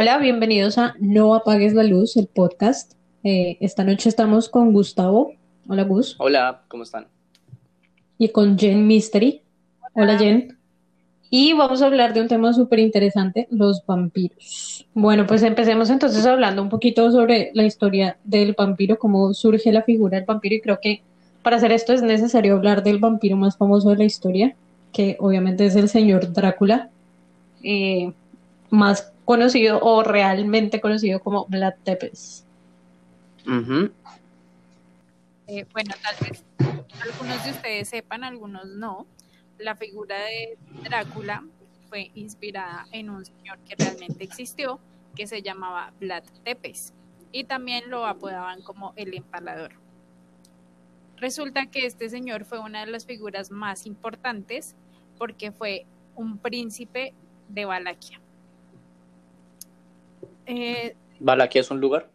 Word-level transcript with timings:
Hola, 0.00 0.18
bienvenidos 0.18 0.78
a 0.78 0.94
No 1.00 1.34
apagues 1.34 1.74
la 1.74 1.82
luz, 1.82 2.16
el 2.16 2.28
podcast. 2.28 2.92
Eh, 3.24 3.56
esta 3.60 3.82
noche 3.82 4.08
estamos 4.08 4.48
con 4.48 4.72
Gustavo. 4.72 5.32
Hola, 5.68 5.82
Gus. 5.82 6.14
Hola, 6.18 6.62
¿cómo 6.68 6.84
están? 6.84 7.08
Y 8.16 8.28
con 8.28 8.56
Jen 8.56 8.86
Mystery. 8.86 9.42
Hola, 9.94 10.16
Jen. 10.16 10.56
Y 11.30 11.52
vamos 11.52 11.82
a 11.82 11.86
hablar 11.86 12.14
de 12.14 12.20
un 12.20 12.28
tema 12.28 12.52
súper 12.52 12.78
interesante, 12.78 13.48
los 13.50 13.84
vampiros. 13.84 14.86
Bueno, 14.94 15.26
pues 15.26 15.42
empecemos 15.42 15.90
entonces 15.90 16.24
hablando 16.26 16.62
un 16.62 16.68
poquito 16.68 17.10
sobre 17.10 17.50
la 17.54 17.64
historia 17.64 18.18
del 18.24 18.54
vampiro, 18.56 18.98
cómo 18.98 19.34
surge 19.34 19.72
la 19.72 19.82
figura 19.82 20.16
del 20.16 20.26
vampiro. 20.26 20.54
Y 20.54 20.60
creo 20.60 20.78
que 20.80 21.02
para 21.42 21.56
hacer 21.56 21.72
esto 21.72 21.92
es 21.92 22.02
necesario 22.02 22.56
hablar 22.56 22.82
del 22.82 22.98
vampiro 22.98 23.36
más 23.36 23.56
famoso 23.56 23.90
de 23.90 23.96
la 23.96 24.04
historia, 24.04 24.54
que 24.92 25.16
obviamente 25.20 25.66
es 25.66 25.76
el 25.76 25.88
señor 25.88 26.32
Drácula, 26.32 26.90
eh, 27.62 28.12
más 28.70 29.12
conocido 29.24 29.80
o 29.80 30.02
realmente 30.02 30.80
conocido 30.80 31.20
como 31.20 31.46
Vlad 31.46 31.74
Tepes. 31.84 32.44
Eh, 35.46 35.66
bueno, 35.72 35.94
tal 36.02 36.28
vez 36.28 36.44
algunos 37.00 37.44
de 37.44 37.50
ustedes 37.50 37.88
sepan, 37.88 38.24
algunos 38.24 38.66
no. 38.66 39.06
La 39.58 39.74
figura 39.74 40.16
de 40.16 40.58
Drácula 40.82 41.44
fue 41.88 42.10
inspirada 42.14 42.86
en 42.92 43.10
un 43.10 43.24
señor 43.24 43.58
que 43.60 43.74
realmente 43.76 44.24
existió, 44.24 44.78
que 45.14 45.26
se 45.26 45.42
llamaba 45.42 45.92
Vlad 46.00 46.24
Tepes, 46.44 46.92
y 47.32 47.44
también 47.44 47.90
lo 47.90 48.06
apodaban 48.06 48.62
como 48.62 48.92
el 48.96 49.14
empalador. 49.14 49.72
Resulta 51.20 51.66
que 51.66 51.86
este 51.86 52.08
señor 52.08 52.44
fue 52.44 52.58
una 52.58 52.84
de 52.84 52.90
las 52.90 53.06
figuras 53.06 53.50
más 53.50 53.86
importantes 53.86 54.76
porque 55.16 55.52
fue 55.52 55.86
un 56.14 56.38
príncipe 56.38 57.14
de 57.48 57.64
Valaquia. 57.64 58.20
Eh, 60.46 60.96
¿Valaquia 61.20 61.60
es 61.60 61.70
un 61.70 61.80
lugar? 61.80 62.10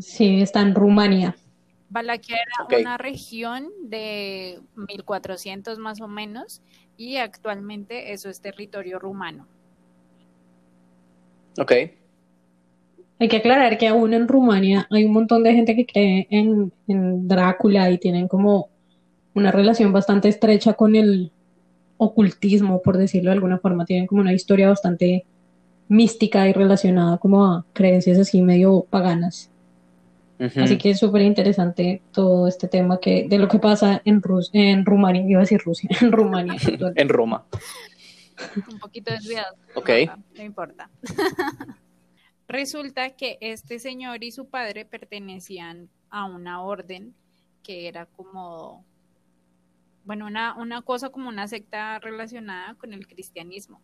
Sí, 0.00 0.40
está 0.40 0.60
en 0.60 0.74
Rumania. 0.74 1.36
Valaquia 1.88 2.36
era 2.36 2.80
una 2.80 2.98
región 2.98 3.68
de 3.84 4.60
1400 4.74 5.78
más 5.78 6.00
o 6.00 6.08
menos 6.08 6.62
y 6.96 7.18
actualmente 7.18 8.12
eso 8.12 8.28
es 8.28 8.40
territorio 8.40 8.98
rumano. 8.98 9.46
Ok. 11.58 11.72
Hay 13.18 13.28
que 13.28 13.36
aclarar 13.36 13.78
que 13.78 13.88
aún 13.88 14.12
en 14.12 14.28
Rumania 14.28 14.86
hay 14.90 15.04
un 15.04 15.12
montón 15.12 15.42
de 15.44 15.54
gente 15.54 15.76
que 15.76 15.86
cree 15.86 16.26
en, 16.30 16.72
en 16.88 17.28
Drácula 17.28 17.90
y 17.90 17.98
tienen 17.98 18.28
como 18.28 18.68
una 19.34 19.50
relación 19.50 19.92
bastante 19.92 20.28
estrecha 20.28 20.74
con 20.74 20.96
el 20.96 21.32
ocultismo, 21.96 22.82
por 22.82 22.96
decirlo 22.96 23.30
de 23.30 23.34
alguna 23.34 23.58
forma. 23.58 23.84
Tienen 23.84 24.06
como 24.06 24.20
una 24.20 24.32
historia 24.32 24.68
bastante 24.68 25.24
mística 25.88 26.48
y 26.48 26.52
relacionada 26.52 27.18
como 27.18 27.44
a 27.44 27.64
creencias 27.72 28.18
así 28.18 28.42
medio 28.42 28.86
paganas. 28.90 29.50
Así 30.38 30.78
que 30.78 30.90
es 30.90 30.98
súper 30.98 31.22
interesante 31.22 32.02
todo 32.12 32.48
este 32.48 32.66
tema 32.66 32.98
que 32.98 33.26
de 33.28 33.38
lo 33.38 33.48
que 33.48 33.58
pasa 33.58 34.02
en 34.04 34.20
Rus 34.20 34.50
en 34.52 34.84
Rumania, 34.84 35.22
iba 35.26 35.38
a 35.38 35.42
decir 35.42 35.60
Rusia, 35.64 35.88
en 36.00 36.12
Rumania. 36.12 36.56
en 36.96 37.08
Roma. 37.08 37.44
Un 38.68 38.78
poquito 38.80 39.12
desviado. 39.12 39.54
Ok. 39.74 39.90
No, 40.36 40.42
importa. 40.42 40.90
Resulta 42.48 43.10
que 43.16 43.38
este 43.40 43.78
señor 43.78 44.22
y 44.22 44.30
su 44.30 44.48
padre 44.48 44.84
pertenecían 44.84 45.88
a 46.10 46.24
una 46.26 46.62
orden 46.62 47.14
que 47.62 47.88
era 47.88 48.06
como, 48.06 48.84
bueno, 50.04 50.26
una, 50.26 50.54
una 50.54 50.82
cosa 50.82 51.10
como 51.10 51.28
una 51.28 51.48
secta 51.48 51.98
relacionada 51.98 52.74
con 52.74 52.92
el 52.92 53.06
cristianismo. 53.06 53.80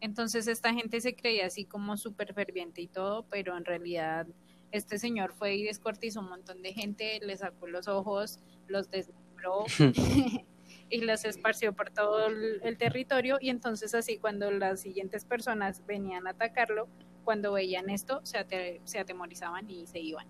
Entonces 0.00 0.48
esta 0.48 0.74
gente 0.74 1.00
se 1.00 1.14
creía 1.14 1.46
así 1.46 1.64
como 1.64 1.96
súper 1.96 2.34
ferviente 2.34 2.82
y 2.82 2.88
todo, 2.88 3.26
pero 3.30 3.56
en 3.56 3.64
realidad 3.64 4.26
este 4.72 4.98
señor 4.98 5.32
fue 5.32 5.54
y 5.54 5.62
descuartizó 5.64 6.20
un 6.20 6.28
montón 6.28 6.60
de 6.60 6.72
gente, 6.72 7.20
le 7.22 7.36
sacó 7.36 7.68
los 7.68 7.86
ojos, 7.86 8.40
los 8.66 8.90
desmembró 8.90 9.64
y 10.90 11.00
los 11.00 11.24
esparció 11.24 11.72
por 11.74 11.90
todo 11.90 12.26
el, 12.26 12.76
territorio 12.76 13.38
y 13.40 13.50
entonces 13.50 13.94
así 13.94 14.18
cuando 14.18 14.50
las 14.50 14.80
siguientes 14.80 15.24
personas 15.24 15.84
venían 15.86 16.26
a 16.26 16.30
atacarlo, 16.30 16.88
cuando 17.24 17.52
veían 17.52 17.90
esto, 17.90 18.20
se, 18.22 18.80
se 18.84 18.98
atemorizaban 18.98 19.68
y 19.68 19.86
se 19.86 20.00
iban. 20.00 20.26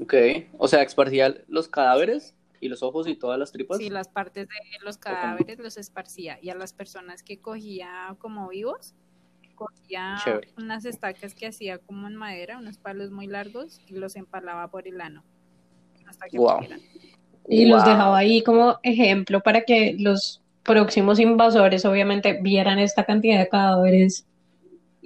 Ok, 0.00 0.14
o 0.58 0.68
sea, 0.68 0.82
esparcía 0.82 1.34
los 1.48 1.68
cadáveres 1.68 2.34
y 2.60 2.68
los 2.68 2.82
ojos 2.82 3.08
y 3.08 3.16
todas 3.16 3.38
las 3.38 3.50
tripas. 3.50 3.78
Sí, 3.78 3.90
las 3.90 4.08
partes 4.08 4.48
de 4.48 4.54
los 4.84 4.98
cadáveres 4.98 5.58
los 5.58 5.76
esparcía 5.76 6.38
y 6.40 6.50
a 6.50 6.54
las 6.54 6.72
personas 6.72 7.22
que 7.22 7.38
cogía 7.38 8.14
como 8.18 8.48
vivos, 8.48 8.94
cogía 9.56 10.16
unas 10.56 10.84
estacas 10.84 11.34
que 11.34 11.46
hacía 11.46 11.78
como 11.78 12.06
en 12.06 12.16
madera, 12.16 12.58
unos 12.58 12.78
palos 12.78 13.10
muy 13.10 13.26
largos 13.26 13.80
y 13.88 13.94
los 13.94 14.16
empalaba 14.16 14.70
por 14.70 14.86
el 14.86 15.00
ano 15.00 15.24
hasta 16.10 16.26
que 16.28 16.38
Y 17.48 17.66
los 17.66 17.84
dejaba 17.84 18.18
ahí 18.18 18.42
como 18.42 18.78
ejemplo 18.82 19.40
para 19.40 19.62
que 19.62 19.96
los 19.98 20.42
próximos 20.62 21.18
invasores 21.18 21.84
obviamente 21.84 22.38
vieran 22.42 22.78
esta 22.78 23.04
cantidad 23.04 23.38
de 23.38 23.48
cadáveres 23.48 24.26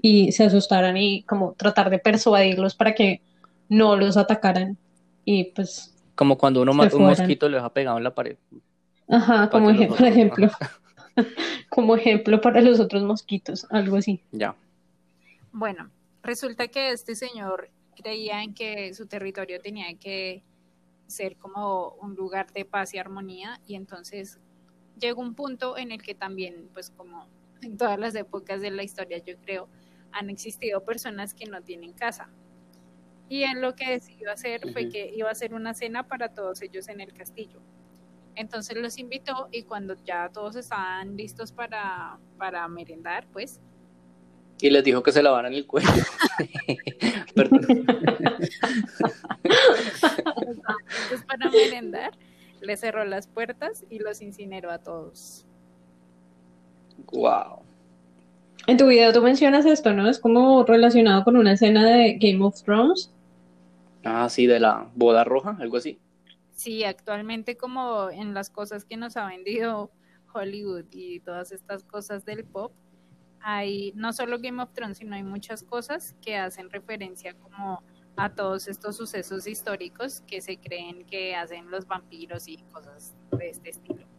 y 0.04 0.32
se 0.32 0.44
asustaran 0.44 0.96
y 0.96 1.22
como 1.22 1.52
tratar 1.52 1.88
de 1.88 1.98
persuadirlos 1.98 2.74
para 2.74 2.94
que 2.94 3.20
no 3.68 3.96
los 3.96 4.16
atacaran 4.16 4.76
y 5.24 5.44
pues 5.44 5.94
como 6.14 6.36
cuando 6.36 6.62
uno 6.62 6.74
mata 6.74 6.96
un 6.96 7.04
mosquito 7.04 7.48
le 7.48 7.56
deja 7.56 7.70
pegado 7.70 7.98
en 7.98 8.04
la 8.04 8.14
pared 8.14 8.36
ajá 9.08 9.48
como 9.48 9.72
por 9.88 10.04
ejemplo 10.04 10.50
como 11.68 11.96
ejemplo 11.96 12.40
para 12.40 12.60
los 12.60 12.80
otros 12.80 13.02
mosquitos, 13.02 13.66
algo 13.70 13.96
así. 13.96 14.20
Ya. 14.32 14.56
Bueno, 15.52 15.90
resulta 16.22 16.68
que 16.68 16.90
este 16.90 17.14
señor 17.14 17.70
creía 17.96 18.42
en 18.42 18.54
que 18.54 18.92
su 18.94 19.06
territorio 19.06 19.60
tenía 19.60 19.94
que 19.98 20.42
ser 21.06 21.36
como 21.36 21.90
un 22.00 22.14
lugar 22.14 22.52
de 22.52 22.64
paz 22.64 22.94
y 22.94 22.98
armonía 22.98 23.60
y 23.66 23.74
entonces 23.74 24.38
llegó 24.98 25.20
un 25.20 25.34
punto 25.34 25.76
en 25.76 25.92
el 25.92 26.02
que 26.02 26.14
también, 26.14 26.68
pues 26.72 26.90
como 26.90 27.26
en 27.62 27.76
todas 27.76 27.98
las 27.98 28.14
épocas 28.14 28.60
de 28.60 28.70
la 28.70 28.82
historia, 28.82 29.18
yo 29.18 29.36
creo, 29.38 29.68
han 30.14 30.30
existido 30.30 30.84
personas 30.84 31.34
que 31.34 31.46
no 31.46 31.60
tienen 31.62 31.92
casa. 31.92 32.30
Y 33.28 33.42
él 33.42 33.60
lo 33.60 33.74
que 33.74 33.90
decidió 33.90 34.30
hacer 34.30 34.60
fue 34.72 34.88
que 34.88 35.12
iba 35.14 35.28
a 35.28 35.32
hacer 35.32 35.54
una 35.54 35.74
cena 35.74 36.06
para 36.06 36.28
todos 36.28 36.62
ellos 36.62 36.88
en 36.88 37.00
el 37.00 37.12
castillo. 37.12 37.60
Entonces 38.36 38.76
los 38.76 38.98
invitó 38.98 39.48
y 39.50 39.62
cuando 39.62 39.96
ya 40.04 40.28
todos 40.30 40.56
estaban 40.56 41.16
listos 41.16 41.52
para, 41.52 42.18
para 42.38 42.66
merendar, 42.68 43.26
pues... 43.32 43.60
Y 44.60 44.70
les 44.70 44.84
dijo 44.84 45.02
que 45.02 45.12
se 45.12 45.22
lavaran 45.22 45.52
el 45.52 45.66
cuello. 45.66 45.88
Perdón. 47.34 47.86
para 51.26 51.50
merendar, 51.50 52.12
le 52.60 52.76
cerró 52.76 53.04
las 53.04 53.26
puertas 53.26 53.84
y 53.90 53.98
los 53.98 54.22
incineró 54.22 54.70
a 54.70 54.78
todos. 54.78 55.44
Wow. 57.12 57.62
En 58.66 58.78
tu 58.78 58.86
video 58.86 59.12
tú 59.12 59.20
mencionas 59.20 59.66
esto, 59.66 59.92
¿no? 59.92 60.08
Es 60.08 60.18
como 60.18 60.64
relacionado 60.64 61.22
con 61.24 61.36
una 61.36 61.52
escena 61.52 61.84
de 61.84 62.14
Game 62.18 62.42
of 62.42 62.62
Thrones. 62.62 63.12
Ah, 64.04 64.28
sí, 64.30 64.46
de 64.46 64.58
la 64.58 64.90
boda 64.94 65.22
roja, 65.22 65.56
algo 65.60 65.76
así. 65.76 65.98
Sí, 66.52 66.84
actualmente 66.84 67.56
como 67.56 68.08
en 68.10 68.32
las 68.32 68.48
cosas 68.48 68.84
que 68.84 68.96
nos 68.96 69.16
ha 69.16 69.26
vendido 69.26 69.90
Hollywood 70.32 70.86
y 70.92 71.20
todas 71.20 71.52
estas 71.52 71.84
cosas 71.84 72.24
del 72.24 72.44
pop, 72.44 72.72
hay 73.40 73.92
no 73.96 74.14
solo 74.14 74.38
Game 74.38 74.62
of 74.62 74.72
Thrones, 74.72 74.98
sino 74.98 75.14
hay 75.14 75.22
muchas 75.22 75.62
cosas 75.62 76.14
que 76.22 76.36
hacen 76.36 76.70
referencia 76.70 77.34
como 77.34 77.82
a 78.16 78.30
todos 78.30 78.68
estos 78.68 78.96
sucesos 78.96 79.46
históricos 79.46 80.22
que 80.26 80.40
se 80.40 80.56
creen 80.56 81.04
que 81.04 81.34
hacen 81.34 81.70
los 81.70 81.86
vampiros 81.86 82.48
y 82.48 82.56
cosas 82.72 83.14
de 83.32 83.50
este 83.50 83.70
estilo. 83.70 84.13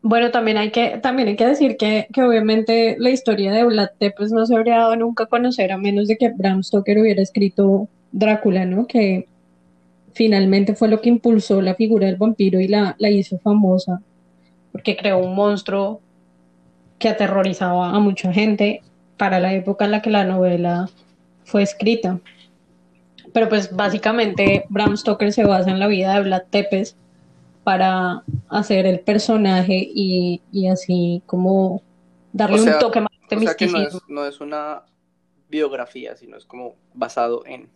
Bueno, 0.00 0.30
también 0.30 0.58
hay 0.58 0.70
que, 0.70 0.98
también 1.02 1.28
hay 1.28 1.36
que 1.36 1.46
decir 1.46 1.76
que, 1.76 2.06
que 2.12 2.22
obviamente 2.22 2.96
la 2.98 3.10
historia 3.10 3.52
de 3.52 3.64
Vlad 3.64 3.90
Tepes 3.98 4.30
no 4.30 4.46
se 4.46 4.54
habría 4.54 4.78
dado 4.78 4.96
nunca 4.96 5.24
a 5.24 5.26
conocer 5.26 5.72
a 5.72 5.76
menos 5.76 6.06
de 6.06 6.16
que 6.16 6.30
Bram 6.30 6.62
Stoker 6.62 6.98
hubiera 6.98 7.20
escrito 7.20 7.88
Drácula, 8.12 8.64
¿no? 8.64 8.86
Que 8.86 9.26
finalmente 10.12 10.74
fue 10.74 10.88
lo 10.88 11.00
que 11.00 11.08
impulsó 11.08 11.60
la 11.60 11.74
figura 11.74 12.06
del 12.06 12.16
vampiro 12.16 12.60
y 12.60 12.68
la, 12.68 12.94
la 12.98 13.10
hizo 13.10 13.38
famosa, 13.38 14.00
porque 14.72 14.96
creó 14.96 15.18
un 15.18 15.34
monstruo 15.34 16.00
que 16.98 17.08
aterrorizaba 17.08 17.90
a 17.90 17.98
mucha 17.98 18.32
gente 18.32 18.82
para 19.16 19.40
la 19.40 19.52
época 19.52 19.84
en 19.84 19.90
la 19.90 20.02
que 20.02 20.10
la 20.10 20.24
novela 20.24 20.88
fue 21.44 21.62
escrita. 21.62 22.20
Pero 23.32 23.48
pues 23.48 23.74
básicamente 23.74 24.64
Bram 24.68 24.96
Stoker 24.96 25.32
se 25.32 25.44
basa 25.44 25.70
en 25.70 25.80
la 25.80 25.86
vida 25.86 26.14
de 26.14 26.22
Vlad 26.22 26.42
Tepes 26.50 26.96
para 27.68 28.22
hacer 28.48 28.86
el 28.86 29.00
personaje 29.00 29.86
y, 29.94 30.40
así 30.72 31.22
como 31.26 31.82
darle 32.32 32.62
un 32.62 32.78
toque 32.80 33.02
más 33.02 33.10
de 33.28 33.36
o 33.36 34.00
no 34.08 34.24
es 34.24 34.40
una 34.40 34.84
biografía, 35.50 36.16
sino 36.16 36.38
es 36.38 36.46
como 36.46 36.76
basado 36.94 37.44
en 37.44 37.68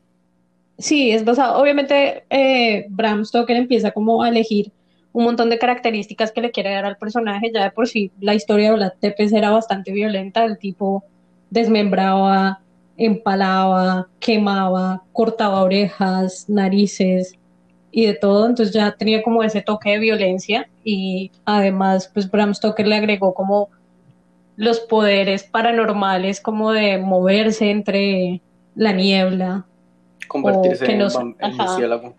Sí, 0.79 1.11
es 1.11 1.27
basado. 1.27 1.61
Obviamente, 1.61 2.25
eh, 2.31 2.87
Bram 2.89 3.27
Stoker 3.27 3.55
empieza 3.55 3.91
como 3.91 4.23
a 4.23 4.31
elegir 4.31 4.73
un 5.13 5.25
montón 5.25 5.51
de 5.51 5.59
características 5.59 6.33
que 6.33 6.41
le 6.41 6.53
quiere 6.53 6.71
dar 6.73 6.87
al 6.87 6.97
personaje. 6.97 7.51
Ya 7.53 7.65
de 7.65 7.71
por 7.71 7.87
sí 7.87 8.11
la 8.19 8.35
historia 8.35 8.71
de 8.71 8.77
Vlad 8.77 8.93
Tepes 8.99 9.35
era 9.35 9.51
bastante 9.51 9.93
violenta, 9.93 10.43
el 10.47 10.57
tipo 10.57 11.05
desmembraba, 11.51 12.63
empalaba, 12.97 14.09
quemaba, 14.21 15.03
cortaba 15.13 15.63
orejas, 15.63 16.49
narices 16.49 17.39
y 17.93 18.07
de 18.07 18.15
todo, 18.15 18.47
entonces 18.47 18.75
ya 18.75 18.93
tenía 18.93 19.23
como 19.23 19.43
ese 19.43 19.61
toque 19.61 19.91
de 19.91 19.99
violencia 19.99 20.69
y 20.83 21.31
además 21.45 22.11
pues 22.13 22.29
Bram 22.31 22.55
Stoker 22.55 22.87
le 22.87 22.97
agregó 22.97 23.35
como 23.35 23.69
los 24.57 24.81
poderes 24.81 25.45
paranormales 25.45 26.41
como 26.41 26.73
de 26.73 26.99
moverse 26.99 27.71
entre 27.71 28.41
la 28.75 28.93
niebla. 28.93 29.67
Convertirse 30.27 30.91
en, 30.91 31.03
murciélago. 31.57 32.15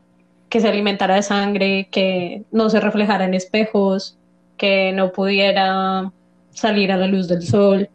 Que 0.50 0.60
se 0.60 0.68
alimentara 0.68 1.16
de 1.16 1.24
sangre, 1.24 1.88
que 1.90 2.44
no 2.52 2.70
se 2.70 2.80
reflejara 2.80 3.26
en 3.26 3.34
espejos, 3.34 4.18
que 4.58 4.92
no 4.94 5.12
pudiera 5.12 6.12
salir 6.52 6.92
a 6.92 6.98
la 6.98 7.08
luz 7.08 7.28
del 7.28 7.42
sol, 7.42 7.90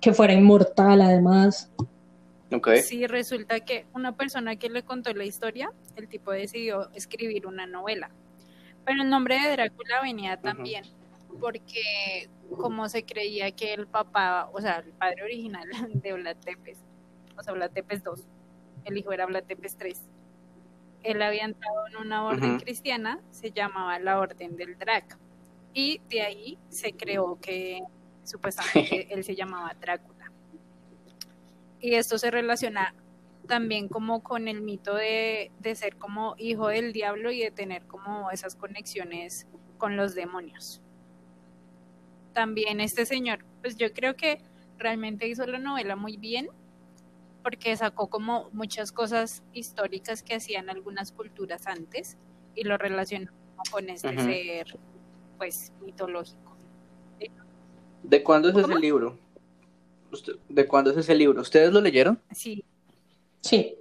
que 0.00 0.14
fuera 0.14 0.32
inmortal 0.32 1.02
además. 1.02 1.70
Okay. 2.52 2.82
Sí, 2.82 3.06
resulta 3.06 3.60
que 3.60 3.86
una 3.94 4.16
persona 4.16 4.56
que 4.56 4.68
le 4.68 4.82
contó 4.82 5.12
la 5.14 5.24
historia, 5.24 5.72
el 5.96 6.08
tipo 6.08 6.32
decidió 6.32 6.90
escribir 6.92 7.46
una 7.46 7.66
novela. 7.66 8.10
Pero 8.84 9.02
el 9.02 9.08
nombre 9.08 9.38
de 9.40 9.52
Drácula 9.52 10.02
venía 10.02 10.36
también 10.36 10.84
porque 11.40 12.28
como 12.56 12.88
se 12.88 13.04
creía 13.04 13.50
que 13.52 13.72
el 13.74 13.86
papá, 13.86 14.50
o 14.52 14.60
sea, 14.60 14.78
el 14.78 14.92
padre 14.92 15.22
original 15.22 15.68
de 15.94 16.12
Vlad 16.12 16.36
Tepes, 16.36 16.78
o 17.36 17.42
sea, 17.42 17.52
Vlad 17.52 17.70
Tepes 17.70 18.02
II, 18.04 18.22
el 18.84 18.98
hijo 18.98 19.12
era 19.12 19.26
Vlad 19.26 19.44
Tepes 19.44 19.76
III, 19.80 19.94
él 21.04 21.22
había 21.22 21.44
entrado 21.44 21.86
en 21.88 21.96
una 21.96 22.24
orden 22.24 22.60
cristiana, 22.60 23.20
se 23.30 23.50
llamaba 23.50 23.98
la 23.98 24.20
Orden 24.20 24.56
del 24.56 24.78
Drac, 24.78 25.18
y 25.74 26.00
de 26.08 26.22
ahí 26.22 26.58
se 26.68 26.92
creó 26.92 27.40
que 27.40 27.80
supuestamente 28.24 29.08
él 29.12 29.24
se 29.24 29.34
llamaba 29.34 29.74
Drácula. 29.80 30.11
Y 31.82 31.96
esto 31.96 32.16
se 32.16 32.30
relaciona 32.30 32.94
también 33.46 33.88
como 33.88 34.22
con 34.22 34.48
el 34.48 34.62
mito 34.62 34.94
de, 34.94 35.50
de 35.60 35.74
ser 35.74 35.96
como 35.96 36.34
hijo 36.38 36.68
del 36.68 36.94
diablo 36.94 37.30
y 37.30 37.40
de 37.40 37.50
tener 37.50 37.84
como 37.86 38.30
esas 38.30 38.56
conexiones 38.56 39.46
con 39.78 39.96
los 39.96 40.14
demonios 40.14 40.80
también 42.32 42.80
este 42.80 43.06
señor, 43.06 43.44
pues 43.60 43.76
yo 43.76 43.92
creo 43.92 44.16
que 44.16 44.40
realmente 44.78 45.28
hizo 45.28 45.46
la 45.46 45.58
novela 45.58 45.96
muy 45.96 46.16
bien 46.16 46.48
porque 47.42 47.76
sacó 47.76 48.08
como 48.08 48.48
muchas 48.52 48.92
cosas 48.92 49.42
históricas 49.52 50.22
que 50.22 50.34
hacían 50.34 50.70
algunas 50.70 51.12
culturas 51.12 51.66
antes 51.66 52.16
y 52.54 52.64
lo 52.64 52.78
relacionó 52.78 53.32
con 53.70 53.88
este 53.88 54.16
ser 54.16 54.78
pues 55.38 55.72
mitológico. 55.84 56.56
¿De 58.02 58.22
cuándo 58.22 58.48
es 58.48 58.56
ese 58.56 58.74
libro? 58.76 59.18
¿De 60.48 60.66
cuándo 60.66 60.90
es 60.90 60.96
ese 60.96 61.14
libro? 61.14 61.40
¿Ustedes 61.40 61.72
lo 61.72 61.80
leyeron? 61.80 62.20
Sí. 62.32 62.64
Sí. 63.40 63.76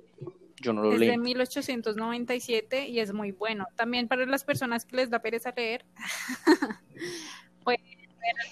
Yo 0.61 0.73
no 0.73 0.83
lo 0.83 0.97
leí. 0.97 1.09
Es 1.09 1.15
de 1.15 1.17
1897 1.17 2.87
y 2.87 2.99
es 2.99 3.13
muy 3.13 3.31
bueno. 3.31 3.65
También 3.75 4.07
para 4.07 4.25
las 4.25 4.43
personas 4.43 4.85
que 4.85 4.95
les 4.95 5.09
da 5.09 5.19
pereza 5.19 5.53
leer, 5.55 5.85
pues 7.63 7.79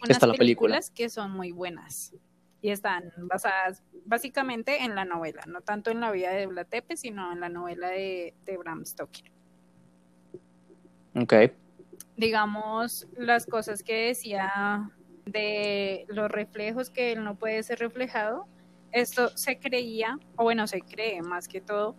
algunas 0.02 0.22
la 0.22 0.34
películas 0.34 0.90
que 0.90 1.10
son 1.10 1.32
muy 1.32 1.52
buenas 1.52 2.14
y 2.62 2.72
están 2.72 3.14
basadas 3.18 3.84
básicamente 4.06 4.84
en 4.84 4.96
la 4.96 5.06
novela, 5.06 5.44
no 5.48 5.62
tanto 5.62 5.92
en 5.92 6.00
la 6.00 6.12
vida 6.12 6.32
de 6.32 6.48
Blatepe, 6.48 6.98
sino 6.98 7.32
en 7.32 7.40
la 7.40 7.50
novela 7.50 7.90
de, 7.90 8.34
Bram 8.58 8.86
Stoker. 8.86 9.32
Ok. 11.16 11.34
Digamos, 12.18 13.08
las 13.18 13.46
cosas 13.46 13.84
que 13.84 14.08
decía 14.08 14.92
de 15.32 16.06
los 16.08 16.30
reflejos 16.30 16.90
que 16.90 17.12
él 17.12 17.24
no 17.24 17.36
puede 17.36 17.62
ser 17.64 17.80
reflejado, 17.80 18.48
esto 18.92 19.30
se 19.38 19.60
creía, 19.60 20.18
o 20.36 20.44
bueno, 20.44 20.68
se 20.68 20.82
cree 20.82 21.22
más 21.22 21.48
que 21.48 21.62
todo, 21.62 21.96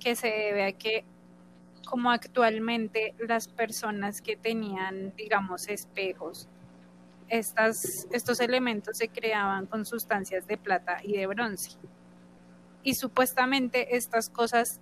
que 0.00 0.16
se 0.16 0.28
debe 0.28 0.64
a 0.64 0.72
que 0.72 1.04
como 1.86 2.10
actualmente 2.10 3.14
las 3.18 3.48
personas 3.48 4.22
que 4.22 4.36
tenían, 4.36 5.14
digamos, 5.16 5.68
espejos 5.68 6.48
estos 7.32 8.40
elementos 8.40 8.98
se 8.98 9.08
creaban 9.08 9.66
con 9.66 9.86
sustancias 9.86 10.46
de 10.46 10.58
plata 10.58 10.98
y 11.02 11.16
de 11.16 11.26
bronce. 11.26 11.70
Y 12.82 12.94
supuestamente 12.94 13.96
estas 13.96 14.28
cosas 14.28 14.80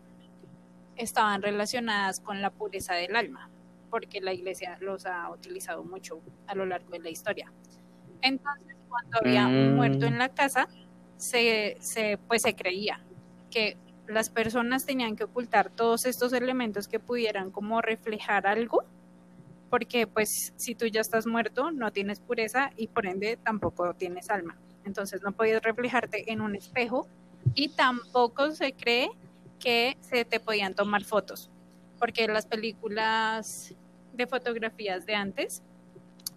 estaban 0.97 1.43
relacionadas 1.43 2.19
con 2.19 2.43
la 2.43 2.51
pureza 2.51 2.95
del 2.95 3.15
alma, 3.15 3.49
porque 3.89 4.21
la 4.21 4.33
iglesia 4.33 4.77
los 4.81 5.07
ha 5.07 5.31
utilizado 5.31 5.85
mucho 5.85 6.21
a 6.49 6.57
lo 6.57 6.67
largo 6.67 6.91
de 6.91 6.99
la 6.99 7.11
historia. 7.11 7.53
Entonces, 8.23 8.77
cuando 8.89 9.19
había 9.21 9.47
un 9.47 9.77
muerto 9.77 10.07
en 10.07 10.19
la 10.19 10.29
mm. 10.29 10.35
casa, 10.35 10.69
se, 11.17 11.77
se, 11.81 12.19
pues 12.29 12.43
se 12.43 12.55
creía 12.55 13.01
que 13.51 13.77
las 14.07 14.31
personas 14.31 14.87
tenían 14.87 15.17
que 15.17 15.25
ocultar 15.25 15.71
todos 15.71 16.07
estos 16.07 16.33
elementos 16.33 16.89
que 16.89 16.99
pudieran 16.99 17.51
como 17.51 17.81
reflejar 17.81 18.47
algo 18.47 18.85
porque 19.71 20.09
pues 20.09 20.53
si 20.57 20.75
tú 20.75 20.87
ya 20.87 21.01
estás 21.01 21.27
muerto, 21.27 21.71
no 21.71 21.93
tienes 21.93 22.19
pureza 22.19 22.73
y 22.77 22.89
por 22.89 23.07
ende 23.07 23.37
tampoco 23.37 23.95
tienes 23.95 24.29
alma. 24.29 24.59
Entonces 24.85 25.23
no 25.23 25.33
podías 25.33 25.63
reflejarte 25.63 26.33
en 26.33 26.41
un 26.41 26.57
espejo 26.57 27.07
y 27.55 27.69
tampoco 27.69 28.51
se 28.51 28.73
cree 28.73 29.11
que 29.61 29.97
se 30.01 30.25
te 30.25 30.41
podían 30.41 30.75
tomar 30.75 31.05
fotos, 31.05 31.51
porque 31.99 32.27
las 32.27 32.47
películas 32.47 33.75
de 34.13 34.27
fotografías 34.27 35.07
de 35.07 35.15
antes, 35.15 35.63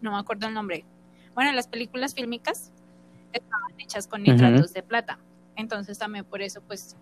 no 0.01 0.12
me 0.12 0.19
acuerdo 0.19 0.47
el 0.47 0.53
nombre, 0.53 0.86
bueno, 1.35 1.51
las 1.51 1.68
películas 1.68 2.13
fílmicas 2.13 2.71
estaban 3.31 3.80
hechas 3.80 4.07
con 4.07 4.24
nitratos 4.24 4.74
de 4.74 4.83
plata, 4.83 5.19
entonces 5.56 5.97
también 5.97 6.25
por 6.25 6.41
eso, 6.41 6.62
pues, 6.62 6.95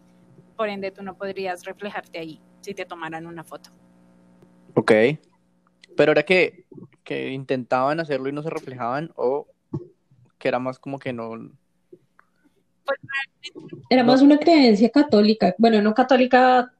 por 0.56 0.69
ende 0.69 0.92
tú 0.92 1.04
no 1.04 1.16
podrías 1.16 1.63
reflejarte 1.66 2.19
ahí 2.19 2.42
si 2.62 2.74
te 2.74 2.86
tomaran 2.86 3.25
una 3.25 3.44
foto. 3.44 3.72
Ok. 4.75 4.92
Pero 5.98 6.12
era 6.13 6.24
que, 6.24 6.66
que 7.04 7.31
intentaban 7.31 8.00
hacerlo 8.00 8.30
y 8.30 8.31
no 8.31 8.44
se 8.44 8.50
reflejaban 8.50 9.12
o 9.16 9.48
que 10.38 10.48
era 10.48 10.60
más 10.60 10.80
como 10.80 11.00
que 11.00 11.13
no... 11.13 11.51
Era 13.89 14.04
más 14.04 14.22
una 14.22 14.38
creencia 14.38 14.89
católica, 14.89 15.54
bueno, 15.57 15.81
no 15.81 15.94
católica 15.94 16.74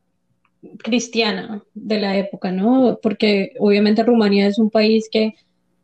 cristiana 0.77 1.63
de 1.74 2.00
la 2.00 2.18
época, 2.18 2.52
¿no? 2.52 2.99
Porque 3.02 3.54
obviamente 3.59 4.04
Rumanía 4.04 4.47
es 4.47 4.57
un 4.57 4.69
país 4.69 5.09
que 5.11 5.35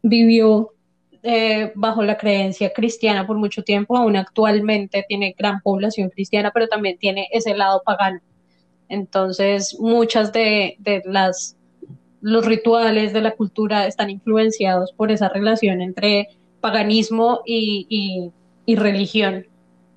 vivió 0.01 0.73
eh, 1.23 1.71
bajo 1.75 2.03
la 2.03 2.17
creencia 2.17 2.71
cristiana 2.73 3.25
por 3.25 3.37
mucho 3.37 3.63
tiempo, 3.63 3.97
aún 3.97 4.15
actualmente 4.15 5.05
tiene 5.07 5.35
gran 5.37 5.61
población 5.61 6.09
cristiana, 6.09 6.51
pero 6.53 6.67
también 6.67 6.97
tiene 6.97 7.27
ese 7.31 7.55
lado 7.55 7.81
pagano. 7.85 8.21
Entonces, 8.89 9.77
muchas 9.79 10.31
de, 10.31 10.75
de 10.79 11.01
las 11.05 11.57
los 12.21 12.45
rituales 12.45 13.13
de 13.13 13.21
la 13.21 13.31
cultura 13.31 13.85
están 13.87 14.09
influenciados 14.09 14.91
por 14.91 15.11
esa 15.11 15.29
relación 15.29 15.81
entre 15.81 16.29
paganismo 16.59 17.41
y, 17.45 18.31
religión. 18.67 19.47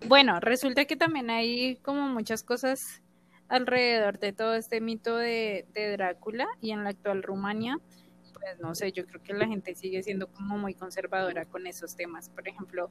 Bueno, 0.06 0.38
resulta 0.40 0.84
que 0.84 0.96
también 0.96 1.30
hay 1.30 1.76
como 1.76 2.08
muchas 2.08 2.42
cosas 2.42 3.02
alrededor 3.48 4.18
de 4.18 4.32
todo 4.32 4.54
este 4.54 4.80
mito 4.80 5.16
de, 5.16 5.66
de, 5.74 5.90
Drácula 5.92 6.46
y 6.60 6.70
en 6.70 6.84
la 6.84 6.90
actual 6.90 7.22
Rumania, 7.22 7.78
pues 8.40 8.58
no 8.58 8.74
sé, 8.74 8.92
yo 8.92 9.06
creo 9.06 9.22
que 9.22 9.34
la 9.34 9.46
gente 9.46 9.74
sigue 9.74 10.02
siendo 10.02 10.26
como 10.28 10.58
muy 10.58 10.74
conservadora 10.74 11.44
con 11.44 11.66
esos 11.66 11.94
temas. 11.94 12.28
Por 12.30 12.48
ejemplo, 12.48 12.90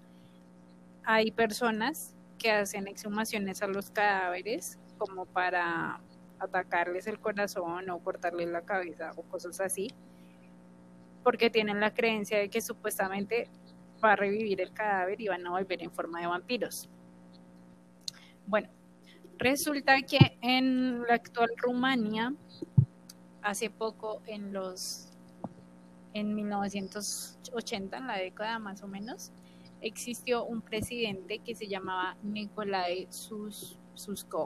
hay 1.03 1.31
personas 1.31 2.15
que 2.37 2.51
hacen 2.51 2.87
exhumaciones 2.87 3.61
a 3.61 3.67
los 3.67 3.89
cadáveres 3.89 4.77
como 4.97 5.25
para 5.25 6.01
atacarles 6.39 7.07
el 7.07 7.19
corazón 7.19 7.89
o 7.89 7.99
cortarles 7.99 8.47
la 8.49 8.61
cabeza 8.61 9.11
o 9.15 9.23
cosas 9.23 9.59
así, 9.59 9.91
porque 11.23 11.49
tienen 11.49 11.79
la 11.79 11.93
creencia 11.93 12.37
de 12.37 12.49
que 12.49 12.61
supuestamente 12.61 13.49
va 14.03 14.13
a 14.13 14.15
revivir 14.15 14.61
el 14.61 14.71
cadáver 14.71 15.19
y 15.19 15.27
van 15.27 15.45
a 15.45 15.51
volver 15.51 15.81
en 15.83 15.91
forma 15.91 16.21
de 16.21 16.27
vampiros. 16.27 16.89
Bueno, 18.47 18.69
resulta 19.37 20.01
que 20.03 20.37
en 20.41 21.03
la 21.03 21.15
actual 21.15 21.49
Rumania, 21.57 22.33
hace 23.41 23.69
poco 23.69 24.21
en 24.25 24.53
los 24.53 25.09
en 26.13 26.35
1980, 26.35 27.97
en 27.97 28.07
la 28.07 28.17
década 28.17 28.59
más 28.59 28.81
o 28.83 28.87
menos, 28.87 29.31
existió 29.81 30.43
un 30.43 30.61
presidente 30.61 31.39
que 31.39 31.55
se 31.55 31.67
llamaba 31.67 32.17
Nicolae 32.23 33.07
Sus 33.11 33.77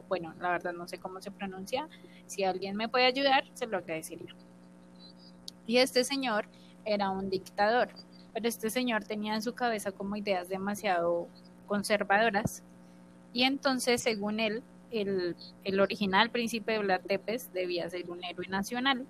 bueno, 0.09 0.33
la 0.39 0.49
verdad 0.49 0.73
no 0.73 0.87
sé 0.87 0.97
cómo 0.97 1.21
se 1.21 1.31
pronuncia, 1.31 1.87
si 2.25 2.43
alguien 2.43 2.75
me 2.75 2.89
puede 2.89 3.05
ayudar, 3.05 3.43
se 3.53 3.67
lo 3.67 3.77
agradecería. 3.77 4.33
Y 5.67 5.77
este 5.77 6.03
señor 6.03 6.47
era 6.85 7.09
un 7.09 7.29
dictador, 7.29 7.89
pero 8.33 8.47
este 8.47 8.69
señor 8.69 9.03
tenía 9.03 9.35
en 9.35 9.41
su 9.41 9.53
cabeza 9.53 9.91
como 9.91 10.15
ideas 10.15 10.49
demasiado 10.49 11.27
conservadoras. 11.67 12.63
Y 13.31 13.43
entonces, 13.43 14.01
según 14.01 14.39
él, 14.39 14.63
el, 14.91 15.35
original 15.79 16.29
príncipe 16.29 16.73
de 16.73 16.79
Vlad 16.79 17.01
Tepes 17.01 17.51
debía 17.53 17.89
ser 17.89 18.09
un 18.09 18.23
héroe 18.23 18.47
nacional 18.47 19.05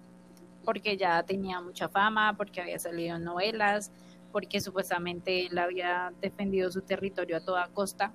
porque 0.64 0.98
ya 0.98 1.24
tenía 1.24 1.62
mucha 1.62 1.90
fama, 1.90 2.36
porque 2.36 2.62
había 2.62 2.80
salido 2.80 3.18
en 3.18 3.24
novelas, 3.24 3.92
porque 4.32 4.62
supuestamente 4.62 5.46
él 5.46 5.58
había 5.58 6.14
defendido 6.22 6.72
su 6.72 6.82
territorio 6.82 7.38
a 7.38 7.42
toda 7.42 7.68
costa. 7.68 8.14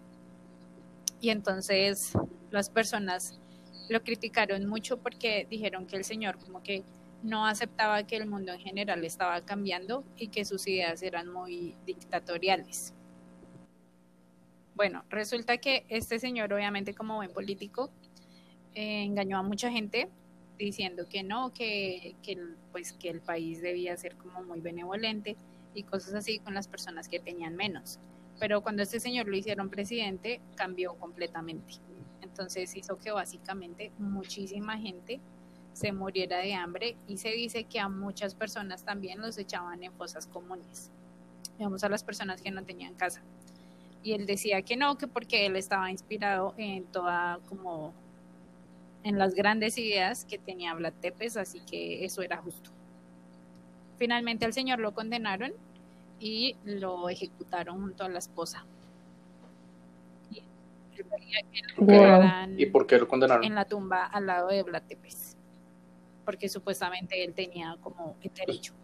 Y 1.21 1.31
entonces 1.31 2.13
las 2.51 2.71
personas 2.71 3.39
lo 3.89 4.03
criticaron 4.03 4.67
mucho 4.67 4.99
porque 4.99 5.47
dijeron 5.49 5.87
que 5.87 5.97
el 5.97 6.05
señor 6.05 6.39
como 6.39 6.63
que 6.63 6.85
no 7.23 7.47
aceptaba 7.47 8.03
que 8.05 8.17
el 8.17 8.27
mundo 8.27 8.53
en 8.53 8.61
general 8.61 9.05
estaba 9.05 9.41
cambiando 9.45 10.05
y 10.17 10.29
que 10.29 10.45
sus 10.45 10.67
ideas 10.67 11.03
eran 11.03 11.33
muy 11.33 11.77
dictatoriales. 11.85 12.95
Bueno, 14.75 15.05
resulta 15.11 15.59
que 15.59 15.85
este 15.89 16.21
señor, 16.21 16.53
obviamente 16.53 16.95
como 16.95 17.17
buen 17.17 17.33
político, 17.33 17.91
eh, 18.75 19.03
engañó 19.03 19.39
a 19.39 19.43
mucha 19.43 19.71
gente 19.71 20.09
diciendo 20.59 21.07
que 21.09 21.23
no, 21.23 21.53
que, 21.53 22.17
que, 22.23 22.39
pues, 22.73 22.93
que 22.93 23.09
el 23.09 23.21
país 23.21 23.63
debía 23.63 23.97
ser 23.97 24.17
como 24.17 24.43
muy 24.43 24.61
benevolente 24.61 25.37
y 25.75 25.85
cosas 25.85 26.15
así 26.15 26.39
con 26.41 26.55
las 26.55 26.69
personas 26.69 27.09
que 27.09 27.21
tenían 27.21 27.57
menos. 27.57 27.99
Pero 28.39 28.61
cuando 28.61 28.83
este 28.83 29.01
señor 29.01 29.29
lo 29.29 29.37
hicieron 29.37 29.71
presidente, 29.71 30.41
cambió 30.57 30.95
completamente. 30.95 31.75
Entonces 32.23 32.75
hizo 32.77 32.99
que 32.99 33.11
básicamente 33.11 33.91
muchísima 33.99 34.79
gente 34.79 35.21
se 35.73 35.93
muriera 35.93 36.39
de 36.39 36.55
hambre 36.55 36.97
y 37.07 37.19
se 37.19 37.31
dice 37.31 37.65
que 37.65 37.79
a 37.79 37.89
muchas 37.89 38.35
personas 38.35 38.85
también 38.85 39.21
los 39.21 39.39
echaban 39.39 39.83
en 39.85 39.93
fosas 39.93 40.27
comunes, 40.27 40.91
digamos 41.57 41.85
a 41.85 41.89
las 41.89 42.03
personas 42.03 42.43
que 42.43 42.51
no 42.51 42.65
tenían 42.65 42.95
casa. 42.95 43.23
Y 44.03 44.13
él 44.13 44.27
decía 44.27 44.63
que 44.63 44.77
no, 44.77 44.99
que 44.99 45.07
porque 45.07 45.47
él 45.47 45.57
estaba 45.57 45.91
inspirado 45.91 46.55
en 46.57 46.85
toda 46.85 47.39
como 47.49 47.93
en 49.05 49.19
las 49.19 49.35
grandes 49.35 49.79
ideas 49.79 50.25
que 50.25 50.39
tenía 50.39 50.75
Vlad 50.75 50.95
Tepes, 51.01 51.37
así 51.37 51.61
que 51.61 52.05
eso 52.05 52.23
era 52.23 52.39
justo. 52.39 52.71
Finalmente 53.97 54.45
al 54.45 54.53
señor 54.53 54.79
lo 54.79 54.93
condenaron 54.93 55.53
y 56.21 56.57
lo 56.65 57.09
ejecutaron 57.09 57.81
junto 57.81 58.05
a 58.05 58.09
la 58.09 58.19
esposa. 58.19 58.65
¿Y 62.57 62.67
por 62.67 62.87
qué 62.87 62.99
lo 62.99 63.07
condenaron? 63.07 63.45
En 63.45 63.55
la 63.55 63.65
tumba 63.65 64.05
al 64.07 64.27
lado 64.27 64.49
de 64.49 64.63
Vlad 64.63 64.83
Tepes 64.83 65.39
porque 66.29 66.51
supuestamente 66.51 67.25
él 67.25 67.33
tenía 67.33 67.79
como 67.81 68.15
el 68.21 68.31
derecho. 68.35 68.75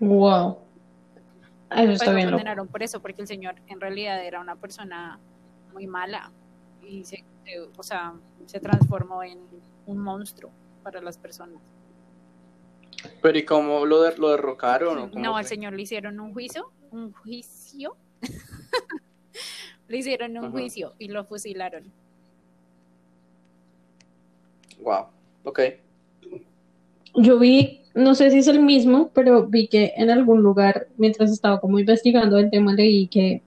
Wow. 0.00 0.60
Eso 1.70 1.92
está 1.92 2.06
pues 2.06 2.16
bien. 2.16 2.30
Lo 2.30 2.38
condenaron 2.38 2.68
por 2.68 2.82
eso, 2.82 3.02
porque 3.02 3.20
el 3.20 3.28
señor 3.28 3.56
en 3.66 3.82
realidad 3.82 4.24
era 4.24 4.40
una 4.40 4.56
persona 4.56 5.18
muy 5.74 5.86
mala 5.86 6.32
y 6.84 7.04
se, 7.04 7.24
o 7.76 7.82
sea, 7.82 8.14
se 8.46 8.60
transformó 8.60 9.22
en 9.22 9.38
un 9.86 9.98
monstruo 9.98 10.50
para 10.82 11.00
las 11.00 11.18
personas. 11.18 11.60
Pero 13.20 13.38
¿y 13.38 13.44
cómo 13.44 13.84
lo, 13.86 14.10
lo 14.16 14.30
derrocaron? 14.30 15.10
no, 15.14 15.36
al 15.36 15.44
señor 15.44 15.72
le 15.74 15.82
hicieron 15.82 16.20
un 16.20 16.32
juicio, 16.32 16.70
un 16.90 17.12
juicio. 17.12 17.96
le 19.88 19.98
hicieron 19.98 20.36
un 20.36 20.52
juicio 20.52 20.94
y 20.98 21.08
lo 21.08 21.24
fusilaron. 21.24 21.84
Wow, 24.80 25.06
ok. 25.44 25.60
Yo 27.14 27.38
vi, 27.38 27.82
no 27.94 28.14
sé 28.14 28.30
si 28.30 28.38
es 28.38 28.48
el 28.48 28.62
mismo, 28.62 29.10
pero 29.12 29.46
vi 29.46 29.68
que 29.68 29.92
en 29.96 30.10
algún 30.10 30.42
lugar, 30.42 30.88
mientras 30.96 31.30
estaba 31.30 31.60
como 31.60 31.78
investigando 31.78 32.38
el 32.38 32.50
tema, 32.50 32.72
leí 32.72 33.06
que 33.06 33.42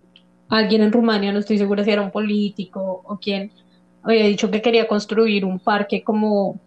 alguien 0.58 0.82
en 0.82 0.92
Rumania, 0.92 1.32
no 1.32 1.40
estoy 1.40 1.58
segura 1.58 1.84
si 1.84 1.92
era 1.92 2.02
un 2.02 2.12
político 2.12 3.02
o 3.04 3.18
quién, 3.18 3.52
había 4.04 4.26
dicho 4.26 4.52
que 4.52 4.62
quería 4.62 4.88
construir 4.88 5.46
un 5.46 5.60
parque 5.60 6.04
como 6.04 6.60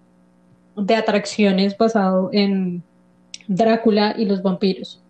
de 0.76 0.95
atracciones 0.95 1.76
basado 1.76 2.30
en 2.33 2.83
Drácula 3.47 4.14
y 4.18 4.25
los 4.25 4.42
vampiros. 4.42 5.02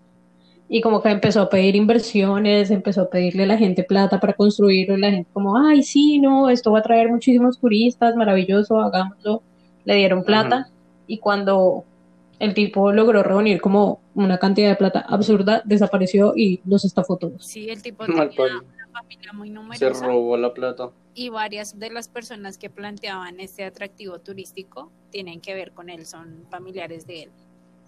Y 0.68 0.82
como 0.82 1.00
que 1.02 1.08
empezó 1.08 1.40
a 1.40 1.48
pedir 1.48 1.76
inversiones, 1.76 2.70
empezó 2.70 3.02
a 3.02 3.10
pedirle 3.10 3.44
a 3.44 3.46
la 3.46 3.56
gente 3.56 3.84
plata 3.84 4.20
para 4.20 4.34
construirlo, 4.34 4.96
y 4.96 5.00
la 5.00 5.10
gente 5.10 5.30
como, 5.32 5.56
ay, 5.56 5.82
sí, 5.82 6.18
no, 6.18 6.50
esto 6.50 6.72
va 6.72 6.80
a 6.80 6.82
traer 6.82 7.08
muchísimos 7.08 7.58
turistas, 7.58 8.14
maravilloso, 8.16 8.80
hagámoslo 8.80 9.42
le 9.88 9.94
dieron 9.94 10.22
plata 10.22 10.68
y 11.06 11.16
cuando 11.16 11.84
el 12.38 12.54
tipo 12.54 12.92
logró 12.92 13.22
reunir 13.22 13.60
como 13.60 14.00
una 14.14 14.38
cantidad 14.38 14.70
de 14.70 14.76
plata 14.76 15.00
absurda, 15.00 15.62
desapareció 15.64 16.34
y 16.36 16.60
los 16.64 16.84
estafó 16.84 17.16
todos. 17.16 17.44
Sí, 17.44 17.68
el 17.68 17.82
tipo 17.82 18.04
tenía 18.04 18.22
una 18.24 18.88
familia 18.92 19.32
muy 19.32 19.50
numerosa. 19.50 19.94
Se 19.94 20.06
robó 20.06 20.36
la 20.36 20.54
plata. 20.54 20.90
Y 21.14 21.30
varias 21.30 21.78
de 21.78 21.90
las 21.90 22.08
personas 22.08 22.58
que 22.58 22.70
planteaban 22.70 23.40
este 23.40 23.64
atractivo 23.64 24.20
turístico 24.20 24.90
tienen 25.10 25.40
que 25.40 25.54
ver 25.54 25.72
con 25.72 25.90
él, 25.90 26.06
son 26.06 26.46
familiares 26.48 27.06
de 27.06 27.24
él, 27.24 27.30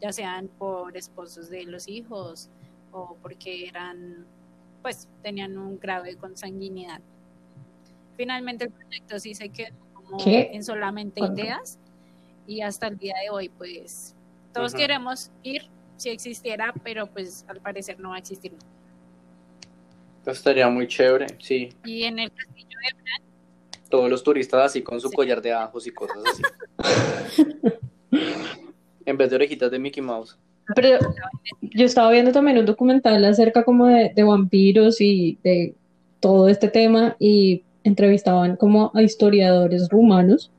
ya 0.01 0.13
sean 0.13 0.49
por 0.59 0.97
esposos 0.97 1.49
de 1.49 1.65
los 1.65 1.87
hijos 1.87 2.49
o 2.93 3.17
porque 3.23 3.69
eran, 3.69 4.27
pues, 4.83 5.09
tenían 5.23 5.57
un 5.59 5.79
grave 5.79 6.17
consanguinidad. 6.17 7.01
Finalmente 8.17 8.65
el 8.65 8.73
proyecto 8.73 9.21
sí 9.21 9.35
se 9.35 9.49
quedó 9.49 9.77
como 9.95 10.19
en 10.27 10.65
solamente 10.65 11.21
ideas 11.21 11.79
y 12.47 12.63
hasta 12.63 12.89
el 12.89 12.99
día 12.99 13.15
de 13.23 13.31
hoy 13.31 13.49
pues 13.49 14.17
todos 14.53 14.75
queremos 14.75 15.31
ir 15.43 15.63
si 15.97 16.09
existiera, 16.09 16.73
pero 16.83 17.07
pues 17.07 17.45
al 17.49 17.61
parecer 17.61 18.01
no 18.01 18.11
va 18.11 18.17
a 18.17 18.19
existir. 18.19 18.53
Eso 20.23 20.31
estaría 20.31 20.69
muy 20.69 20.87
chévere, 20.87 21.27
sí. 21.39 21.71
Y 21.85 22.05
en 22.05 22.19
el 22.19 22.31
castillo 22.33 22.69
de 22.69 23.03
Bran. 23.03 23.23
Todos 23.89 24.11
los 24.11 24.23
turistas 24.23 24.67
así 24.67 24.83
con 24.83 25.01
su 25.01 25.11
collar 25.11 25.43
de 25.43 25.53
ajos 25.53 25.87
y 25.87 25.91
cosas 25.91 26.19
así. 26.27 27.45
en 29.05 29.17
vez 29.17 29.31
de 29.31 29.37
orejitas 29.37 29.71
de 29.71 29.79
Mickey 29.79 30.03
Mouse. 30.03 30.39
Pero 30.75 30.99
yo 31.63 31.85
estaba 31.85 32.11
viendo 32.11 32.33
también 32.33 32.59
un 32.59 32.67
documental 32.67 33.25
acerca 33.25 33.65
como 33.65 33.87
de, 33.87 34.13
de 34.15 34.23
vampiros 34.23 35.01
y 35.01 35.39
de 35.43 35.75
todo 36.21 36.49
este 36.49 36.69
tema 36.69 37.17
y 37.19 37.65
entrevistaban 37.83 38.57
como 38.57 38.93
a 38.95 39.03
historiadores 39.03 39.89
rumanos 39.89 40.53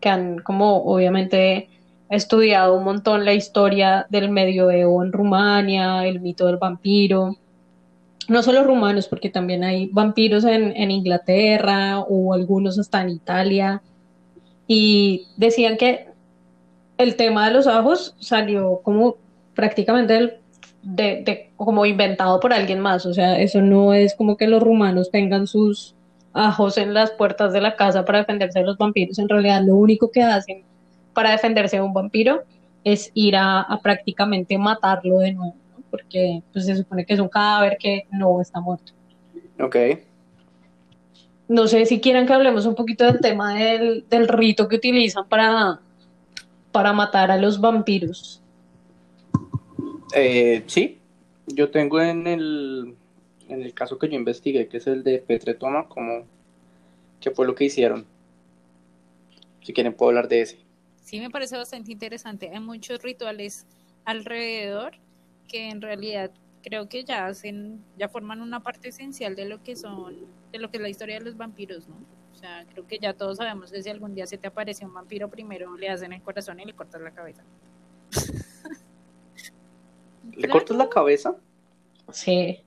que 0.00 0.08
han 0.08 0.38
como 0.38 0.82
obviamente 0.84 1.68
estudiado 2.16 2.76
un 2.76 2.84
montón 2.84 3.24
la 3.24 3.32
historia 3.32 4.06
del 4.10 4.30
medioevo 4.30 5.02
en 5.02 5.12
Rumania, 5.12 6.06
el 6.06 6.20
mito 6.20 6.46
del 6.46 6.58
vampiro. 6.58 7.36
No 8.28 8.42
solo 8.42 8.64
rumanos, 8.64 9.08
porque 9.08 9.30
también 9.30 9.64
hay 9.64 9.88
vampiros 9.90 10.44
en, 10.44 10.90
Inglaterra 10.90 12.00
o 12.00 12.34
algunos 12.34 12.78
hasta 12.78 13.00
en 13.00 13.08
Italia. 13.08 13.82
Y 14.66 15.26
decían 15.38 15.78
que 15.78 16.08
el 16.98 17.16
tema 17.16 17.48
de 17.48 17.54
los 17.54 17.66
ajos 17.66 18.14
salió 18.20 18.80
como 18.82 19.16
prácticamente 19.54 20.38
de, 20.82 21.22
de, 21.22 21.50
como 21.56 21.86
inventado 21.86 22.40
por 22.40 22.52
alguien 22.52 22.80
más. 22.80 23.06
O 23.06 23.14
sea, 23.14 23.40
eso 23.40 23.62
no 23.62 23.94
es 23.94 24.14
como 24.14 24.36
que 24.36 24.48
los 24.48 24.62
rumanos 24.62 25.10
tengan 25.10 25.46
sus 25.46 25.94
ajos 26.34 26.76
en 26.76 26.92
las 26.92 27.10
puertas 27.12 27.54
de 27.54 27.62
la 27.62 27.74
casa 27.74 28.04
para 28.04 28.18
defenderse 28.18 28.58
de 28.58 28.66
los 28.66 28.76
vampiros. 28.76 29.18
En 29.18 29.30
realidad 29.30 29.62
lo 29.64 29.76
único 29.76 30.10
que 30.10 30.22
hacen 30.22 30.64
para 31.12 31.30
defenderse 31.30 31.76
de 31.76 31.82
un 31.82 31.92
vampiro 31.92 32.42
es 32.84 33.10
ir 33.14 33.36
a, 33.36 33.66
prácticamente 33.82 34.58
matarlo 34.58 35.18
de 35.18 35.32
nuevo, 35.32 35.54
porque 35.90 36.42
pues, 36.52 36.66
se 36.66 36.76
supone 36.76 37.04
que 37.04 37.14
es 37.14 37.20
un 37.20 37.28
cadáver 37.28 37.76
que 37.78 38.06
no 38.10 38.40
está 38.40 38.60
muerto. 38.60 38.92
Ok. 39.60 39.76
No 41.48 41.66
sé 41.66 41.86
si 41.86 42.00
quieran 42.00 42.26
que 42.26 42.32
hablemos 42.32 42.66
un 42.66 42.74
poquito 42.74 43.04
del 43.04 43.20
tema 43.20 43.54
del, 43.54 44.04
del 44.08 44.26
rito 44.26 44.68
que 44.68 44.76
utilizan 44.76 45.28
para, 45.28 45.80
para 46.72 46.92
matar 46.92 47.30
a 47.30 47.36
los 47.36 47.60
vampiros. 47.60 48.42
Eh, 50.14 50.62
sí, 50.66 50.98
yo 51.46 51.70
tengo 51.70 52.00
en 52.00 52.26
el 52.26 52.96
en 53.52 53.62
el 53.62 53.74
caso 53.74 53.98
que 53.98 54.08
yo 54.08 54.14
investigué, 54.14 54.68
que 54.68 54.78
es 54.78 54.86
el 54.86 55.02
de 55.02 55.18
Petretoma, 55.18 55.88
como 55.88 56.24
qué 57.20 57.30
fue 57.30 57.46
lo 57.46 57.54
que 57.54 57.64
hicieron. 57.64 58.06
Si 59.62 59.72
quieren 59.72 59.94
puedo 59.94 60.10
hablar 60.10 60.28
de 60.28 60.40
ese. 60.42 60.58
Sí, 61.02 61.20
me 61.20 61.30
parece 61.30 61.56
bastante 61.56 61.92
interesante. 61.92 62.50
Hay 62.50 62.60
muchos 62.60 63.02
rituales 63.02 63.66
alrededor 64.04 64.92
que 65.48 65.68
en 65.68 65.82
realidad 65.82 66.30
creo 66.62 66.88
que 66.88 67.04
ya 67.04 67.26
hacen, 67.26 67.84
ya 67.98 68.08
forman 68.08 68.40
una 68.40 68.60
parte 68.60 68.88
esencial 68.88 69.34
de 69.36 69.44
lo 69.46 69.62
que 69.62 69.76
son, 69.76 70.16
de 70.52 70.58
lo 70.58 70.70
que 70.70 70.78
es 70.78 70.82
la 70.82 70.88
historia 70.88 71.18
de 71.18 71.24
los 71.24 71.36
vampiros, 71.36 71.88
¿no? 71.88 71.96
O 72.32 72.36
sea, 72.36 72.64
creo 72.72 72.86
que 72.86 72.98
ya 72.98 73.14
todos 73.14 73.36
sabemos 73.38 73.70
que 73.70 73.82
si 73.82 73.90
algún 73.90 74.14
día 74.14 74.26
se 74.26 74.38
te 74.38 74.46
aparece 74.48 74.86
un 74.86 74.94
vampiro, 74.94 75.28
primero 75.28 75.76
le 75.76 75.88
hacen 75.88 76.12
el 76.12 76.22
corazón 76.22 76.60
y 76.60 76.64
le 76.64 76.74
cortas 76.74 77.00
la 77.00 77.10
cabeza. 77.10 77.42
¿Le 80.32 80.48
cortas 80.48 80.76
la 80.76 80.88
cabeza? 80.88 81.36
Sí. 82.10 82.60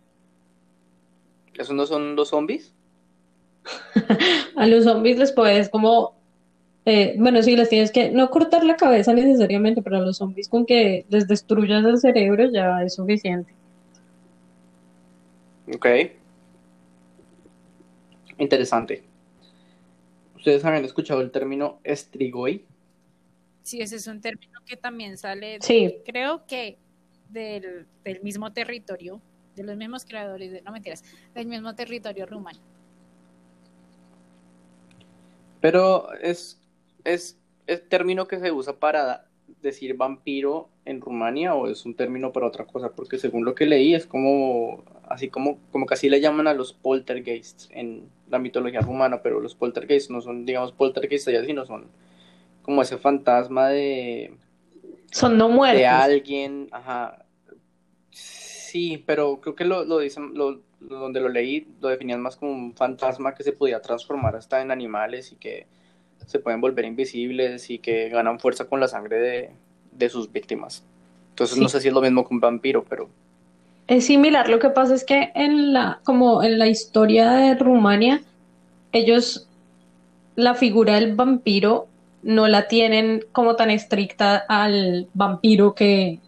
¿Esos 1.53 1.75
no 1.75 1.85
son 1.85 2.15
los 2.15 2.29
zombies? 2.29 2.73
a 4.55 4.67
los 4.67 4.83
zombies 4.83 5.17
les 5.17 5.31
puedes 5.31 5.69
como, 5.69 6.14
eh, 6.85 7.15
bueno, 7.17 7.41
sí, 7.41 7.55
les 7.55 7.69
tienes 7.69 7.91
que 7.91 8.11
no 8.11 8.29
cortar 8.29 8.63
la 8.63 8.75
cabeza 8.75 9.13
necesariamente, 9.13 9.81
pero 9.81 9.97
a 9.97 10.01
los 10.01 10.17
zombies 10.17 10.47
con 10.47 10.65
que 10.65 11.05
les 11.09 11.27
destruyas 11.27 11.83
el 11.83 11.99
cerebro 11.99 12.51
ya 12.51 12.83
es 12.83 12.93
suficiente. 12.93 13.53
Ok. 15.73 15.87
Interesante. 18.37 19.03
¿Ustedes 20.35 20.63
habían 20.63 20.85
escuchado 20.85 21.21
el 21.21 21.31
término 21.31 21.79
estrigoi? 21.83 22.63
Sí, 23.63 23.81
ese 23.81 23.95
es 23.95 24.05
un 24.05 24.21
término 24.21 24.59
que 24.63 24.77
también 24.77 25.17
sale, 25.17 25.57
Sí, 25.61 25.95
creo 26.05 26.45
que 26.45 26.77
del, 27.29 27.87
del 28.03 28.21
mismo 28.21 28.53
territorio, 28.53 29.19
de 29.55 29.63
los 29.63 29.75
mismos 29.75 30.05
creadores, 30.05 30.51
de, 30.51 30.61
no 30.61 30.71
mentiras, 30.71 31.03
del 31.33 31.47
mismo 31.47 31.73
territorio 31.73 32.27
rumano. 32.27 32.59
Pero 35.61 36.13
es, 36.21 36.61
es, 37.05 37.39
es 37.67 37.87
término 37.89 38.27
que 38.27 38.39
se 38.39 38.51
usa 38.53 38.79
para 38.79 39.27
decir 39.61 39.95
vampiro 39.95 40.69
en 40.85 41.01
Rumania 41.01 41.55
o 41.55 41.67
es 41.69 41.85
un 41.85 41.95
término 41.95 42.33
para 42.33 42.47
otra 42.47 42.65
cosa, 42.67 42.91
porque 42.95 43.19
según 43.19 43.45
lo 43.45 43.55
que 43.55 43.67
leí 43.67 43.95
es 43.95 44.07
como 44.07 44.83
así 45.09 45.29
como, 45.29 45.59
como 45.71 45.87
que 45.87 45.95
así 45.95 46.09
le 46.09 46.21
llaman 46.21 46.47
a 46.47 46.55
los 46.55 46.73
poltergeists 46.73 47.69
en 47.71 48.09
la 48.29 48.39
mitología 48.39 48.81
rumana, 48.81 49.21
pero 49.23 49.39
los 49.41 49.55
poltergeists 49.55 50.11
no 50.11 50.21
son, 50.21 50.45
digamos, 50.45 50.73
poltergeists 50.73 51.29
allá, 51.29 51.45
sino 51.45 51.65
son 51.65 51.87
como 52.63 52.81
ese 52.83 52.97
fantasma 52.97 53.69
de, 53.69 54.33
son 55.11 55.37
no 55.37 55.49
muertos. 55.49 55.81
de 55.81 55.85
alguien, 55.87 56.67
ajá. 56.71 57.25
Sí, 58.11 59.03
pero 59.05 59.39
creo 59.41 59.55
que 59.55 59.65
lo, 59.65 59.83
lo 59.85 59.99
dicen, 59.99 60.33
lo- 60.33 60.61
donde 60.79 61.19
lo 61.21 61.29
leí, 61.29 61.67
lo 61.81 61.89
definían 61.89 62.21
más 62.21 62.35
como 62.37 62.51
un 62.53 62.75
fantasma 62.75 63.33
que 63.35 63.43
se 63.43 63.53
podía 63.53 63.81
transformar 63.81 64.35
hasta 64.35 64.61
en 64.61 64.71
animales 64.71 65.31
y 65.31 65.37
que 65.37 65.67
se 66.25 66.39
pueden 66.39 66.61
volver 66.61 66.85
invisibles 66.85 67.69
y 67.69 67.79
que 67.79 68.09
ganan 68.09 68.39
fuerza 68.39 68.65
con 68.65 68.79
la 68.79 68.87
sangre 68.87 69.19
de, 69.19 69.49
de 69.91 70.09
sus 70.09 70.31
víctimas. 70.31 70.83
Entonces 71.31 71.57
no 71.57 71.67
sé 71.69 71.81
si 71.81 71.89
es 71.89 71.93
lo 71.93 72.01
mismo 72.01 72.27
que 72.27 72.33
un 72.33 72.39
vampiro, 72.39 72.83
pero 72.87 73.09
Es 73.87 74.05
similar, 74.05 74.49
lo 74.49 74.59
que 74.59 74.69
pasa 74.69 74.95
es 74.95 75.03
que 75.03 75.31
en 75.35 75.73
la, 75.73 75.99
como 76.03 76.41
en 76.41 76.57
la 76.57 76.67
historia 76.67 77.31
de 77.31 77.55
Rumania, 77.55 78.21
ellos 78.91 79.47
la 80.35 80.55
figura 80.55 80.95
del 80.95 81.15
vampiro 81.15 81.87
no 82.23 82.47
la 82.47 82.67
tienen 82.67 83.23
como 83.31 83.55
tan 83.55 83.69
estricta 83.69 84.43
al 84.49 85.07
vampiro 85.13 85.75
que 85.75 86.19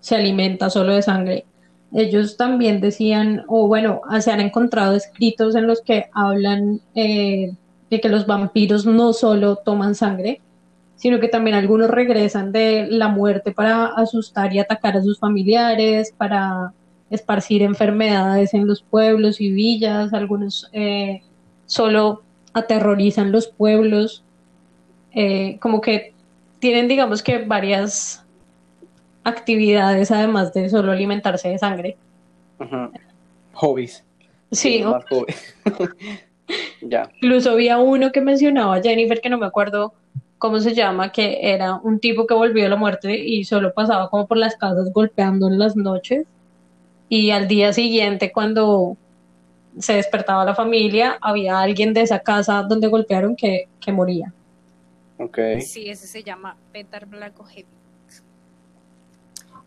se 0.00 0.16
alimenta 0.16 0.70
solo 0.70 0.94
de 0.94 1.02
sangre. 1.02 1.44
Ellos 1.92 2.36
también 2.36 2.80
decían, 2.80 3.44
o 3.46 3.68
bueno, 3.68 4.02
se 4.20 4.30
han 4.30 4.40
encontrado 4.40 4.94
escritos 4.96 5.54
en 5.54 5.66
los 5.66 5.82
que 5.82 6.06
hablan 6.12 6.80
eh, 6.94 7.52
de 7.90 8.00
que 8.00 8.08
los 8.08 8.26
vampiros 8.26 8.86
no 8.86 9.12
solo 9.12 9.56
toman 9.56 9.94
sangre, 9.94 10.40
sino 10.96 11.18
que 11.18 11.28
también 11.28 11.56
algunos 11.56 11.90
regresan 11.90 12.52
de 12.52 12.86
la 12.88 13.08
muerte 13.08 13.52
para 13.52 13.86
asustar 13.86 14.52
y 14.52 14.58
atacar 14.58 14.96
a 14.96 15.02
sus 15.02 15.18
familiares, 15.18 16.14
para 16.16 16.72
esparcir 17.10 17.62
enfermedades 17.62 18.54
en 18.54 18.66
los 18.66 18.82
pueblos 18.82 19.40
y 19.40 19.50
villas, 19.50 20.12
algunos 20.12 20.68
eh, 20.72 21.22
solo 21.66 22.22
aterrorizan 22.52 23.32
los 23.32 23.48
pueblos, 23.48 24.22
eh, 25.12 25.58
como 25.60 25.80
que 25.80 26.12
tienen, 26.60 26.86
digamos 26.86 27.22
que 27.22 27.38
varias 27.38 28.24
actividades 29.24 30.10
además 30.10 30.52
de 30.52 30.68
solo 30.68 30.92
alimentarse 30.92 31.48
de 31.48 31.58
sangre. 31.58 31.96
hobbies. 33.54 34.04
Sí, 34.52 34.82
hobbies. 34.82 35.56
ya. 36.82 37.10
incluso 37.16 37.50
había 37.50 37.78
uno 37.78 38.12
que 38.12 38.20
mencionaba 38.20 38.76
a 38.76 38.82
Jennifer, 38.82 39.20
que 39.20 39.30
no 39.30 39.38
me 39.38 39.46
acuerdo 39.46 39.94
cómo 40.38 40.58
se 40.58 40.74
llama, 40.74 41.12
que 41.12 41.38
era 41.42 41.74
un 41.74 42.00
tipo 42.00 42.26
que 42.26 42.34
volvió 42.34 42.64
de 42.64 42.70
la 42.70 42.76
muerte 42.76 43.18
y 43.18 43.44
solo 43.44 43.74
pasaba 43.74 44.08
como 44.08 44.26
por 44.26 44.38
las 44.38 44.56
casas 44.56 44.90
golpeando 44.92 45.48
en 45.48 45.58
las 45.58 45.76
noches. 45.76 46.26
Y 47.08 47.30
al 47.30 47.46
día 47.46 47.72
siguiente, 47.72 48.32
cuando 48.32 48.96
se 49.78 49.94
despertaba 49.94 50.44
la 50.44 50.54
familia, 50.54 51.18
había 51.20 51.60
alguien 51.60 51.92
de 51.92 52.02
esa 52.02 52.20
casa 52.20 52.62
donde 52.62 52.88
golpearon 52.88 53.36
que, 53.36 53.68
que 53.80 53.92
moría. 53.92 54.32
Ok. 55.18 55.38
Sí, 55.60 55.90
ese 55.90 56.06
se 56.06 56.22
llama 56.22 56.56
Petar 56.72 57.06
Blagojevic. 57.06 57.66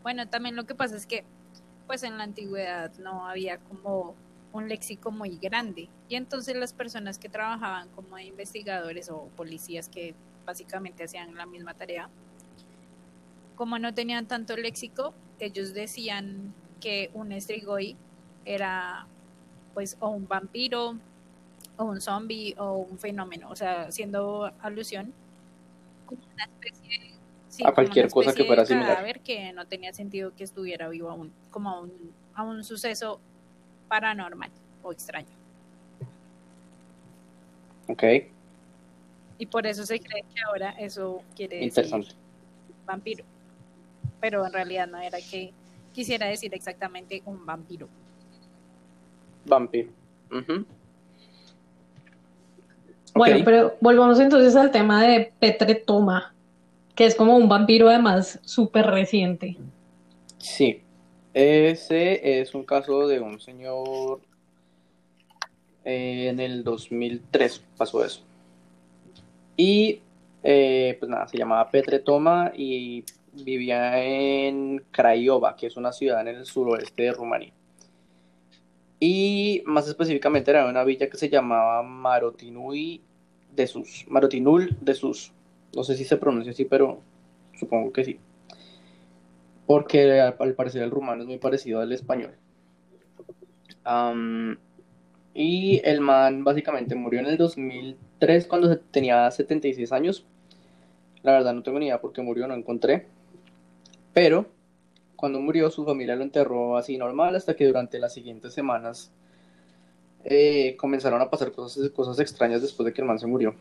Bueno, 0.01 0.27
también 0.27 0.55
lo 0.55 0.65
que 0.65 0.75
pasa 0.75 0.95
es 0.95 1.05
que, 1.05 1.23
pues 1.85 2.03
en 2.03 2.17
la 2.17 2.23
antigüedad 2.23 2.91
no 2.97 3.27
había 3.27 3.59
como 3.59 4.15
un 4.53 4.69
léxico 4.69 5.11
muy 5.11 5.37
grande 5.37 5.89
y 6.07 6.15
entonces 6.15 6.55
las 6.55 6.71
personas 6.73 7.17
que 7.17 7.27
trabajaban 7.27 7.89
como 7.89 8.17
investigadores 8.19 9.09
o 9.09 9.27
policías 9.35 9.89
que 9.89 10.13
básicamente 10.45 11.03
hacían 11.03 11.35
la 11.35 11.45
misma 11.45 11.73
tarea, 11.73 12.07
como 13.55 13.77
no 13.79 13.93
tenían 13.93 14.27
tanto 14.27 14.55
léxico, 14.55 15.13
ellos 15.39 15.73
decían 15.73 16.53
que 16.79 17.09
un 17.13 17.31
estrigoi 17.31 17.95
era 18.45 19.07
pues 19.73 19.97
o 19.99 20.09
un 20.09 20.27
vampiro 20.27 20.97
o 21.77 21.83
un 21.85 21.99
zombie 22.01 22.53
o 22.57 22.73
un 22.77 22.97
fenómeno, 22.99 23.49
o 23.49 23.55
sea, 23.55 23.83
haciendo 23.87 24.51
alusión 24.61 25.13
como 26.05 26.21
una 26.33 26.43
especie 26.45 26.99
de- 26.99 27.13
sí, 27.49 27.63
A 27.65 27.73
cualquier 27.73 28.09
cosa 28.09 28.33
que 28.33 28.43
fuera 28.45 28.65
similar. 28.65 29.21
que 29.21 29.51
no 29.53 29.65
tenía 29.65 29.93
sentido 29.93 30.35
que 30.35 30.43
estuviera 30.43 30.89
vivo 30.89 31.09
aún, 31.09 31.31
como 31.49 31.69
a 31.71 31.81
un, 31.81 31.91
a 32.35 32.43
un 32.43 32.63
suceso 32.63 33.19
paranormal 33.87 34.49
o 34.81 34.91
extraño. 34.91 35.27
Ok. 37.87 38.03
Y 39.37 39.45
por 39.45 39.65
eso 39.67 39.85
se 39.85 39.99
cree 39.99 40.23
que 40.33 40.41
ahora 40.47 40.71
eso 40.71 41.21
quiere 41.35 41.57
decir 41.57 41.69
Interesante. 41.69 42.15
vampiro. 42.85 43.25
Pero 44.21 44.45
en 44.45 44.53
realidad 44.53 44.87
no 44.87 44.99
era 44.99 45.17
que 45.19 45.51
quisiera 45.93 46.27
decir 46.27 46.53
exactamente 46.53 47.21
un 47.25 47.45
vampiro. 47.45 47.89
Vampiro. 49.45 49.89
Ujú. 50.31 50.65
Bueno, 53.15 53.45
pero 53.45 53.75
volvamos 53.79 54.19
entonces 54.19 54.55
al 54.55 54.71
tema 54.71 55.03
de 55.03 55.33
Petre 55.39 55.75
Toma, 55.75 56.33
que 56.95 57.05
es 57.05 57.15
como 57.15 57.35
un 57.37 57.47
vampiro 57.47 57.89
además 57.89 58.39
súper 58.43 58.87
reciente. 58.87 59.57
Sí, 60.39 60.82
ese 61.33 62.41
es 62.41 62.53
un 62.53 62.63
caso 62.63 63.07
de 63.07 63.19
un 63.19 63.39
señor 63.39 64.21
eh, 65.83 66.27
en 66.29 66.39
el 66.39 66.63
2003 66.63 67.63
pasó 67.77 68.05
eso. 68.05 68.21
Y 69.57 70.01
eh, 70.43 70.95
pues 70.99 71.09
nada, 71.09 71.27
se 71.27 71.37
llamaba 71.37 71.69
Petre 71.69 71.99
Toma 71.99 72.51
y 72.55 73.03
vivía 73.33 74.01
en 74.03 74.83
Craiova, 74.91 75.55
que 75.55 75.67
es 75.67 75.77
una 75.77 75.91
ciudad 75.91 76.21
en 76.21 76.27
el 76.29 76.45
suroeste 76.45 77.03
de 77.03 77.11
Rumanía. 77.13 77.53
Y 78.99 79.63
más 79.65 79.87
específicamente 79.87 80.51
era 80.51 80.67
una 80.67 80.83
villa 80.83 81.09
que 81.09 81.17
se 81.17 81.29
llamaba 81.29 81.83
Marotinui 81.83 83.01
de 83.53 83.67
Sus, 83.67 84.05
Marotinul 84.07 84.77
de 84.81 84.93
Sus. 84.93 85.33
No 85.75 85.83
sé 85.83 85.97
si 85.97 86.05
se 86.05 86.17
pronuncia 86.17 86.51
así, 86.51 86.65
pero 86.65 87.01
supongo 87.57 87.91
que 87.91 88.05
sí 88.05 88.19
porque 89.73 90.21
al, 90.21 90.53
parecer 90.53 90.83
el 90.83 90.91
rumano 90.91 91.23
es 91.23 91.27
muy 91.27 91.39
parecido 91.39 91.81
al 91.81 91.91
español. 91.91 92.35
Am, 93.83 94.59
y 95.33 95.81
el 95.83 95.99
man 95.99 96.43
básicamente 96.43 96.93
murió 96.93 97.21
en 97.21 97.25
el 97.25 97.37
2003 97.37 98.45
cuando 98.45 98.77
tenía 98.77 99.31
76 99.31 99.91
años. 99.91 100.27
La 101.23 101.31
verdad 101.31 101.55
no 101.55 101.63
tengo 101.63 101.79
ni 101.79 101.87
idea 101.87 101.99
por 101.99 102.13
qué 102.13 102.21
murió, 102.21 102.47
no 102.47 102.53
encontré. 102.53 103.07
Pero 104.13 104.45
cuando 105.15 105.39
murió 105.39 105.71
su 105.71 105.85
familia 105.85 106.15
lo 106.15 106.21
enterró 106.21 106.77
así 106.77 106.95
normal 106.99 107.35
hasta 107.35 107.55
que 107.55 107.65
durante 107.65 107.97
las 107.97 108.13
siguientes 108.13 108.53
semanas 108.53 109.11
eh, 110.23 110.75
comenzaron 110.77 111.19
a 111.19 111.31
pasar 111.31 111.51
cosas, 111.51 111.89
cosas 111.89 112.19
extrañas 112.19 112.61
después 112.61 112.85
de 112.85 112.93
que 112.93 113.01
el 113.01 113.07
man 113.07 113.17
se 113.17 113.25
murió. 113.25 113.55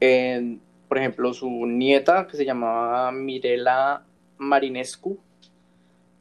En- 0.00 0.62
por 0.88 0.96
ejemplo, 0.96 1.34
su 1.34 1.66
nieta, 1.66 2.26
que 2.26 2.38
se 2.38 2.46
llamaba 2.46 3.12
Mirela 3.12 4.06
Marinescu, 4.40 5.18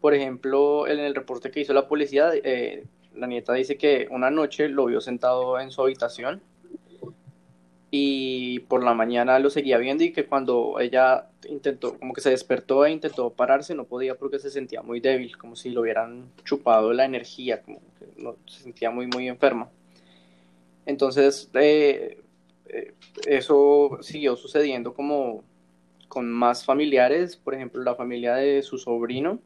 por 0.01 0.13
ejemplo, 0.13 0.87
en 0.87 0.99
el 0.99 1.15
reporte 1.15 1.51
que 1.51 1.61
hizo 1.61 1.73
la 1.73 1.87
policía, 1.87 2.31
eh, 2.35 2.85
la 3.15 3.27
nieta 3.27 3.53
dice 3.53 3.77
que 3.77 4.07
una 4.11 4.29
noche 4.29 4.69
lo 4.69 4.85
vio 4.85 5.01
sentado 5.01 5.59
en 5.59 5.71
su 5.71 5.81
habitación 5.81 6.41
y 7.91 8.59
por 8.59 8.83
la 8.83 8.93
mañana 8.93 9.39
lo 9.39 9.49
seguía 9.49 9.77
viendo 9.77 10.03
y 10.03 10.11
que 10.11 10.25
cuando 10.25 10.79
ella 10.79 11.29
intentó, 11.47 11.97
como 11.97 12.13
que 12.13 12.21
se 12.21 12.29
despertó 12.29 12.85
e 12.85 12.91
intentó 12.91 13.31
pararse, 13.31 13.73
no 13.73 13.85
podía 13.85 14.15
porque 14.15 14.37
se 14.37 14.51
sentía 14.51 14.81
muy 14.81 14.99
débil, 14.99 15.37
como 15.37 15.55
si 15.55 15.69
lo 15.71 15.81
hubieran 15.81 16.29
chupado 16.43 16.93
la 16.93 17.05
energía, 17.05 17.61
como 17.61 17.79
que 17.97 18.51
se 18.51 18.63
sentía 18.63 18.91
muy, 18.91 19.07
muy 19.07 19.27
enferma. 19.27 19.69
Entonces, 20.85 21.49
eh, 21.53 22.21
eh, 22.67 22.93
eso 23.27 23.97
siguió 24.01 24.35
sucediendo 24.35 24.93
como 24.93 25.43
con 26.09 26.29
más 26.29 26.65
familiares, 26.65 27.37
por 27.37 27.53
ejemplo, 27.53 27.81
la 27.81 27.95
familia 27.95 28.35
de 28.35 28.61
su 28.63 28.77
sobrino 28.77 29.39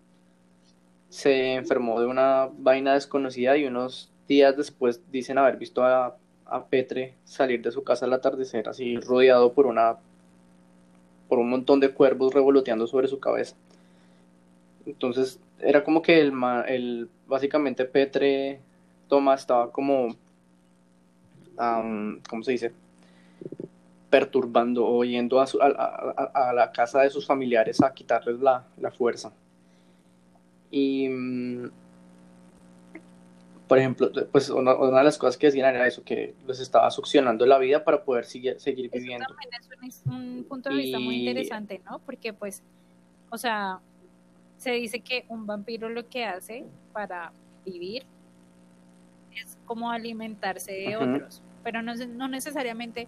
se 1.09 1.53
enfermó 1.53 1.99
de 1.99 2.07
una 2.07 2.49
vaina 2.57 2.95
desconocida 2.95 3.55
y 3.55 3.65
unos 3.65 4.11
días 4.27 4.57
después 4.57 4.99
dicen 5.11 5.37
haber 5.37 5.57
visto 5.57 5.83
a, 5.83 6.17
a 6.45 6.65
Petre 6.65 7.13
salir 7.25 7.61
de 7.61 7.71
su 7.71 7.83
casa 7.83 8.05
al 8.05 8.13
atardecer, 8.13 8.67
así 8.67 8.97
rodeado 8.97 9.53
por 9.53 9.67
una 9.67 9.97
por 11.27 11.39
un 11.39 11.49
montón 11.49 11.79
de 11.79 11.89
cuervos 11.93 12.33
revoloteando 12.33 12.87
sobre 12.87 13.07
su 13.07 13.19
cabeza. 13.19 13.55
Entonces 14.85 15.39
era 15.59 15.83
como 15.83 16.01
que 16.01 16.19
el, 16.19 16.33
el 16.67 17.09
básicamente 17.27 17.85
Petre 17.85 18.59
Toma 19.07 19.35
estaba 19.35 19.71
como 19.71 20.15
am, 21.57 22.21
¿cómo 22.29 22.43
se 22.43 22.51
dice? 22.53 22.71
Perturbando 24.13 24.85
o 24.85 25.03
yendo 25.03 25.41
a, 25.41 25.45
a, 25.45 26.53
la 26.53 26.71
casa 26.71 27.01
de 27.01 27.09
sus 27.09 27.25
familiares 27.25 27.81
a 27.81 27.91
quitarles 27.95 28.39
la, 28.39 28.63
la 28.77 28.91
fuerza. 28.91 29.33
Y, 30.69 31.09
mm, 31.09 31.71
por 33.67 33.79
ejemplo, 33.79 34.11
pues 34.31 34.51
una, 34.51 34.75
de 34.75 35.03
las 35.03 35.17
cosas 35.17 35.35
que 35.35 35.47
decían 35.47 35.73
era 35.73 35.87
eso, 35.87 36.03
que 36.03 36.35
les 36.45 36.59
estaba 36.59 36.91
succionando 36.91 37.43
la 37.47 37.57
vida 37.57 37.83
para 37.83 38.03
poder 38.03 38.25
seguir, 38.25 38.59
seguir 38.59 38.91
viviendo. 38.91 39.25
también 39.25 39.49
es 39.87 40.03
un, 40.05 40.45
punto 40.47 40.69
de 40.69 40.75
vista 40.75 40.99
muy 40.99 41.15
interesante, 41.15 41.81
¿no? 41.83 41.97
Porque 41.97 42.33
pues, 42.33 42.61
o 43.31 43.37
sea, 43.39 43.79
se 44.57 44.73
dice 44.73 44.99
que 44.99 45.25
un 45.27 45.47
vampiro 45.47 45.89
lo 45.89 46.07
que 46.07 46.23
hace 46.23 46.65
para 46.91 47.33
vivir 47.65 48.03
es 49.35 49.57
como 49.65 49.89
alimentarse 49.89 50.71
de 50.71 50.97
otros, 50.97 51.41
pero 51.63 51.81
no, 51.81 51.95
no 51.95 52.27
necesariamente 52.27 53.07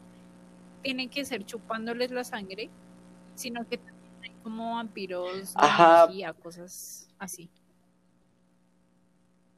tienen 0.86 1.10
que 1.10 1.26
ser 1.26 1.44
chupándoles 1.44 2.12
la 2.12 2.24
sangre, 2.24 2.70
sino 3.34 3.68
que 3.68 3.80
también 3.80 4.14
hay 4.22 4.32
como 4.44 4.76
vampiros 4.76 5.56
de 5.56 6.34
cosas 6.44 7.10
así. 7.18 7.50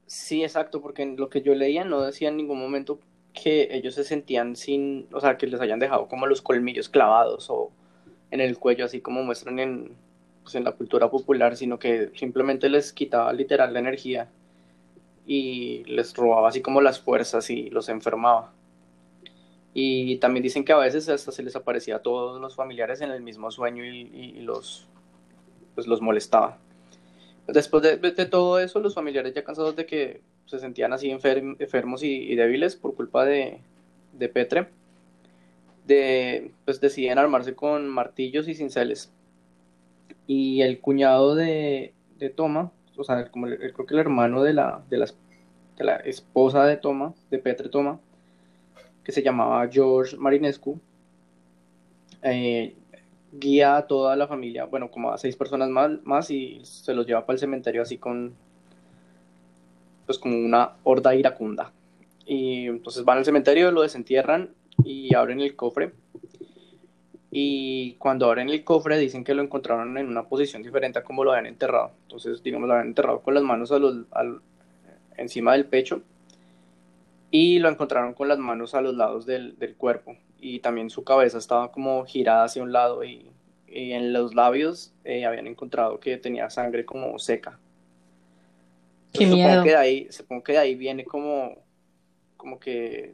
Sí, 0.06 0.42
exacto, 0.42 0.82
porque 0.82 1.02
en 1.02 1.18
lo 1.18 1.30
que 1.30 1.42
yo 1.42 1.54
leía 1.54 1.84
no 1.84 2.00
decía 2.00 2.30
en 2.30 2.38
ningún 2.38 2.62
momento 2.62 3.02
que 3.34 3.68
ellos 3.72 3.96
se 3.96 4.06
sentían 4.06 4.56
sin, 4.56 5.10
o 5.12 5.20
sea, 5.20 5.38
que 5.38 5.48
les 5.48 5.60
hayan 5.60 5.80
dejado 5.80 6.08
como 6.08 6.28
los 6.28 6.42
colmillos 6.42 6.88
clavados 6.88 7.50
o 7.50 7.72
en 8.32 8.40
el 8.40 8.58
cuello, 8.58 8.86
así 8.86 9.02
como 9.02 9.22
muestran 9.22 9.60
en, 9.60 9.98
pues, 10.44 10.56
en 10.56 10.64
la 10.64 10.72
cultura 10.72 11.12
popular, 11.12 11.58
sino 11.58 11.78
que 11.78 12.10
simplemente 12.16 12.70
les 12.70 12.94
quitaba 12.94 13.34
literal 13.34 13.74
la 13.74 13.80
energía 13.80 14.30
y 15.26 15.84
les 15.88 16.16
robaba 16.16 16.48
así 16.48 16.62
como 16.62 16.80
las 16.80 17.02
fuerzas 17.02 17.50
y 17.50 17.70
los 17.70 17.90
enfermaba. 17.90 18.54
Y 19.80 20.18
también 20.18 20.42
dicen 20.42 20.66
que 20.66 20.74
a 20.74 20.78
veces 20.78 21.08
hasta 21.08 21.32
se 21.32 21.44
les 21.44 21.56
aparecía 21.56 21.98
a 21.98 22.02
todos 22.02 22.42
los 22.42 22.56
familiares 22.56 23.00
en 23.02 23.12
el 23.12 23.22
mismo 23.22 23.52
sueño 23.52 23.86
y, 23.86 24.32
los, 24.40 24.88
pues 25.76 25.86
los 25.86 26.02
molestaba. 26.02 26.58
Después 27.46 27.84
de, 27.84 28.26
todo 28.26 28.58
eso, 28.58 28.80
los 28.80 28.96
familiares 28.96 29.36
ya 29.36 29.44
cansados 29.44 29.76
de 29.76 29.86
que 29.86 30.22
se 30.48 30.58
sentían 30.58 30.94
así 30.94 31.12
enfermos 31.12 32.02
y, 32.02 32.34
débiles 32.34 32.76
por 32.76 32.96
culpa 32.96 33.24
de, 33.24 33.60
de 34.14 34.30
Petre, 34.30 34.68
de, 35.86 36.50
pues 36.66 36.82
deciden 36.82 37.20
armarse 37.20 37.54
con 37.54 37.88
martillos 37.88 38.48
y 38.48 38.56
cinceles. 38.56 39.14
Y 40.26 40.64
el 40.64 40.80
cuñado 40.80 41.36
de, 41.36 41.94
de 42.18 42.32
Toma, 42.32 42.72
o 42.96 43.04
sea, 43.04 43.30
como 43.30 43.46
creo 43.46 43.86
que 43.86 43.94
el 43.94 44.00
hermano 44.00 44.42
de 44.42 44.54
la, 44.54 44.84
de, 44.90 44.98
de 45.78 45.84
la 45.84 45.98
esposa 45.98 46.66
de 46.66 46.78
Toma, 46.78 47.14
de 47.30 47.38
Petre 47.38 47.70
Toma, 47.70 48.00
que 49.08 49.14
se 49.14 49.24
llamaba 49.24 49.66
George 49.72 50.18
Marinescu, 50.18 50.78
eh, 52.22 52.76
guía 53.32 53.78
a 53.78 53.88
toda 53.88 54.18
la 54.18 54.28
familia, 54.28 54.66
bueno, 54.66 54.92
como 54.92 55.14
a 55.14 55.18
seis 55.18 55.38
personas 55.38 55.70
más, 55.70 55.92
más 56.04 56.30
y 56.30 56.60
se 56.64 56.94
los 56.94 57.08
lleva 57.08 57.26
para 57.26 57.36
el 57.36 57.40
cementerio 57.40 57.82
así 57.82 57.98
con, 57.98 58.36
pues 60.06 60.20
como 60.20 60.36
una 60.38 60.74
horda 60.84 61.16
iracunda. 61.16 61.72
Y 62.26 62.66
entonces 62.68 63.06
van 63.06 63.20
al 63.20 63.24
cementerio, 63.24 63.72
lo 63.72 63.84
desentierran 63.84 64.50
y 64.84 65.16
abren 65.16 65.40
el 65.40 65.56
cofre. 65.56 65.94
Y 67.32 67.94
cuando 67.94 68.26
abren 68.26 68.50
el 68.50 68.66
cofre 68.66 68.98
dicen 68.98 69.24
que 69.24 69.34
lo 69.34 69.42
encontraron 69.42 69.98
en 69.98 70.08
una 70.08 70.24
posición 70.24 70.64
diferente 70.64 71.00
a 71.00 71.06
como 71.06 71.24
lo 71.24 71.32
habían 71.32 71.46
enterrado. 71.46 71.92
Entonces, 72.02 72.44
digamos, 72.44 72.68
lo 72.68 72.74
habían 72.74 72.90
enterrado 72.90 73.22
con 73.22 73.36
las 73.36 73.44
manos 73.44 73.72
a 73.72 73.80
los, 73.80 74.00
al, 74.12 74.42
encima 75.16 75.54
del 75.54 75.64
pecho 75.64 76.02
y 77.32 77.60
lo 77.60 77.70
encontraron 77.70 78.14
con 78.14 78.28
las 78.28 78.40
manos 78.40 78.74
a 78.74 78.82
los 78.82 78.96
lados 78.96 79.26
del, 79.26 79.58
del 79.60 79.76
cuerpo 79.76 80.16
y 80.40 80.60
también 80.60 80.90
su 80.90 81.04
cabeza 81.04 81.38
estaba 81.38 81.72
como 81.72 82.06
girada 82.06 82.46
hacia 82.46 82.64
un 82.64 82.72
lado 82.72 83.04
y, 83.04 83.32
en 83.70 84.14
los 84.14 84.34
labios 84.34 84.94
eh, 85.04 85.26
habían 85.26 85.46
encontrado 85.46 86.00
que 86.00 86.18
tenía 86.18 86.50
sangre 86.50 86.86
como 86.86 87.20
seca. 87.20 87.60
Qué 89.12 89.26
Supongo 89.28 89.64
que 89.64 89.70
de 89.70 89.76
ahí, 89.76 90.08
supongo 90.10 90.44
que 90.44 90.54
de 90.54 90.58
ahí 90.58 90.76
viene 90.76 91.04
como, 91.04 91.58
como 92.38 92.60
que 92.60 93.14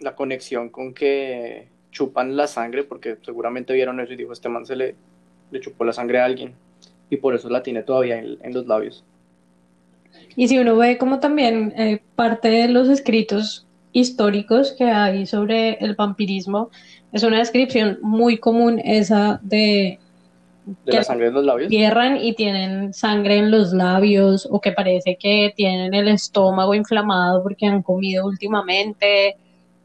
la 0.00 0.14
conexión 0.14 0.68
con 0.68 0.92
que 0.92 1.68
chupan 1.90 2.36
la 2.36 2.46
sangre, 2.46 2.84
porque 2.84 3.16
seguramente 3.22 3.72
vieron 3.72 4.00
eso 4.00 4.12
y 4.12 4.16
dijo, 4.16 4.32
este 4.32 4.50
man 4.50 4.66
se 4.66 4.76
le, 4.76 4.96
le 5.50 5.60
chupó 5.60 5.84
la 5.84 5.92
sangre 5.94 6.20
a 6.20 6.26
alguien 6.26 6.54
y 7.08 7.16
por 7.16 7.34
eso 7.34 7.48
la 7.48 7.62
tiene 7.62 7.82
todavía 7.82 8.18
en 8.18 8.54
los 8.54 8.66
labios. 8.66 9.04
Y 10.36 10.48
si 10.48 10.58
uno 10.58 10.76
ve 10.76 10.98
como 10.98 11.20
también 11.20 11.72
eh, 11.76 12.02
parte 12.16 12.48
de 12.48 12.68
los 12.68 12.88
escritos 12.88 13.66
históricos 13.92 14.72
que 14.72 14.84
hay 14.84 15.26
sobre 15.26 15.74
el 15.74 15.94
vampirismo, 15.94 16.70
es 17.12 17.22
una 17.22 17.38
descripción 17.38 17.98
muy 18.02 18.38
común 18.38 18.80
esa 18.84 19.38
de... 19.42 19.98
¿De 20.84 20.92
la 20.92 21.04
sangre 21.04 21.28
en 21.28 21.34
los 21.34 21.44
labios? 21.44 21.70
Y 21.70 22.32
tienen 22.34 22.92
sangre 22.92 23.36
en 23.36 23.50
los 23.50 23.72
labios 23.72 24.48
o 24.50 24.60
que 24.60 24.72
parece 24.72 25.16
que 25.16 25.52
tienen 25.54 25.94
el 25.94 26.08
estómago 26.08 26.74
inflamado 26.74 27.42
porque 27.42 27.66
han 27.66 27.82
comido 27.82 28.26
últimamente, 28.26 29.36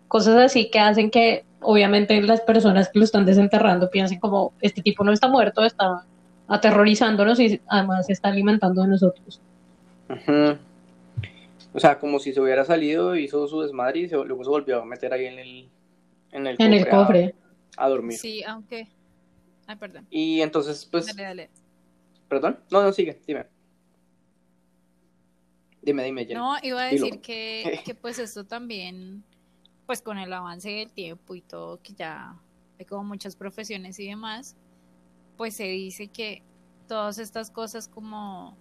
cosas 0.07 0.37
así 0.37 0.69
que 0.71 0.79
hacen 0.79 1.11
que 1.11 1.43
obviamente 1.61 2.19
las 2.21 2.41
personas 2.41 2.89
que 2.89 2.99
lo 2.99 3.05
están 3.05 3.25
desenterrando 3.25 3.89
piensen 3.89 4.19
como 4.19 4.53
este 4.61 4.81
tipo 4.81 5.03
no 5.03 5.11
está 5.11 5.27
muerto, 5.27 5.63
está 5.63 6.05
aterrorizándonos 6.47 7.39
y 7.39 7.61
además 7.67 8.09
está 8.09 8.29
alimentando 8.29 8.81
de 8.81 8.87
nosotros. 8.87 9.41
O 11.73 11.79
sea, 11.79 11.99
como 11.99 12.19
si 12.19 12.33
se 12.33 12.41
hubiera 12.41 12.65
salido, 12.65 13.15
hizo 13.15 13.47
su 13.47 13.61
desmadre 13.61 13.99
y 13.99 14.07
luego 14.07 14.43
se 14.43 14.49
volvió 14.49 14.81
a 14.81 14.85
meter 14.85 15.13
ahí 15.13 15.25
en 15.25 15.39
el, 15.39 15.69
en 16.31 16.73
el 16.73 16.89
cofre, 16.89 17.35
A, 17.77 17.89
dormir. 17.89 18.17
Sí, 18.17 18.43
aunque. 18.43 18.87
Ay, 19.67 19.75
perdón. 19.75 20.07
Y 20.09 20.41
entonces, 20.41 20.87
pues. 20.89 21.05
Dale, 21.07 21.23
dale. 21.23 21.49
¿Perdón? 22.27 22.59
No, 22.71 22.81
no, 22.81 22.91
sigue, 22.91 23.19
dime. 23.27 23.45
Dime, 25.81 26.03
dime, 26.03 26.25
No, 26.33 26.57
iba 26.61 26.83
a 26.83 26.85
decir 26.85 27.21
que, 27.21 27.81
que, 27.85 27.95
pues 27.95 28.19
esto 28.19 28.45
también, 28.45 29.23
pues 29.85 30.01
con 30.01 30.17
el 30.17 30.31
avance 30.33 30.69
del 30.69 30.91
tiempo 30.91 31.35
y 31.35 31.41
todo, 31.41 31.81
que 31.81 31.93
ya 31.93 32.35
hay 32.77 32.85
como 32.85 33.03
muchas 33.03 33.35
profesiones 33.35 33.99
y 33.99 34.07
demás, 34.07 34.57
pues 35.37 35.55
se 35.55 35.63
dice 35.63 36.07
que 36.07 36.43
todas 36.87 37.17
estas 37.17 37.49
cosas 37.49 37.87
como, 37.87 38.57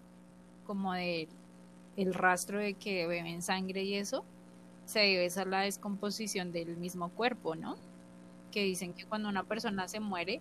como 0.69 0.93
de 0.93 1.29
el 1.97 2.15
rastro 2.15 2.59
de 2.61 2.75
que 2.75 3.09
beben 3.09 3.43
sangre 3.43 3.83
y 3.83 3.95
eso, 3.95 4.25
se 4.85 5.01
debe 5.01 5.29
a 5.35 5.45
la 5.47 5.61
descomposición 5.63 6.53
del 6.53 6.77
mismo 6.77 7.09
cuerpo, 7.09 7.57
¿no? 7.57 7.77
Que 8.53 8.63
dicen 8.63 8.93
que 8.93 9.05
cuando 9.05 9.29
una 9.29 9.45
persona 9.45 9.89
se 9.89 9.99
muere, 9.99 10.41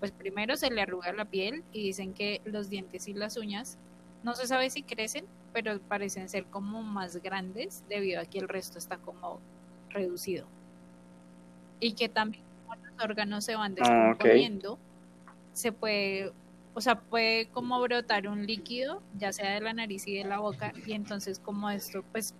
pues 0.00 0.10
primero 0.10 0.56
se 0.56 0.70
le 0.70 0.82
arruga 0.82 1.12
la 1.12 1.26
piel 1.26 1.62
y 1.72 1.84
dicen 1.84 2.14
que 2.14 2.40
los 2.44 2.70
dientes 2.70 3.06
y 3.06 3.14
las 3.14 3.36
uñas 3.36 3.78
no 4.24 4.34
se 4.34 4.46
sabe 4.46 4.70
si 4.70 4.82
crecen, 4.82 5.26
pero 5.52 5.78
parecen 5.78 6.28
ser 6.28 6.46
como 6.46 6.82
más 6.82 7.22
grandes 7.22 7.84
debido 7.88 8.20
a 8.20 8.24
que 8.24 8.38
el 8.38 8.48
resto 8.48 8.78
está 8.78 8.96
como 8.96 9.40
reducido. 9.90 10.46
Y 11.80 11.92
que 11.92 12.08
también 12.08 12.42
los 12.68 13.04
órganos 13.04 13.44
se 13.44 13.54
van 13.54 13.76
ah, 13.80 14.14
descomponiendo, 14.14 14.78
se 15.52 15.70
puede 15.70 16.32
o 16.76 16.80
sea, 16.82 17.00
puede 17.00 17.48
como 17.48 17.80
brotar 17.80 18.28
un 18.28 18.46
líquido, 18.46 19.00
ya 19.16 19.32
sea 19.32 19.54
de 19.54 19.62
la 19.62 19.72
nariz 19.72 20.06
y 20.06 20.18
de 20.18 20.24
la 20.24 20.40
boca, 20.40 20.74
y 20.84 20.92
entonces 20.92 21.38
como 21.38 21.70
esto, 21.70 22.04
pues 22.12 22.34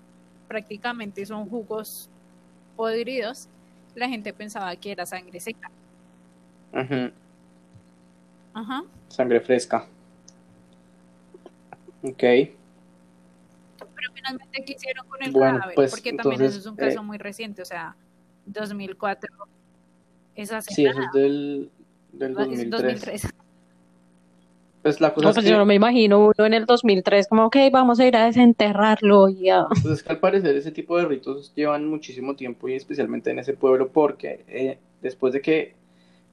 prácticamente 0.47 1.25
son 1.25 1.49
jugos 1.49 2.11
podridos, 2.77 3.49
la 3.95 4.11
gente 4.11 4.35
pensaba 4.35 4.77
que 4.77 4.93
era 4.93 5.07
sangre 5.07 5.41
seca. 5.41 5.71
Ajá. 6.71 7.11
Ajá. 8.53 8.85
Sangre 9.09 9.41
fresca. 9.41 9.87
Ok. 12.03 12.19
Pero 12.19 12.53
finalmente, 14.13 14.65
¿qué 14.67 14.73
hicieron 14.75 15.09
con 15.09 15.23
el 15.23 15.33
cadáver? 15.33 15.75
Pues, 15.75 15.93
Porque 15.93 16.13
también 16.13 16.43
eso 16.43 16.59
es 16.59 16.67
un 16.67 16.77
caso 16.77 16.99
eh, 17.01 17.03
muy 17.03 17.17
reciente, 17.17 17.63
o 17.63 17.65
sea, 17.65 17.97
2004 18.45 19.35
es 20.35 20.53
hace 20.53 20.75
Sí, 20.75 20.85
eso 20.85 21.01
es 21.01 21.13
del, 21.13 21.71
del 22.13 22.35
2003. 22.35 22.71
2003. 22.71 23.36
Pues 24.87 25.01
la 25.01 25.13
cosa 25.13 25.27
no, 25.27 25.35
pues 25.35 25.45
yo 25.45 25.59
no 25.59 25.67
me 25.67 25.75
imagino 25.75 26.27
uno 26.27 26.47
en 26.47 26.55
el 26.55 26.65
2003 26.65 27.27
como, 27.27 27.47
ok, 27.47 27.57
vamos 27.73 27.99
a 27.99 28.07
ir 28.07 28.17
a 28.17 28.27
desenterrarlo 28.27 29.29
y 29.29 29.47
ya. 29.47 29.67
Pues 29.83 29.85
es 29.87 30.03
que 30.05 30.13
al 30.13 30.21
parecer 30.21 30.55
ese 30.55 30.71
tipo 30.71 30.97
de 30.97 31.07
ritos 31.07 31.53
llevan 31.57 31.89
muchísimo 31.89 32.37
tiempo 32.37 32.69
y 32.69 32.75
especialmente 32.75 33.33
en 33.33 33.41
ese 33.41 33.55
pueblo 33.55 33.89
porque 33.89 34.45
eh, 34.47 34.79
después 35.03 35.33
de 35.33 35.41
que... 35.41 35.75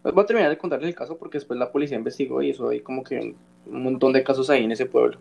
Pues 0.03 0.13
voy 0.13 0.23
a 0.23 0.27
terminar 0.27 0.51
de 0.51 0.59
contarles 0.59 0.87
el 0.87 0.93
caso 0.93 1.17
porque 1.17 1.39
después 1.39 1.57
la 1.57 1.71
policía 1.71 1.97
investigó 1.97 2.43
y 2.43 2.51
eso 2.51 2.69
hay 2.69 2.81
como 2.81 3.03
que 3.03 3.35
un, 3.65 3.83
montón 3.83 4.13
de 4.13 4.23
casos 4.23 4.51
ahí 4.51 4.63
en 4.65 4.71
ese 4.71 4.85
pueblo. 4.85 5.17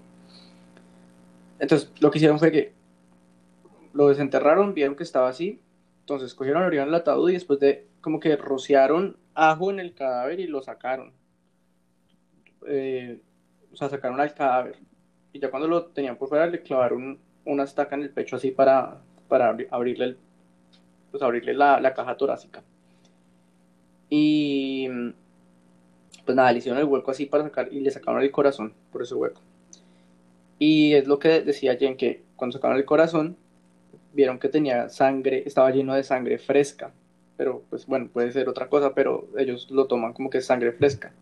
Entonces 1.59 1.91
lo 2.01 2.11
que 2.11 2.19
hicieron 2.19 2.39
fue 2.39 2.53
que 2.53 2.75
lo 3.95 4.09
desenterraron, 4.09 4.75
vieron 4.75 4.95
que 4.95 5.05
estaba 5.05 5.31
así, 5.31 5.59
entonces 6.01 6.35
cogieron, 6.35 6.65
abrieron 6.65 6.91
el 6.91 6.95
ataúd 6.97 7.31
y 7.31 7.33
después 7.33 7.59
de 7.61 7.87
como 8.03 8.21
que 8.21 8.37
rociaron 8.37 9.17
ajo 9.33 9.71
en 9.71 9.81
el 9.81 9.95
cadáver 9.95 10.39
y 10.39 10.49
lo 10.49 10.61
sacaron 10.61 11.15
eh, 12.67 13.21
o 13.73 13.77
sea, 13.77 13.89
sacaron 13.89 14.21
al 14.21 14.35
cadáver. 14.35 14.77
Y 15.33 15.41
ya 15.41 15.51
cuando 15.51 15.69
lo 15.69 15.87
tenían 15.87 16.17
por 16.17 16.29
fuera, 16.29 16.47
le 16.47 16.63
clavaron 16.63 17.19
una 17.45 17.65
estaca 17.65 17.95
en 17.97 18.03
el 18.03 18.11
pecho 18.11 18.37
así 18.37 18.51
para, 18.51 19.01
para 19.29 19.57
abrirle, 19.71 20.17
pues 21.11 21.23
abrirle 21.23 21.55
la, 21.55 21.95
caja 21.95 22.17
torácica. 22.17 22.63
pues 26.25 26.37
nada, 26.37 26.53
le 26.53 26.59
hicieron 26.59 26.79
el 26.81 26.87
hueco 26.87 27.11
así 27.11 27.27
para 27.27 27.45
sacar 27.45 27.73
y 27.73 27.81
le 27.81 27.91
sacaron 27.91 28.23
el 28.23 28.31
corazón 28.31 28.75
por 28.93 29.03
ese 29.03 29.15
hueco. 29.15 29.41
Y 30.59 30.95
es 30.95 31.07
lo 31.09 31.19
que 31.19 31.41
decía 31.41 31.77
Jen, 31.77 31.97
que 31.97 32.23
cuando 32.37 32.53
sacaron 32.53 32.77
el 32.77 32.85
corazón, 32.85 33.37
vieron 34.13 34.39
que 34.39 34.49
tenía 34.49 34.89
sangre, 34.89 35.43
estaba 35.47 35.71
lleno 35.71 35.95
de 35.95 36.05
sangre 36.05 36.39
fresca. 36.39 36.93
Pero 37.37 37.63
pues 37.71 37.87
bueno, 37.87 38.09
puede 38.13 38.31
ser 38.33 38.49
otra 38.49 38.69
cosa, 38.69 38.95
pero 38.95 39.29
ellos 39.39 39.71
lo 39.71 39.87
toman 39.87 40.13
como 40.13 40.31
que 40.31 40.39
es 40.39 40.47
sangre 40.47 40.73
fresca. 40.73 41.13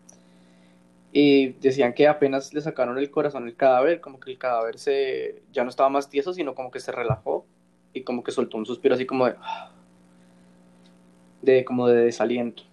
Y 1.13 1.49
decían 1.59 1.93
que 1.93 2.07
apenas 2.07 2.53
le 2.53 2.61
sacaron 2.61 2.97
el 2.97 3.11
corazón 3.11 3.43
al 3.45 3.55
cadáver, 3.55 3.99
como 3.99 4.19
que 4.19 4.31
el 4.31 4.37
cadáver 4.37 4.79
se 4.79 5.41
ya 5.51 5.63
no 5.63 5.69
estaba 5.69 5.89
más 5.89 6.09
tieso, 6.09 6.33
sino 6.33 6.55
como 6.55 6.71
que 6.71 6.79
se 6.79 6.91
relajó 6.91 7.45
y 7.93 8.03
como 8.03 8.23
que 8.23 8.31
soltó 8.31 8.57
un 8.57 8.65
suspiro 8.65 8.95
así 8.95 9.05
como 9.05 9.25
de, 9.25 9.35
de 11.41 11.65
como 11.65 11.87
de 11.87 12.05
desaliento. 12.05 12.63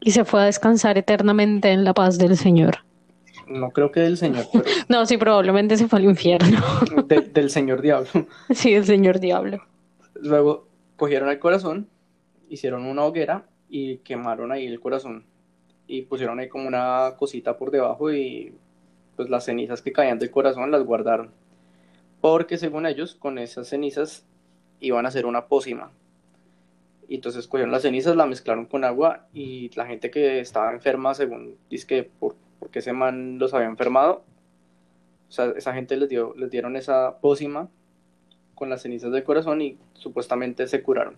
Y 0.00 0.12
se 0.12 0.24
fue 0.24 0.42
a 0.42 0.44
descansar 0.44 0.98
eternamente 0.98 1.70
en 1.70 1.84
la 1.84 1.94
paz 1.94 2.18
del 2.18 2.36
Señor. 2.36 2.78
No 3.46 3.70
creo 3.70 3.92
que 3.92 4.00
del 4.00 4.16
Señor. 4.16 4.46
no, 4.88 5.06
sí, 5.06 5.16
probablemente 5.16 5.76
se 5.76 5.88
fue 5.88 5.98
al 5.98 6.06
infierno. 6.06 6.60
del 7.32 7.50
Señor 7.50 7.82
Diablo. 7.82 8.08
Sí, 8.50 8.72
del 8.72 8.84
Señor 8.84 9.20
Diablo. 9.20 9.62
Luego 10.14 10.68
cogieron 10.96 11.28
el 11.28 11.38
corazón, 11.38 11.88
hicieron 12.48 12.84
una 12.84 13.04
hoguera 13.04 13.44
y 13.68 13.98
quemaron 13.98 14.52
ahí 14.52 14.66
el 14.66 14.80
corazón. 14.80 15.24
Y 15.92 16.02
pusieron 16.02 16.38
ahí 16.38 16.48
como 16.48 16.68
una 16.68 17.16
cosita 17.18 17.58
por 17.58 17.70
debajo 17.70 18.12
y 18.12 18.54
pues 19.16 19.28
las 19.28 19.44
cenizas 19.44 19.82
que 19.82 19.92
caían 19.92 20.18
del 20.18 20.30
corazón 20.30 20.70
las 20.70 20.84
guardaron. 20.84 21.30
Porque 22.20 22.56
según 22.56 22.86
ellos, 22.86 23.14
con 23.14 23.38
esas 23.38 23.68
cenizas 23.68 24.24
iban 24.80 25.04
a 25.04 25.08
hacer 25.08 25.26
una 25.26 25.46
pócima 25.46 25.92
y 27.12 27.16
entonces 27.16 27.46
cogieron 27.46 27.72
las 27.72 27.82
cenizas, 27.82 28.16
la 28.16 28.24
mezclaron 28.24 28.64
con 28.64 28.84
agua 28.84 29.26
y 29.34 29.70
la 29.76 29.84
gente 29.84 30.10
que 30.10 30.40
estaba 30.40 30.72
enferma, 30.72 31.12
según 31.12 31.56
dice 31.68 31.86
que 31.86 32.04
por, 32.04 32.36
porque 32.58 32.78
ese 32.78 32.94
man 32.94 33.38
los 33.38 33.52
había 33.52 33.66
enfermado, 33.66 34.24
o 35.28 35.32
sea, 35.32 35.52
esa 35.56 35.74
gente 35.74 35.94
les, 35.98 36.08
dio, 36.08 36.32
les 36.38 36.50
dieron 36.50 36.74
esa 36.74 37.18
pócima 37.20 37.68
con 38.54 38.70
las 38.70 38.80
cenizas 38.80 39.12
del 39.12 39.24
corazón 39.24 39.60
y 39.60 39.76
supuestamente 39.92 40.66
se 40.66 40.82
curaron. 40.82 41.16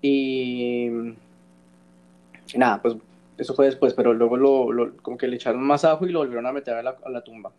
Y, 0.00 0.88
nada, 2.56 2.80
pues 2.80 2.96
eso 3.40 3.54
fue 3.54 3.66
después, 3.66 3.94
pero 3.94 4.12
luego 4.12 4.36
lo, 4.36 4.96
como 4.98 5.16
que 5.16 5.26
le 5.26 5.36
echaron 5.36 5.62
más 5.62 5.84
ajo 5.86 6.06
y 6.06 6.12
lo 6.12 6.18
volvieron 6.18 6.46
a 6.46 6.52
meter 6.52 6.74
a 6.74 6.82
la, 6.82 6.96
a 7.02 7.08
la 7.08 7.24
tumba. 7.24 7.52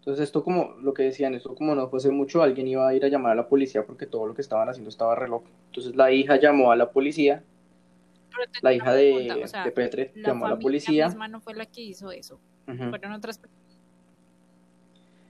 Entonces 0.00 0.24
esto 0.24 0.44
como 0.44 0.74
lo 0.82 0.92
que 0.92 1.04
decían, 1.04 1.34
esto 1.34 1.54
como 1.54 1.74
no 1.74 1.88
fuese 1.88 2.10
mucho, 2.10 2.42
alguien 2.42 2.68
iba 2.68 2.86
a 2.86 2.94
ir 2.94 3.02
a 3.02 3.08
llamar 3.08 3.32
a 3.32 3.36
la 3.36 3.48
policía 3.48 3.86
porque 3.86 4.04
todo 4.04 4.26
lo 4.26 4.34
que 4.34 4.42
estaban 4.42 4.68
haciendo 4.68 4.90
estaba 4.90 5.14
re 5.14 5.26
loco. 5.26 5.46
Entonces 5.68 5.96
la 5.96 6.12
hija 6.12 6.36
llamó 6.36 6.70
a 6.70 6.76
la 6.76 6.90
policía, 6.90 7.42
la 8.60 8.74
hija 8.74 8.92
de, 8.92 9.72
Petre 9.74 10.12
llamó 10.16 10.44
a 10.44 10.50
la 10.50 10.58
policía. 10.58 11.06
misma 11.06 11.28
no 11.28 11.40
fue 11.40 11.54
la 11.54 11.64
que 11.64 11.80
hizo 11.80 12.12
eso, 12.12 12.38
fueron 12.66 13.12
otras 13.12 13.40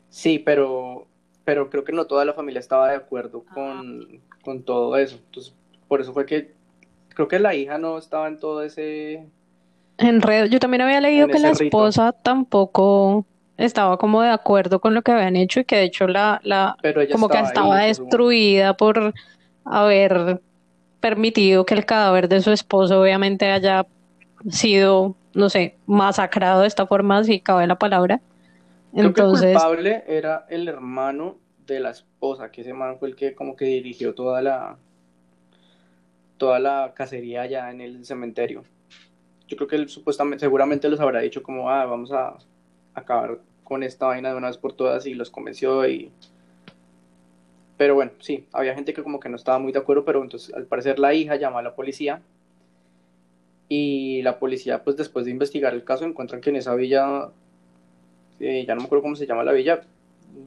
Sí, 0.08 0.40
pero, 0.40 1.06
pero 1.44 1.70
creo 1.70 1.84
que 1.84 1.92
no 1.92 2.06
toda 2.06 2.24
la 2.24 2.34
familia 2.34 2.58
estaba 2.58 2.90
de 2.90 2.96
acuerdo 2.96 3.44
ah, 3.50 3.54
con, 3.54 4.20
con 4.42 4.64
todo 4.64 4.96
eso. 4.96 5.16
Entonces 5.26 5.54
por 5.86 6.00
eso 6.00 6.12
fue 6.12 6.26
que 6.26 6.52
creo 7.14 7.28
que 7.28 7.38
la 7.38 7.54
hija 7.54 7.78
no 7.78 7.96
estaba 7.96 8.28
en 8.28 8.38
todo 8.38 8.62
ese... 8.62 9.26
Enredo. 9.98 10.46
Yo 10.46 10.59
también 10.59 10.83
había 10.83 11.00
leído 11.00 11.28
que 11.28 11.38
la 11.38 11.50
esposa 11.50 12.12
tampoco 12.12 13.24
estaba 13.57 13.96
como 13.98 14.22
de 14.22 14.30
acuerdo 14.30 14.80
con 14.80 14.94
lo 14.94 15.02
que 15.02 15.12
habían 15.12 15.37
hecho 15.37 15.61
y 15.61 15.64
que 15.64 15.76
de 15.76 15.85
hecho 15.85 16.09
la, 16.09 16.40
la 16.42 16.76
como 17.12 17.28
que 17.28 17.38
estaba 17.38 17.80
destruida 17.80 18.76
por 18.76 19.14
haber 19.64 20.40
permitido 21.00 21.64
que 21.64 21.74
el 21.74 21.85
cadáver 21.85 22.28
de 22.28 22.40
su 22.40 22.50
esposo 22.50 23.00
obviamente 23.00 23.50
haya 23.50 23.87
sido, 24.50 25.14
no 25.35 25.48
sé, 25.48 25.76
masacrado 25.87 26.62
de 26.62 26.66
esta 26.66 26.87
forma, 26.87 27.22
si 27.24 27.40
cabe 27.40 27.66
la 27.66 27.76
palabra. 27.76 28.20
Entonces, 28.92 29.40
que 29.40 29.46
el 29.48 29.54
culpable 29.54 30.04
era 30.07 30.46
el 30.48 30.68
hermano 30.68 31.37
de 31.66 31.80
la 31.80 31.90
esposa, 31.90 32.50
que 32.50 32.61
ese 32.61 32.70
hermano 32.70 32.96
fue 32.96 33.09
el 33.09 33.16
que 33.16 33.35
como 33.35 33.57
que 33.57 33.64
dirigió 33.66 34.14
toda 34.14 34.42
la 34.42 34.76
toda 36.37 36.59
la 36.59 36.92
cacería 36.94 37.42
allá 37.42 37.70
en 37.70 37.80
el 37.80 38.04
cementerio. 38.04 38.64
Yo 39.48 39.57
creo 39.57 39.68
que 39.68 39.76
él 39.76 39.88
supuestamente, 39.88 40.44
seguramente 40.44 40.88
les 40.88 41.00
habrá 41.00 41.20
dicho 41.20 41.42
como, 41.42 41.70
ah, 41.70 41.85
vamos 41.85 42.12
a 42.12 42.37
acabar 42.94 43.38
con 43.62 43.83
esta 43.83 44.07
vaina 44.07 44.30
de 44.30 44.37
una 44.37 44.48
vez 44.48 44.59
por 44.59 44.72
todas 44.72 45.07
y 45.07 45.14
los 45.14 45.30
convenció 45.30 45.87
y... 45.88 46.11
Pero 47.76 47.94
bueno, 47.96 48.12
sí, 48.20 48.46
había 48.52 48.74
gente 48.74 48.94
que 48.94 49.02
como 49.02 49.18
que 49.18 49.28
no 49.28 49.37
estaba 49.37 49.59
muy 49.59 49.72
de 49.72 49.80
acuerdo, 49.80 50.04
pero 50.04 50.22
entonces 50.22 50.54
al 50.54 50.66
parecer 50.66 50.98
la 50.98 51.12
hija 51.12 51.37
llamó 51.37 51.59
a 51.59 51.62
la 51.62 51.74
policía 51.74 52.22
y 53.68 54.22
la 54.22 54.38
policía 54.38 54.85
pues 54.85 54.96
después 54.96 55.24
de 55.24 55.33
investigar 55.33 55.74
el 55.74 55.83
caso 55.83 56.04
encuentran 56.04 56.40
que 56.40 56.50
en 56.50 56.57
esa 56.57 56.74
villa, 56.74 57.30
eh, 58.38 58.64
ya 58.66 58.74
no 58.74 58.83
me 58.83 58.87
acuerdo 58.87 59.02
cómo 59.02 59.16
se 59.16 59.26
llama 59.26 59.42
la 59.42 59.52
villa, 59.52 59.80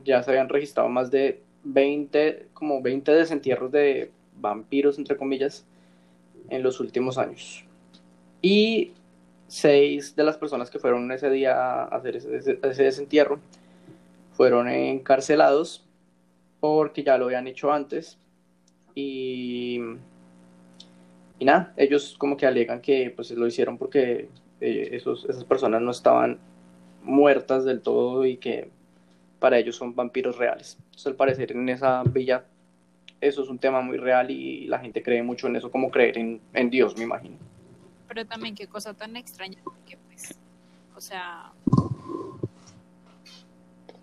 ya 0.05 0.23
se 0.23 0.31
habían 0.31 0.47
registrado 0.49 0.87
más 0.89 1.11
de 1.11 1.41
20, 1.63 2.47
como 2.53 2.81
20 2.81 3.11
desentierros 3.11 3.71
de 3.71 4.11
vampiros, 4.39 4.97
entre 4.97 5.17
comillas, 5.17 5.65
en 6.49 6.63
los 6.63 6.79
últimos 6.79 7.17
años. 7.17 7.66
Y 8.41 8.93
seis 9.47 10.15
de 10.15 10.23
las 10.23 10.37
personas 10.37 10.69
que 10.69 10.79
fueron 10.79 11.11
ese 11.11 11.29
día 11.29 11.55
a 11.55 11.85
hacer 11.85 12.17
ese, 12.17 12.55
desentierro 12.55 13.39
fueron 14.33 14.67
encarcelados 14.69 15.85
porque 16.59 17.03
ya 17.03 17.17
lo 17.17 17.25
habían 17.25 17.47
hecho 17.47 17.71
antes 17.71 18.17
y, 18.93 19.79
y 21.39 21.45
nada, 21.45 21.73
ellos 21.77 22.15
como 22.17 22.35
que 22.35 22.45
alegan 22.45 22.81
que 22.81 23.11
pues 23.15 23.31
lo 23.31 23.47
hicieron 23.47 23.77
porque 23.77 24.29
eh, 24.59 24.89
esos, 24.91 25.25
esas 25.25 25.45
personas 25.45 25.81
no 25.81 25.91
estaban 25.91 26.39
muertas 27.03 27.63
del 27.63 27.81
todo 27.81 28.25
y 28.25 28.37
que 28.37 28.69
para 29.39 29.57
ellos 29.57 29.75
son 29.75 29.95
vampiros 29.95 30.37
reales. 30.37 30.77
Entonces 30.85 31.07
al 31.07 31.15
parecer 31.15 31.51
en 31.53 31.69
esa 31.69 32.03
villa 32.03 32.43
eso 33.21 33.43
es 33.43 33.49
un 33.49 33.59
tema 33.59 33.81
muy 33.81 33.97
real 33.97 34.29
y 34.29 34.65
la 34.65 34.79
gente 34.79 35.01
cree 35.01 35.23
mucho 35.23 35.47
en 35.47 35.55
eso 35.55 35.71
como 35.71 35.89
creer 35.89 36.17
en, 36.17 36.41
en 36.53 36.69
Dios, 36.69 36.97
me 36.97 37.03
imagino 37.03 37.37
pero 38.07 38.25
también 38.25 38.55
qué 38.55 38.67
cosa 38.67 38.93
tan 38.93 39.15
extraña, 39.15 39.57
porque 39.63 39.97
pues, 40.07 40.37
o 40.95 41.01
sea, 41.01 41.51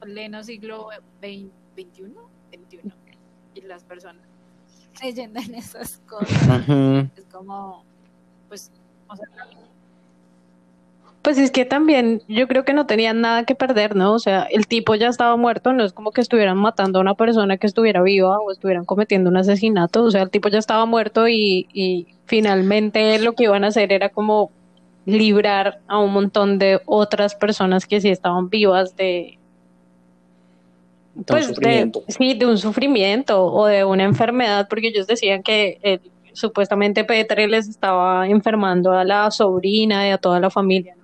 pleno 0.01 0.43
siglo 0.43 0.89
XXI, 1.21 2.15
21, 2.51 2.95
y 3.55 3.61
las 3.63 3.85
personas 3.85 4.23
creyendo 4.99 5.41
en 5.41 5.55
esas 5.55 5.99
cosas, 6.07 6.69
es 7.17 7.25
como, 7.33 7.85
pues, 8.49 8.71
o 9.09 9.17
sea, 9.17 9.27
pues 11.25 11.39
es 11.39 11.51
que 11.51 11.65
también 11.65 12.21
yo 12.29 12.47
creo 12.47 12.67
que 12.67 12.75
no 12.75 12.85
tenían 12.85 13.23
nada 13.23 13.45
que 13.45 13.55
perder, 13.55 13.97
¿no? 13.97 14.13
O 14.13 14.19
sea, 14.19 14.43
el 14.43 14.67
tipo 14.67 14.95
ya 14.95 15.09
estaba 15.09 15.37
muerto, 15.37 15.73
no 15.73 15.83
es 15.83 15.95
como 15.95 16.11
que 16.11 16.21
estuvieran 16.21 16.59
matando 16.59 16.99
a 16.99 17.03
una 17.03 17.15
persona 17.15 17.57
que 17.57 17.67
estuviera 17.67 18.03
viva 18.03 18.39
o 18.39 18.53
estuvieran 18.53 18.85
cometiendo 18.85 19.31
un 19.31 19.39
asesinato, 19.39 20.03
o 20.03 20.11
sea, 20.11 20.21
el 20.21 20.29
tipo 20.29 20.51
ya 20.51 20.59
estaba 20.59 20.85
muerto 20.85 21.27
y, 21.27 21.67
y 21.73 22.14
finalmente 22.27 23.19
lo 23.19 23.35
que 23.35 23.45
iban 23.45 23.65
a 23.65 23.69
hacer 23.69 23.93
era 23.93 24.09
como 24.09 24.51
librar 25.07 25.81
a 25.87 25.99
un 25.99 26.13
montón 26.13 26.59
de 26.59 26.81
otras 26.87 27.35
personas 27.35 27.87
que 27.87 28.01
sí 28.01 28.09
estaban 28.09 28.49
vivas 28.49 28.97
de 28.97 29.39
pues 31.27 31.55
de, 31.57 31.93
sí, 32.09 32.35
de 32.35 32.47
un 32.47 32.59
sufrimiento 32.59 33.45
o 33.45 33.67
de 33.67 33.85
una 33.85 34.03
enfermedad, 34.03 34.67
porque 34.69 34.89
ellos 34.89 35.07
decían 35.07 35.43
que 35.45 35.79
eh, 35.83 36.01
supuestamente 36.33 37.05
Petre 37.05 37.47
les 37.47 37.69
estaba 37.69 38.27
enfermando 38.27 38.91
a 38.93 39.05
la 39.05 39.31
sobrina 39.31 40.09
y 40.09 40.11
a 40.11 40.19
toda 40.19 40.41
la 40.41 40.51
familia, 40.51 40.97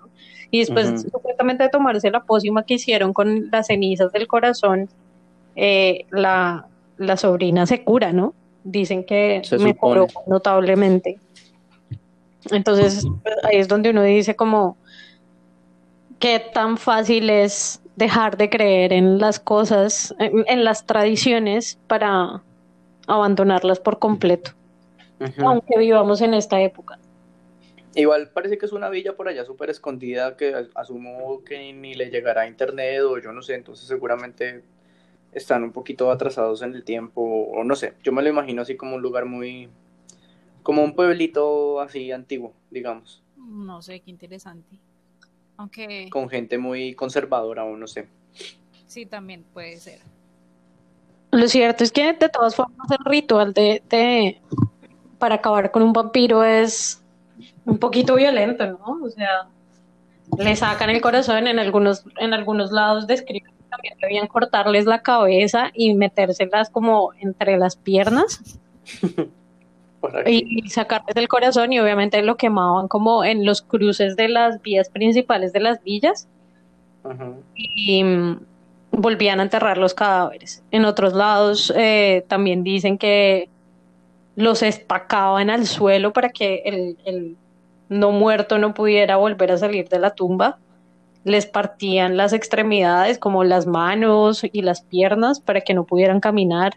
y 0.50 0.59
después, 0.59 1.02
supuestamente, 1.02 1.62
de 1.62 1.68
tomarse 1.68 2.11
la 2.11 2.24
pócima 2.24 2.64
que 2.64 2.74
hicieron 2.74 3.12
con 3.12 3.50
las 3.52 3.68
cenizas 3.68 4.11
del 4.11 4.26
corazón, 4.26 4.88
eh, 5.54 6.06
la, 6.11 6.66
la 6.98 7.16
sobrina 7.16 7.66
se 7.66 7.85
cura, 7.85 8.12
¿no? 8.12 8.35
Dicen 8.64 9.05
que 9.05 9.42
mejoró 9.59 10.07
notablemente. 10.27 11.18
Entonces, 12.51 13.07
pues, 13.23 13.37
ahí 13.44 13.57
es 13.57 13.68
donde 13.68 13.90
uno 13.90 14.03
dice 14.03 14.35
como 14.35 14.77
qué 16.18 16.40
tan 16.53 16.77
fácil 16.77 17.31
es 17.31 17.83
dejar 17.96 18.37
de 18.37 18.49
creer 18.49 18.92
en 18.92 19.18
las 19.18 19.40
cosas, 19.40 20.14
en, 20.18 20.64
las 20.64 20.87
tradiciones 20.87 21.79
para 21.87 22.42
abandonarlas 23.07 23.81
por 23.81 23.99
completo, 23.99 24.53
aunque 25.38 25.79
vivamos 25.79 26.20
en 26.20 26.35
esta 26.35 26.61
época. 26.61 26.99
Igual 27.94 28.31
parece 28.33 28.57
que 28.57 28.66
es 28.66 28.73
una 28.73 28.88
villa 28.88 29.16
por 29.16 29.29
allá 29.29 29.44
súper 29.44 29.68
escondida 29.68 30.37
que 30.37 30.55
asumo 30.75 31.42
que 31.44 31.73
ni 31.73 31.94
le 31.94 32.11
llegará 32.11 32.42
a 32.42 32.46
internet 32.46 33.01
o 33.03 33.18
yo 33.18 33.33
no 33.33 33.42
sé, 33.42 33.55
entonces 33.55 33.87
seguramente 33.88 34.62
están 35.32 35.62
un 35.62 35.72
poquito 35.72 36.10
atrasados 36.10 36.62
en 36.62 36.74
el 36.74 36.84
tiempo 36.84 37.22
o 37.22 37.64
no 37.64 37.74
sé, 37.76 37.94
yo 38.02 38.12
me 38.12 38.22
lo 38.22 38.28
imagino 38.28 38.62
así 38.62 38.76
como 38.76 38.96
un 38.96 39.02
lugar 39.02 39.26
muy, 39.26 39.68
como 40.62 40.82
un 40.82 40.94
pueblito 40.94 41.80
así 41.80 42.12
antiguo, 42.12 42.52
digamos. 42.70 43.22
No 43.36 43.82
sé, 43.82 44.00
qué 44.00 44.10
interesante. 44.10 44.78
Aunque... 45.56 46.08
Con 46.10 46.28
gente 46.28 46.58
muy 46.58 46.94
conservadora 46.94 47.64
o 47.64 47.76
no 47.76 47.86
sé. 47.86 48.08
Sí, 48.86 49.06
también 49.06 49.44
puede 49.52 49.76
ser. 49.76 50.00
Lo 51.32 51.46
cierto 51.46 51.84
es 51.84 51.92
que 51.92 52.12
de 52.12 52.28
todas 52.28 52.56
formas 52.56 52.90
el 52.90 53.04
ritual 53.04 53.52
de, 53.52 53.82
de 53.88 54.40
para 55.18 55.36
acabar 55.36 55.70
con 55.70 55.82
un 55.82 55.92
vampiro 55.92 56.42
es 56.42 57.02
un 57.64 57.78
poquito 57.78 58.16
violento, 58.16 58.66
¿no? 58.66 59.04
O 59.04 59.10
sea, 59.10 59.48
le 60.38 60.56
sacan 60.56 60.90
el 60.90 61.00
corazón 61.00 61.46
en 61.46 61.58
algunos, 61.58 62.04
en 62.18 62.32
algunos 62.32 62.72
lados 62.72 63.06
describen 63.06 63.52
también 63.80 63.98
debían 64.00 64.26
cortarles 64.26 64.84
la 64.84 65.02
cabeza 65.02 65.70
y 65.74 65.94
metérselas 65.94 66.70
como 66.70 67.12
entre 67.20 67.56
las 67.56 67.76
piernas 67.76 68.58
y, 70.26 70.68
sacarles 70.68 71.16
el 71.16 71.28
corazón 71.28 71.72
y 71.72 71.80
obviamente 71.80 72.22
lo 72.22 72.36
quemaban 72.36 72.88
como 72.88 73.24
en 73.24 73.44
los 73.44 73.62
cruces 73.62 74.16
de 74.16 74.28
las 74.28 74.60
vías 74.62 74.88
principales 74.88 75.52
de 75.52 75.60
las 75.60 75.82
villas 75.82 76.28
y 77.54 78.04
mm, 78.04 78.40
volvían 78.92 79.40
a 79.40 79.44
enterrar 79.44 79.78
los 79.78 79.94
cadáveres. 79.94 80.62
En 80.70 80.84
otros 80.84 81.14
lados 81.14 81.72
eh, 81.76 82.24
también 82.28 82.62
dicen 82.62 82.98
que 82.98 83.48
los 84.36 84.62
estacaban 84.62 85.50
al 85.50 85.66
suelo 85.66 86.12
para 86.12 86.28
que 86.30 86.62
el, 86.64 86.98
el 87.04 87.36
no 87.88 88.12
muerto 88.12 88.58
no 88.58 88.74
pudiera 88.74 89.16
volver 89.16 89.52
a 89.52 89.58
salir 89.58 89.88
de 89.88 89.98
la 89.98 90.14
tumba. 90.14 90.58
Les 91.24 91.46
partían 91.46 92.16
las 92.16 92.33
extremidades 92.33 93.18
como 93.18 93.44
las 93.44 93.66
manos 93.66 94.42
y 94.50 94.62
las 94.62 94.83
piernas 94.83 95.40
para 95.40 95.61
que 95.61 95.74
no 95.74 95.85
pudieran 95.85 96.20
caminar. 96.20 96.76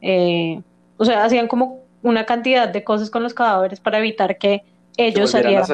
Eh, 0.00 0.62
o 0.96 1.04
sea, 1.04 1.24
hacían 1.24 1.48
como 1.48 1.80
una 2.02 2.24
cantidad 2.24 2.68
de 2.68 2.84
cosas 2.84 3.10
con 3.10 3.22
los 3.22 3.34
cadáveres 3.34 3.80
para 3.80 3.98
evitar 3.98 4.38
que 4.38 4.62
ellos 4.96 5.30
salieran. 5.30 5.66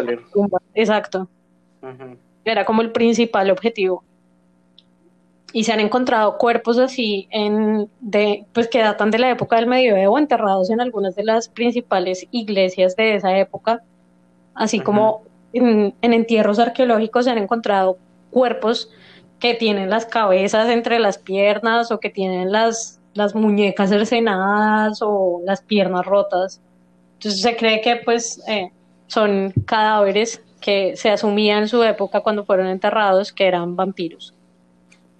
Exacto. 0.75 1.29
Era 2.45 2.65
como 2.65 2.83
el 2.83 2.93
principal 2.93 3.51
objetivo. 3.51 4.03
Y 5.53 5.65
se 5.65 5.73
han 5.73 5.81
encontrado 5.81 6.39
cuerpos 6.39 6.79
así 6.79 7.29
en 7.31 7.91
de 8.01 8.47
pues 8.55 8.69
que 8.69 8.79
datan 8.79 9.11
de 9.11 9.19
la 9.19 9.31
época 9.31 9.57
del 9.57 9.67
medioevo 9.67 10.19
enterrados 10.19 10.71
en 10.71 10.81
algunas 10.81 11.15
de 11.15 11.25
las 11.25 11.49
principales 11.51 12.27
iglesias 12.31 12.97
de 12.97 13.17
esa 13.17 13.37
época 13.37 13.83
así 14.55 14.81
como 14.81 15.23
en, 15.53 15.95
entierros 16.01 16.59
arqueológicos 16.59 17.25
se 17.25 17.31
han 17.31 17.39
encontrado 17.39 17.99
cuerpos 18.31 18.91
que 19.39 19.55
tienen 19.55 19.91
las 19.91 20.07
cabezas 20.07 20.69
entre 20.69 20.99
las 20.99 21.19
piernas 21.19 21.91
o 21.91 22.01
que 22.01 22.11
tienen 22.11 22.53
las, 22.53 23.01
las 23.15 23.35
muñecas 23.35 23.91
cercenadas 23.91 25.01
o 25.03 25.43
las 25.45 25.63
piernas 25.63 26.07
rotas. 26.07 26.61
Entonces 27.15 27.41
se 27.41 27.57
cree 27.57 27.81
que 27.81 27.97
pues 27.97 28.43
eh, 28.49 28.71
son 29.07 29.53
cadáveres 29.67 30.43
que 30.61 30.97
se 30.97 31.11
asumían 31.11 31.63
en 31.63 31.69
su 31.69 31.83
época 31.83 32.21
cuando 32.21 32.45
fueron 32.45 32.69
enterrados 32.69 33.33
que 33.33 33.47
eran 33.47 33.75
vampiros 33.75 34.33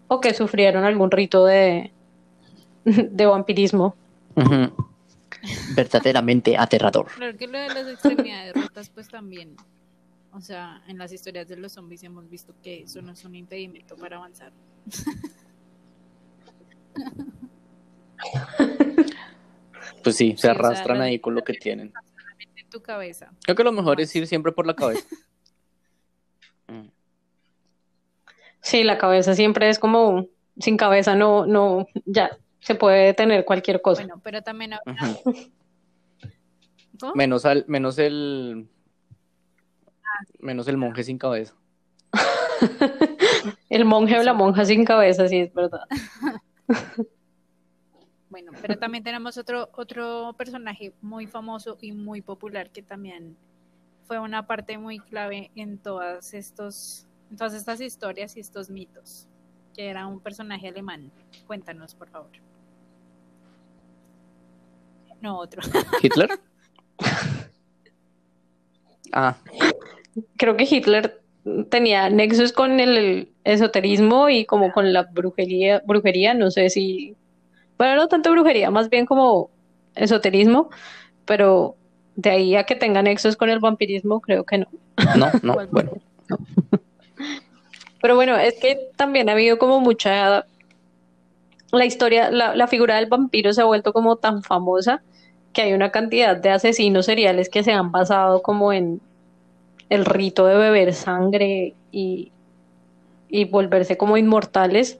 o 0.07 0.21
que 0.21 0.35
sufrieron 0.35 0.85
algún 0.85 1.11
rito 1.11 1.45
de, 1.45 1.93
de 2.85 3.27
vampirismo 3.27 3.97
verdaderamente 5.75 6.57
aterrador. 6.57 7.07
Claro 7.17 7.37
que 7.37 7.47
lo 7.47 7.59
de 7.59 7.69
las 7.69 7.89
extremidades 7.89 8.55
rotas, 8.55 8.91
pues 8.91 9.09
también, 9.09 9.57
o 10.33 10.41
sea, 10.41 10.83
en 10.89 10.99
las 10.99 11.13
historias 11.13 11.47
de 11.49 11.57
los 11.57 11.73
zombies 11.73 12.03
hemos 12.03 12.29
visto 12.29 12.55
que 12.63 12.83
eso 12.83 13.03
no 13.03 13.13
es 13.13 13.25
un 13.25 13.35
impedimento 13.35 13.97
para 13.97 14.17
avanzar. 14.17 14.53
Pues 20.03 20.17
sí, 20.17 20.35
se 20.37 20.49
arrastran 20.49 21.01
ahí 21.01 21.19
con 21.19 21.35
lo 21.35 21.43
que 21.43 21.55
tienen. 21.55 21.93
En 22.57 22.71
tu 22.71 22.81
cabeza. 22.83 23.33
Creo 23.45 23.57
que 23.57 23.65
lo 23.65 23.73
mejor 23.73 24.01
es 24.01 24.15
ir 24.17 24.27
siempre 24.27 24.53
por 24.53 24.67
la 24.67 24.75
cabeza. 24.75 25.07
Mm. 26.67 26.89
Sí, 28.61 28.85
la 28.85 28.99
cabeza 28.99 29.35
siempre 29.35 29.69
es 29.69 29.79
como 29.79 30.27
sin 30.59 30.77
cabeza 30.77 31.15
no, 31.15 31.47
no, 31.47 31.87
ya, 32.05 32.37
se 32.61 32.75
puede 32.75 33.15
tener 33.15 33.45
cualquier 33.45 33.81
cosa. 33.83 34.03
Bueno, 34.03 34.21
pero 34.23 34.43
también 34.43 34.73
Menos 37.15 37.45
al, 37.45 37.65
menos 37.67 37.99
el 37.99 38.69
menos 40.41 40.69
el 40.69 40.77
monje 40.77 41.05
sin 41.05 41.19
cabeza. 41.19 41.55
el 43.71 43.85
monje 43.85 44.19
o 44.19 44.23
la 44.23 44.35
monja 44.35 44.65
sin 44.65 44.85
cabeza, 44.85 45.29
sí 45.29 45.39
es 45.39 45.55
verdad. 45.55 45.83
bueno, 48.31 48.53
pero 48.61 48.79
también 48.79 49.05
tenemos 49.05 49.37
otro 49.37 49.71
otro 49.75 50.35
personaje 50.37 50.93
muy 51.01 51.27
famoso 51.27 51.79
y 51.81 51.93
muy 51.93 52.23
popular 52.23 52.71
que 52.71 52.83
también 52.83 53.37
fue 54.05 54.19
una 54.19 54.47
parte 54.47 54.79
muy 54.79 54.99
clave 54.99 55.51
en 55.55 55.79
todas 55.79 56.35
estos 56.35 57.07
en 57.31 57.37
todas 57.37 57.55
estas 57.55 57.81
historias 57.81 58.37
y 58.37 58.41
estos 58.41 58.69
mitos, 58.69 59.27
que 59.75 59.89
era 59.89 60.07
un 60.07 60.21
personaje 60.21 60.69
alemán. 60.69 61.11
Cuéntanos, 61.47 61.95
por 61.95 62.11
favor. 62.11 62.31
No, 65.23 65.39
otro. 65.39 65.63
¿Hitler? 66.03 66.29
ah. 69.13 69.37
Creo 70.37 70.57
que 70.57 70.69
Hitler 70.71 71.23
tenía 71.71 72.09
nexos 72.09 72.53
con 72.53 72.79
el 72.81 73.29
esoterismo 73.45 74.29
y 74.29 74.45
como 74.45 74.73
con 74.73 74.93
la 74.93 75.05
brujería, 75.05 75.83
brujería, 75.85 76.35
no 76.35 76.51
sé 76.51 76.71
si, 76.71 77.17
bueno, 77.79 77.97
no 77.97 78.09
tanto 78.09 78.31
brujería, 78.31 78.71
más 78.71 78.89
bien 78.89 79.07
como 79.07 79.51
esoterismo, 79.95 80.71
pero 81.25 81.75
de 82.17 82.31
ahí 82.31 82.57
a 82.57 82.65
que 82.65 82.77
tenga 82.77 83.03
nexos 83.03 83.37
con 83.37 83.51
el 83.51 83.59
vampirismo, 83.59 84.21
creo 84.21 84.45
que 84.45 84.59
no. 84.59 84.67
No, 85.17 85.31
no, 85.43 85.57
bueno. 85.71 85.93
Pero 88.01 88.15
bueno, 88.15 88.37
es 88.37 88.59
que 88.61 88.91
también 88.97 89.29
ha 89.29 89.33
habido 89.33 89.59
como 89.59 89.81
mucha, 89.81 90.45
la 91.73 91.85
historia, 91.85 92.31
la, 92.31 92.55
la 92.55 92.67
figura 92.69 92.97
del 92.97 93.07
vampiro 93.07 93.53
se 93.53 93.63
ha 93.63 93.65
vuelto 93.65 93.93
como 93.93 94.17
tan 94.17 94.43
famosa 94.43 95.03
que 95.53 95.63
hay 95.63 95.73
una 95.73 95.91
cantidad 95.91 96.37
de 96.37 96.51
asesinos 96.51 97.07
seriales 97.07 97.49
que 97.49 97.63
se 97.63 97.73
han 97.73 97.93
basado 97.93 98.43
como 98.43 98.73
en 98.73 99.01
el 99.93 100.07
rito 100.07 100.47
de 100.47 100.57
beber 100.57 100.95
sangre 100.95 101.75
y, 101.91 102.33
y 103.29 103.45
volverse 103.45 103.97
como 103.97 104.17
inmortales 104.17 104.99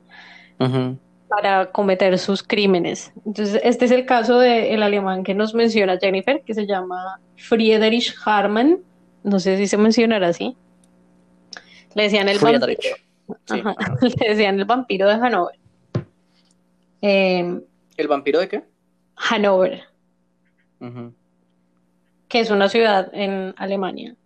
para 1.29 1.73
cometer 1.73 2.19
sus 2.19 2.43
crímenes. 2.43 3.13
Entonces, 3.25 3.61
este 3.65 3.87
es 3.87 3.91
el 3.91 4.05
caso 4.05 4.39
del 4.39 4.83
alemán 4.83 5.25
que 5.25 5.35
nos 5.35 5.55
menciona 5.55 5.99
Jennifer, 5.99 6.43
que 6.43 6.55
se 6.55 6.67
llama 6.67 7.21
Friedrich 7.37 8.15
Harman. 8.25 8.81
No 9.25 9.41
sé 9.41 9.57
si 9.57 9.67
se 9.67 9.79
mencionará 9.79 10.29
así. 10.29 10.57
Le 11.95 12.05
decían 12.05 12.29
el 12.29 12.39
vampiro. 12.39 12.77
Le 14.21 14.29
decían 14.29 14.59
el 14.59 14.67
vampiro 14.67 15.09
de 15.09 15.15
Hanover. 15.15 15.59
Em, 17.01 17.63
¿El 17.97 18.09
vampiro 18.09 18.41
de 18.41 18.49
qué? 18.49 18.65
Hanover 19.17 19.83
que 22.33 22.41
es 22.41 22.51
una 22.51 22.71
ciudad 22.71 23.11
en 23.13 23.53
Alemania. 23.59 24.17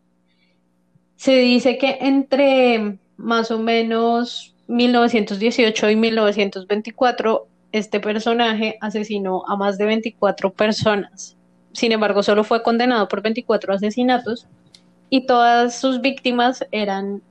Se 1.16 1.36
dice 1.38 1.78
que 1.78 1.98
entre 2.00 2.98
más 3.16 3.50
o 3.50 3.58
menos 3.58 4.54
1918 4.68 5.90
y 5.90 5.96
1924 5.96 7.46
este 7.72 8.00
personaje 8.00 8.78
asesinó 8.80 9.42
a 9.46 9.56
más 9.56 9.78
de 9.78 9.86
24 9.86 10.52
personas. 10.52 11.36
Sin 11.72 11.92
embargo, 11.92 12.22
solo 12.22 12.44
fue 12.44 12.62
condenado 12.62 13.08
por 13.08 13.22
24 13.22 13.74
asesinatos 13.74 14.46
y 15.10 15.26
todas 15.26 15.78
sus 15.78 16.00
víctimas 16.00 16.64
eran 16.70 17.22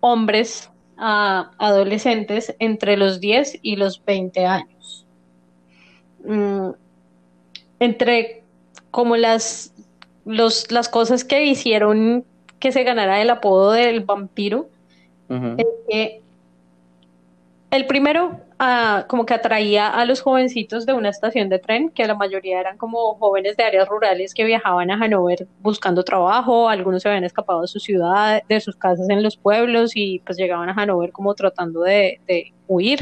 hombres 0.00 0.70
adolescentes 0.96 2.54
entre 2.58 2.96
los 2.96 3.20
10 3.20 3.60
y 3.62 3.76
los 3.76 4.04
20 4.04 4.46
años. 4.46 5.06
Mm, 6.24 6.70
entre 7.80 8.42
como 8.90 9.16
las, 9.16 9.74
las 10.24 10.88
cosas 10.88 11.22
que 11.24 11.44
hicieron 11.44 12.24
que 12.66 12.72
se 12.72 12.82
ganara 12.82 13.22
el 13.22 13.30
apodo 13.30 13.70
del 13.70 14.00
vampiro, 14.00 14.68
el 17.70 17.86
primero 17.86 18.40
ah, 18.58 19.04
como 19.06 19.24
que 19.24 19.34
atraía 19.34 19.86
a 19.88 20.04
los 20.04 20.20
jovencitos 20.20 20.84
de 20.84 20.92
una 20.92 21.10
estación 21.10 21.48
de 21.48 21.60
tren, 21.60 21.90
que 21.90 22.04
la 22.08 22.16
mayoría 22.16 22.58
eran 22.58 22.76
como 22.76 23.14
jóvenes 23.14 23.56
de 23.56 23.62
áreas 23.62 23.88
rurales 23.88 24.34
que 24.34 24.42
viajaban 24.42 24.90
a 24.90 24.94
Hanover 24.94 25.46
buscando 25.62 26.02
trabajo, 26.02 26.68
algunos 26.68 27.02
se 27.02 27.08
habían 27.08 27.22
escapado 27.22 27.62
de 27.62 27.68
su 27.68 27.78
ciudad, 27.78 28.42
de 28.48 28.60
sus 28.60 28.74
casas 28.74 29.08
en 29.10 29.22
los 29.22 29.36
pueblos 29.36 29.92
y 29.94 30.18
pues 30.26 30.36
llegaban 30.36 30.68
a 30.68 30.72
Hanover 30.72 31.12
como 31.12 31.36
tratando 31.36 31.82
de, 31.82 32.18
huir. 32.66 32.98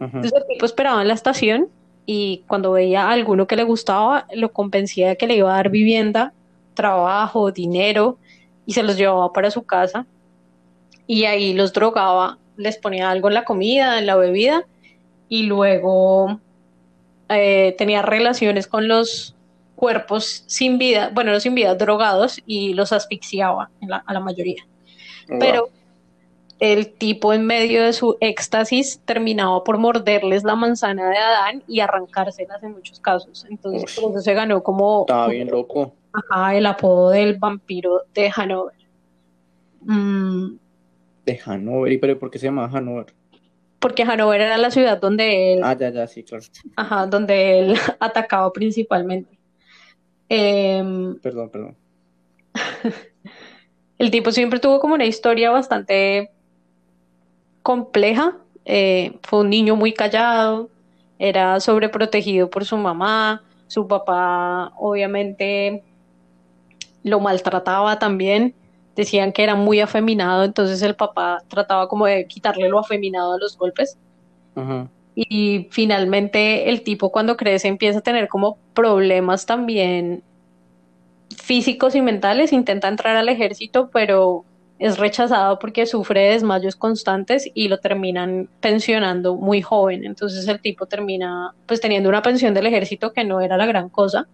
Entonces 0.00 0.34
el 0.34 0.46
tipo 0.48 0.66
esperaba 0.66 1.00
en 1.00 1.08
la 1.08 1.14
estación 1.14 1.68
y 2.04 2.44
cuando 2.46 2.72
veía 2.72 3.04
a 3.04 3.12
alguno 3.12 3.46
que 3.46 3.56
le 3.56 3.62
gustaba, 3.62 4.26
lo 4.34 4.52
convencía 4.52 5.08
de 5.08 5.16
que 5.16 5.26
le 5.26 5.36
iba 5.36 5.50
a 5.50 5.56
dar 5.56 5.70
vivienda, 5.70 6.34
trabajo, 6.74 7.52
dinero 7.52 8.18
y 8.66 8.72
se 8.72 8.82
los 8.82 8.96
llevaba 8.96 9.32
para 9.32 9.50
su 9.50 9.62
casa 9.62 10.06
y 11.06 11.24
ahí 11.24 11.52
los 11.52 11.72
drogaba, 11.72 12.38
les 12.56 12.76
ponía 12.78 13.10
algo 13.10 13.28
en 13.28 13.34
la 13.34 13.44
comida, 13.44 13.98
en 13.98 14.06
la 14.06 14.16
bebida 14.16 14.64
y 15.28 15.44
luego 15.44 16.40
eh, 17.28 17.74
tenía 17.78 18.02
relaciones 18.02 18.66
con 18.66 18.88
los 18.88 19.34
cuerpos 19.74 20.44
sin 20.46 20.78
vida, 20.78 21.10
bueno, 21.12 21.32
no 21.32 21.40
sin 21.40 21.54
vida, 21.54 21.74
drogados 21.74 22.40
y 22.46 22.74
los 22.74 22.92
asfixiaba 22.92 23.70
a 24.06 24.12
la 24.12 24.20
mayoría. 24.20 24.64
Pero 25.40 25.70
el 26.62 26.92
tipo 26.92 27.32
en 27.32 27.44
medio 27.44 27.82
de 27.82 27.92
su 27.92 28.16
éxtasis 28.20 29.00
terminaba 29.04 29.64
por 29.64 29.78
morderles 29.78 30.44
la 30.44 30.54
manzana 30.54 31.10
de 31.10 31.16
Adán 31.16 31.64
y 31.66 31.80
arrancárselas 31.80 32.62
en 32.62 32.72
muchos 32.72 33.00
casos. 33.00 33.44
Entonces, 33.50 33.98
por 33.98 34.12
eso 34.12 34.20
se 34.20 34.34
ganó 34.34 34.62
como... 34.62 35.00
Estaba 35.00 35.26
bien 35.26 35.50
loco. 35.50 35.92
Ajá, 36.12 36.56
el 36.56 36.66
apodo 36.66 37.10
del 37.10 37.38
vampiro 37.38 38.02
de 38.14 38.30
Hanover. 38.34 38.74
Mm, 39.80 40.56
De 41.26 41.40
Hanover, 41.44 41.92
¿y 41.92 41.98
pero 41.98 42.18
por 42.18 42.30
qué 42.30 42.38
se 42.38 42.46
llama 42.46 42.70
Hanover? 42.72 43.14
porque 43.78 44.04
Hanover 44.04 44.40
era 44.40 44.58
la 44.58 44.70
ciudad 44.70 45.00
donde 45.00 45.54
él, 45.54 45.60
Ah, 45.64 45.76
ya, 45.76 45.90
ya, 45.90 46.06
sí, 46.06 46.22
claro. 46.22 46.44
ajá, 46.76 47.06
donde 47.08 47.58
él 47.58 47.74
atacaba 48.00 48.52
principalmente. 48.52 49.36
Em, 50.28 51.18
Perdón, 51.18 51.50
perdón. 51.50 51.76
el 53.98 54.10
tipo 54.12 54.30
siempre 54.30 54.60
tuvo 54.60 54.78
como 54.78 54.94
una 54.94 55.04
historia 55.04 55.50
bastante 55.50 56.30
compleja. 57.62 58.36
Eh, 58.64 59.18
fue 59.24 59.40
un 59.40 59.50
niño 59.50 59.74
muy 59.74 59.92
callado, 59.92 60.70
era 61.18 61.58
sobreprotegido 61.58 62.48
por 62.50 62.64
su 62.64 62.76
mamá, 62.76 63.42
su 63.66 63.88
papá 63.88 64.72
obviamente 64.76 65.82
lo 67.02 67.20
maltrataba 67.20 67.98
también. 67.98 68.54
Decían 68.96 69.32
que 69.32 69.42
era 69.42 69.54
muy 69.54 69.80
afeminado, 69.80 70.44
entonces 70.44 70.82
el 70.82 70.94
papá 70.94 71.42
trataba 71.48 71.88
como 71.88 72.06
de 72.06 72.26
quitarle 72.26 72.68
lo 72.68 72.78
afeminado 72.78 73.32
a 73.32 73.38
los 73.38 73.56
golpes. 73.56 73.96
Y 75.14 75.68
finalmente 75.70 76.68
el 76.68 76.82
tipo 76.82 77.10
cuando 77.10 77.36
crece 77.36 77.68
empieza 77.68 78.00
a 78.00 78.02
tener 78.02 78.28
como 78.28 78.58
problemas 78.74 79.46
también 79.46 80.22
físicos 81.36 81.94
y 81.94 82.02
mentales, 82.02 82.52
intenta 82.52 82.88
entrar 82.88 83.16
al 83.16 83.28
ejército, 83.28 83.88
pero 83.92 84.44
es 84.78 84.98
rechazado 84.98 85.58
porque 85.58 85.86
sufre 85.86 86.20
de 86.20 86.30
desmayos 86.32 86.76
constantes 86.76 87.48
y 87.54 87.68
lo 87.68 87.78
terminan 87.78 88.48
pensionando 88.60 89.36
muy 89.36 89.62
joven. 89.62 90.04
Entonces 90.04 90.46
el 90.48 90.60
tipo 90.60 90.86
termina 90.86 91.54
pues 91.66 91.80
teniendo 91.80 92.08
una 92.08 92.20
pensión 92.22 92.52
del 92.52 92.66
ejército 92.66 93.12
que 93.12 93.24
no 93.24 93.40
era 93.40 93.56
la 93.56 93.66
gran 93.66 93.88
cosa, 93.88 94.26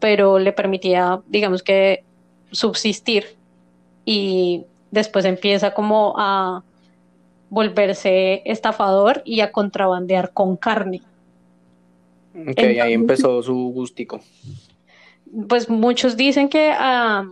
pero 0.00 0.38
le 0.38 0.52
permitía, 0.52 1.20
digamos 1.26 1.62
que, 1.62 2.04
subsistir 2.50 3.36
y 4.04 4.64
después 4.90 5.24
empieza 5.24 5.74
como 5.74 6.14
a 6.16 6.62
volverse 7.50 8.42
estafador 8.44 9.22
y 9.24 9.40
a 9.40 9.52
contrabandear 9.52 10.32
con 10.32 10.56
carne. 10.56 11.02
Ok, 12.34 12.48
Entonces- 12.48 12.80
ahí 12.80 12.92
empezó 12.92 13.42
su 13.42 13.54
gustico. 13.74 14.20
Pues 15.48 15.68
muchos 15.68 16.16
dicen 16.16 16.48
que 16.48 16.72
ah, 16.72 17.28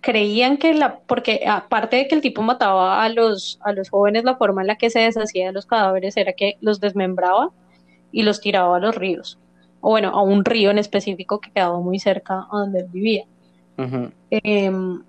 creían 0.00 0.56
que 0.56 0.74
la, 0.74 0.98
porque 1.00 1.44
aparte 1.46 1.96
de 1.96 2.08
que 2.08 2.16
el 2.16 2.20
tipo 2.20 2.42
mataba 2.42 3.04
a 3.04 3.08
los, 3.08 3.58
a 3.62 3.72
los 3.72 3.90
jóvenes, 3.90 4.24
la 4.24 4.36
forma 4.36 4.62
en 4.62 4.66
la 4.66 4.76
que 4.76 4.90
se 4.90 4.98
deshacía 5.00 5.46
de 5.46 5.52
los 5.52 5.66
cadáveres 5.66 6.16
era 6.16 6.32
que 6.32 6.56
los 6.60 6.80
desmembraba 6.80 7.50
y 8.10 8.22
los 8.22 8.40
tiraba 8.40 8.76
a 8.76 8.80
los 8.80 8.96
ríos. 8.96 9.38
O 9.82 9.90
bueno, 9.90 10.08
a 10.08 10.22
un 10.22 10.44
río 10.44 10.70
en 10.70 10.78
específico 10.78 11.40
que 11.40 11.50
quedaba 11.50 11.78
muy 11.80 11.98
cerca 11.98 12.46
a 12.50 12.58
donde 12.58 12.80
él 12.80 12.86
vivía. 12.90 13.24
Em, 14.30 15.02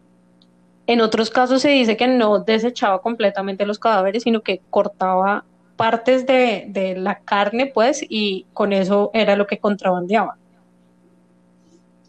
en 0.88 1.01
otros 1.01 1.30
casos 1.30 1.61
se 1.61 1.69
dice 1.69 1.95
que 1.95 2.07
no 2.07 2.39
desechaba 2.39 3.01
completamente 3.01 3.65
los 3.65 3.80
cadáveres, 3.80 4.24
sino 4.24 4.41
que 4.41 4.61
cortaba 4.69 5.45
partes 5.78 6.26
de, 6.26 6.65
de 6.67 6.95
la 6.95 7.19
carne, 7.19 7.67
pues, 7.67 8.05
y 8.07 8.45
con 8.53 8.74
eso 8.74 9.11
era 9.13 9.36
lo 9.36 9.47
que 9.47 9.59
contrabandeaba. 9.59 10.38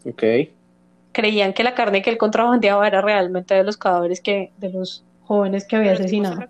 Ok. 0.05 0.23
Creían 1.11 1.53
que 1.53 1.63
la 1.63 1.73
carne 1.73 2.01
que 2.01 2.09
él 2.09 2.17
contrabandeaba 2.17 2.85
era 2.85 3.01
realmente 3.01 3.53
de 3.53 3.63
los 3.63 3.77
cadáveres 3.77 4.21
que, 4.21 4.51
de 4.57 4.69
los 4.69 5.03
jóvenes 5.23 5.65
que 5.65 5.75
había 5.75 5.93
asesinado. 5.93 6.43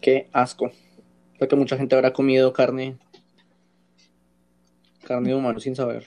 Qué 0.00 0.28
asco. 0.32 0.70
Creo 1.36 1.48
que 1.48 1.56
mucha 1.56 1.76
gente 1.76 1.94
habrá 1.94 2.12
comido 2.12 2.52
carne. 2.52 2.96
Carne 5.10 5.30
de 5.30 5.34
humano 5.34 5.58
sin 5.58 5.74
saber. 5.74 6.06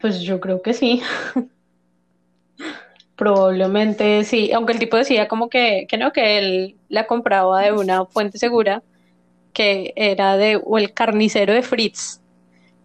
Pues 0.00 0.20
yo 0.20 0.38
creo 0.38 0.62
que 0.62 0.72
sí. 0.72 1.02
Probablemente 3.16 4.22
sí, 4.22 4.52
aunque 4.52 4.74
el 4.74 4.78
tipo 4.78 4.96
decía 4.96 5.26
como 5.26 5.48
que, 5.48 5.88
que 5.88 5.96
no, 5.96 6.12
que 6.12 6.38
él 6.38 6.76
la 6.88 7.08
compraba 7.08 7.62
de 7.62 7.72
una 7.72 8.04
fuente 8.04 8.38
segura, 8.38 8.84
que 9.52 9.92
era 9.96 10.36
de, 10.36 10.54
o 10.64 10.78
el 10.78 10.94
carnicero 10.94 11.52
de 11.52 11.62
Fritz, 11.62 12.20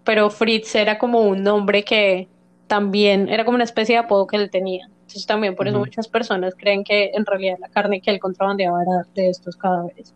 pero 0.03 0.31
Fritz 0.31 0.73
era 0.73 0.97
como 0.97 1.21
un 1.21 1.43
nombre 1.43 1.83
que 1.83 2.27
también 2.65 3.29
era 3.29 3.45
como 3.45 3.53
una 3.53 3.63
especie 3.63 3.93
de 3.93 3.99
apodo 3.99 4.25
que 4.25 4.37
él 4.37 4.49
tenía. 4.49 4.87
Entonces 5.01 5.27
también 5.27 5.55
por 5.55 5.67
eso 5.67 5.77
muchas 5.77 6.07
personas 6.07 6.55
creen 6.57 6.83
que 6.83 7.11
en 7.13 7.27
realidad 7.27 7.57
la 7.59 7.69
carne 7.69 8.01
que 8.01 8.09
él 8.09 8.19
contrabandeaba 8.19 8.81
era 8.81 9.05
de 9.13 9.29
estos 9.29 9.55
cadáveres. 9.55 10.15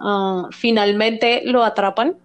Ah, 0.00 0.48
finalmente 0.50 1.42
lo 1.44 1.62
atrapan 1.62 2.16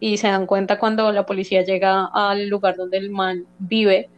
y 0.00 0.16
se 0.18 0.28
dan 0.28 0.46
cuenta 0.46 0.78
cuando 0.78 1.10
la 1.12 1.26
policía 1.26 1.62
llega 1.62 2.06
al 2.12 2.48
lugar 2.48 2.76
donde 2.76 2.98
el 2.98 3.10
man 3.10 3.44
vive 3.58 4.08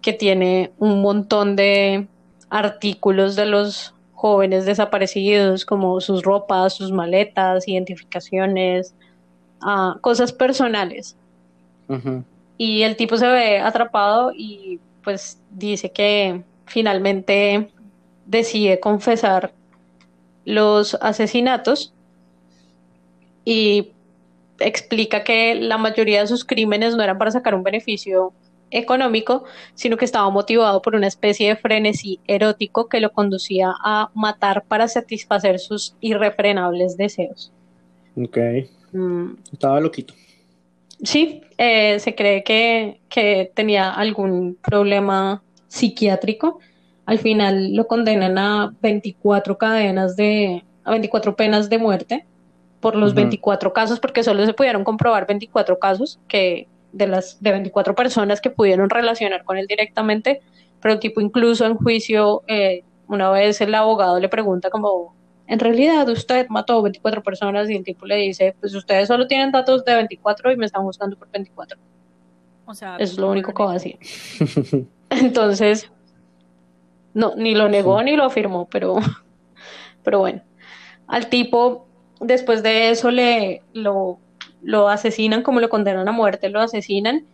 que 0.00 0.12
tiene 0.12 0.72
un 0.78 1.00
montón 1.00 1.56
de 1.56 2.06
artículos 2.50 3.36
de 3.36 3.46
los 3.46 3.94
jóvenes 4.12 4.66
desaparecidos, 4.66 5.64
como 5.64 6.00
sus 6.00 6.22
ropas, 6.22 6.74
sus 6.74 6.92
maletas, 6.92 7.66
identificaciones, 7.66 8.94
ah, 9.60 9.96
cosas 10.00 10.32
personales. 10.32 11.16
Y 12.56 12.82
el 12.82 12.96
tipo 12.96 13.16
se 13.16 13.26
ve 13.28 13.58
atrapado 13.58 14.32
y 14.34 14.80
pues 15.02 15.38
dice 15.50 15.90
que 15.90 16.42
finalmente 16.66 17.70
decide 18.26 18.80
confesar 18.80 19.52
los 20.44 20.94
asesinatos 20.94 21.92
y 23.44 23.91
explica 24.66 25.24
que 25.24 25.54
la 25.54 25.78
mayoría 25.78 26.20
de 26.20 26.26
sus 26.26 26.44
crímenes 26.44 26.96
no 26.96 27.02
eran 27.02 27.18
para 27.18 27.30
sacar 27.30 27.54
un 27.54 27.62
beneficio 27.62 28.32
económico, 28.72 29.44
sino 29.74 29.96
que 29.96 30.04
estaba 30.04 30.28
motivado 30.30 30.82
por 30.82 30.94
una 30.94 31.06
especie 31.06 31.48
de 31.48 31.56
frenesí 31.56 32.20
erótico 32.26 32.88
que 32.88 33.00
lo 33.00 33.12
conducía 33.12 33.72
a 33.84 34.10
matar 34.14 34.64
para 34.66 34.88
satisfacer 34.88 35.58
sus 35.58 35.94
irrefrenables 36.00 36.96
deseos. 36.96 37.52
Ok. 38.16 38.38
Mm, 38.92 39.32
Estaba 39.52 39.80
loquito. 39.80 40.14
Sí, 41.02 41.42
eh, 41.58 41.98
se 41.98 42.14
cree 42.14 42.44
que, 42.44 43.00
que 43.08 43.50
tenía 43.54 43.90
algún 43.90 44.56
problema 44.62 45.42
psiquiátrico. 45.68 46.60
Al 47.06 47.18
final 47.18 47.74
lo 47.74 47.86
condenan 47.86 48.38
a 48.38 48.72
24 48.80 49.58
cadenas 49.58 50.16
de, 50.16 50.62
a 50.84 50.92
24 50.92 51.34
penas 51.34 51.68
de 51.68 51.78
muerte 51.78 52.26
por 52.82 52.96
los 52.96 53.12
Ujú. 53.12 53.16
24 53.22 53.72
casos, 53.72 53.98
porque 54.00 54.22
solo 54.22 54.44
se 54.44 54.52
pudieron 54.52 54.84
comprobar 54.84 55.26
24 55.26 55.78
casos 55.78 56.18
que 56.28 56.68
de 56.92 57.06
las 57.06 57.40
de 57.40 57.52
24 57.52 57.94
personas 57.94 58.42
que 58.42 58.50
pudieron 58.50 58.90
relacionar 58.90 59.44
con 59.44 59.56
él 59.56 59.66
directamente, 59.66 60.42
pero 60.80 60.92
el 60.92 61.00
tipo 61.00 61.22
incluso 61.22 61.64
en 61.64 61.76
juicio, 61.76 62.42
eh, 62.48 62.82
una 63.08 63.30
vez 63.30 63.60
el 63.62 63.74
abogado 63.74 64.18
le 64.20 64.28
pregunta 64.28 64.68
como, 64.68 65.14
en 65.46 65.58
realidad 65.60 66.08
usted 66.08 66.46
mató 66.48 66.82
24 66.82 67.22
personas 67.22 67.70
y 67.70 67.76
el 67.76 67.84
tipo 67.84 68.04
le 68.04 68.16
dice, 68.16 68.54
pues 68.60 68.74
ustedes 68.74 69.06
solo 69.08 69.26
tienen 69.26 69.52
datos 69.52 69.84
de 69.84 69.94
24 69.94 70.50
y 70.52 70.56
me 70.56 70.66
están 70.66 70.82
buscando 70.82 71.16
por 71.16 71.30
24. 71.30 71.78
O 72.66 72.74
sea, 72.74 72.96
Eso 72.96 73.12
es 73.14 73.18
lo 73.18 73.30
único 73.30 73.54
que 73.54 73.62
va 73.62 73.70
a 73.70 73.74
decir. 73.74 73.98
decir. 74.00 74.86
Entonces, 75.10 75.90
no, 77.14 77.34
ni 77.36 77.54
lo 77.54 77.68
negó 77.68 77.98
Sí. 78.00 78.04
ni 78.06 78.16
lo 78.16 78.24
afirmó, 78.24 78.66
pero, 78.68 78.96
pero 80.02 80.18
bueno. 80.20 80.42
Al 81.06 81.28
tipo, 81.28 81.86
después 82.22 82.62
de 82.62 82.90
eso, 82.90 83.10
le 83.10 83.62
lo, 83.72 84.18
lo 84.62 84.88
asesinan, 84.88 85.42
como 85.42 85.60
lo 85.60 85.68
condenan 85.68 86.08
a 86.08 86.12
muerte, 86.12 86.48
lo 86.48 86.60
asesinan. 86.60 87.24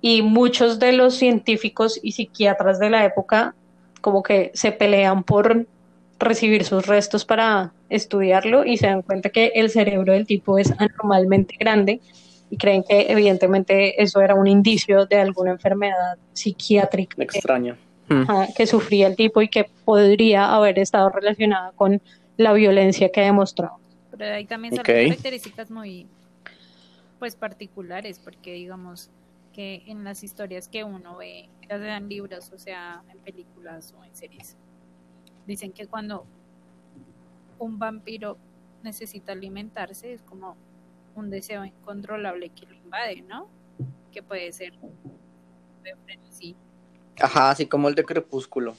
Y 0.00 0.22
muchos 0.22 0.78
de 0.78 0.92
los 0.92 1.14
científicos 1.14 1.98
y 2.02 2.12
psiquiatras 2.12 2.78
de 2.78 2.90
la 2.90 3.04
época, 3.04 3.54
como 4.00 4.22
que 4.22 4.50
se 4.54 4.72
pelean 4.72 5.22
por 5.22 5.66
recibir 6.18 6.64
sus 6.64 6.86
restos 6.86 7.24
para 7.24 7.72
estudiarlo 7.88 8.64
y 8.64 8.76
se 8.76 8.86
dan 8.86 9.02
cuenta 9.02 9.30
que 9.30 9.52
el 9.54 9.70
cerebro 9.70 10.12
del 10.12 10.26
tipo 10.26 10.58
es 10.58 10.72
anormalmente 10.78 11.56
grande 11.58 12.00
y 12.50 12.56
creen 12.56 12.84
que 12.86 13.06
evidentemente 13.10 14.02
eso 14.02 14.20
era 14.20 14.34
un 14.34 14.46
indicio 14.46 15.06
de 15.06 15.16
alguna 15.16 15.52
enfermedad 15.52 16.16
psiquiátrica 16.32 17.16
que, 17.16 17.38
Extraña. 17.38 17.76
Mm. 18.08 18.22
ajá, 18.22 18.48
que 18.54 18.66
sufría 18.66 19.06
el 19.06 19.16
tipo 19.16 19.42
y 19.42 19.48
que 19.48 19.66
podría 19.84 20.54
haber 20.54 20.78
estado 20.78 21.08
relacionada 21.08 21.72
con 21.76 22.00
la 22.36 22.52
violencia 22.52 23.10
que 23.10 23.22
demostraba. 23.22 23.76
Pero 24.16 24.34
ahí 24.34 24.46
también 24.46 24.74
Ok. 24.74 24.84
salen 24.84 25.08
características 25.08 25.70
muy 25.70 26.08
pues 27.18 27.36
particulares, 27.36 28.18
porque 28.18 28.52
digamos 28.52 29.10
que 29.52 29.82
en 29.86 30.04
las 30.04 30.24
historias 30.24 30.68
que 30.68 30.84
uno 30.84 31.16
ve, 31.16 31.48
ya 31.68 31.78
sea 31.78 31.96
en 31.96 32.08
libros, 32.08 32.50
o 32.52 32.58
sea, 32.58 33.02
en 33.08 33.18
películas 33.20 33.94
o 33.96 34.04
en 34.04 34.14
series, 34.14 34.56
dicen 35.46 35.72
que 35.72 35.86
cuando 35.86 36.26
un 37.58 37.78
vampiro 37.78 38.36
necesita 38.82 39.32
alimentarse 39.32 40.12
es 40.12 40.22
como 40.22 40.56
un 41.14 41.30
deseo 41.30 41.64
incontrolable 41.64 42.50
que 42.50 42.66
lo 42.66 42.74
invade, 42.74 43.22
¿no? 43.22 43.48
Que 44.12 44.22
puede 44.22 44.52
ser 44.52 44.74
de 45.82 45.96
frenesí. 46.04 46.56
Ajá, 47.20 47.50
así 47.50 47.66
como 47.66 47.88
el 47.88 47.94
de 47.94 48.04
Crepúsculo. 48.04 48.74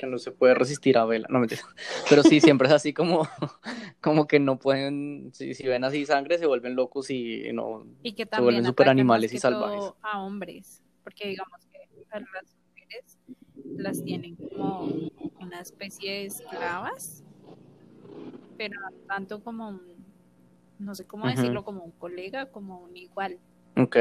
Que 0.00 0.06
no 0.06 0.16
se 0.18 0.32
puede 0.32 0.54
resistir 0.54 0.96
a 0.96 1.04
vela. 1.04 1.26
No 1.30 1.40
mentira. 1.40 1.60
Pero 2.08 2.22
sí, 2.22 2.40
siempre 2.40 2.68
es 2.68 2.72
así 2.74 2.94
como, 2.94 3.28
como 4.00 4.26
que 4.26 4.40
no 4.40 4.58
pueden. 4.58 5.30
Si, 5.34 5.52
si 5.54 5.68
ven 5.68 5.84
así 5.84 6.06
sangre, 6.06 6.38
se 6.38 6.46
vuelven 6.46 6.74
locos 6.74 7.10
y 7.10 7.52
no. 7.52 7.84
y 8.02 8.12
que 8.12 8.26
Se 8.32 8.40
vuelven 8.40 8.64
atacan 8.64 8.88
animales 8.88 9.34
y 9.34 9.38
salvajes. 9.38 9.92
a 10.00 10.22
hombres, 10.22 10.82
porque 11.04 11.28
digamos 11.28 11.60
que 11.70 11.78
a 12.10 12.20
las 12.20 12.56
mujeres 12.70 13.18
las 13.76 14.02
tienen 14.02 14.36
como 14.36 14.88
una 15.38 15.60
especie 15.60 16.12
de 16.12 16.24
esclavas, 16.26 17.22
pero 18.56 18.80
tanto 19.06 19.44
como 19.44 19.68
un, 19.68 19.82
no 20.78 20.94
sé 20.94 21.06
cómo 21.06 21.26
decirlo, 21.28 21.62
como 21.62 21.84
un 21.84 21.92
colega, 21.92 22.46
como 22.46 22.78
un 22.80 22.96
igual. 22.96 23.38
Ok. 23.76 23.96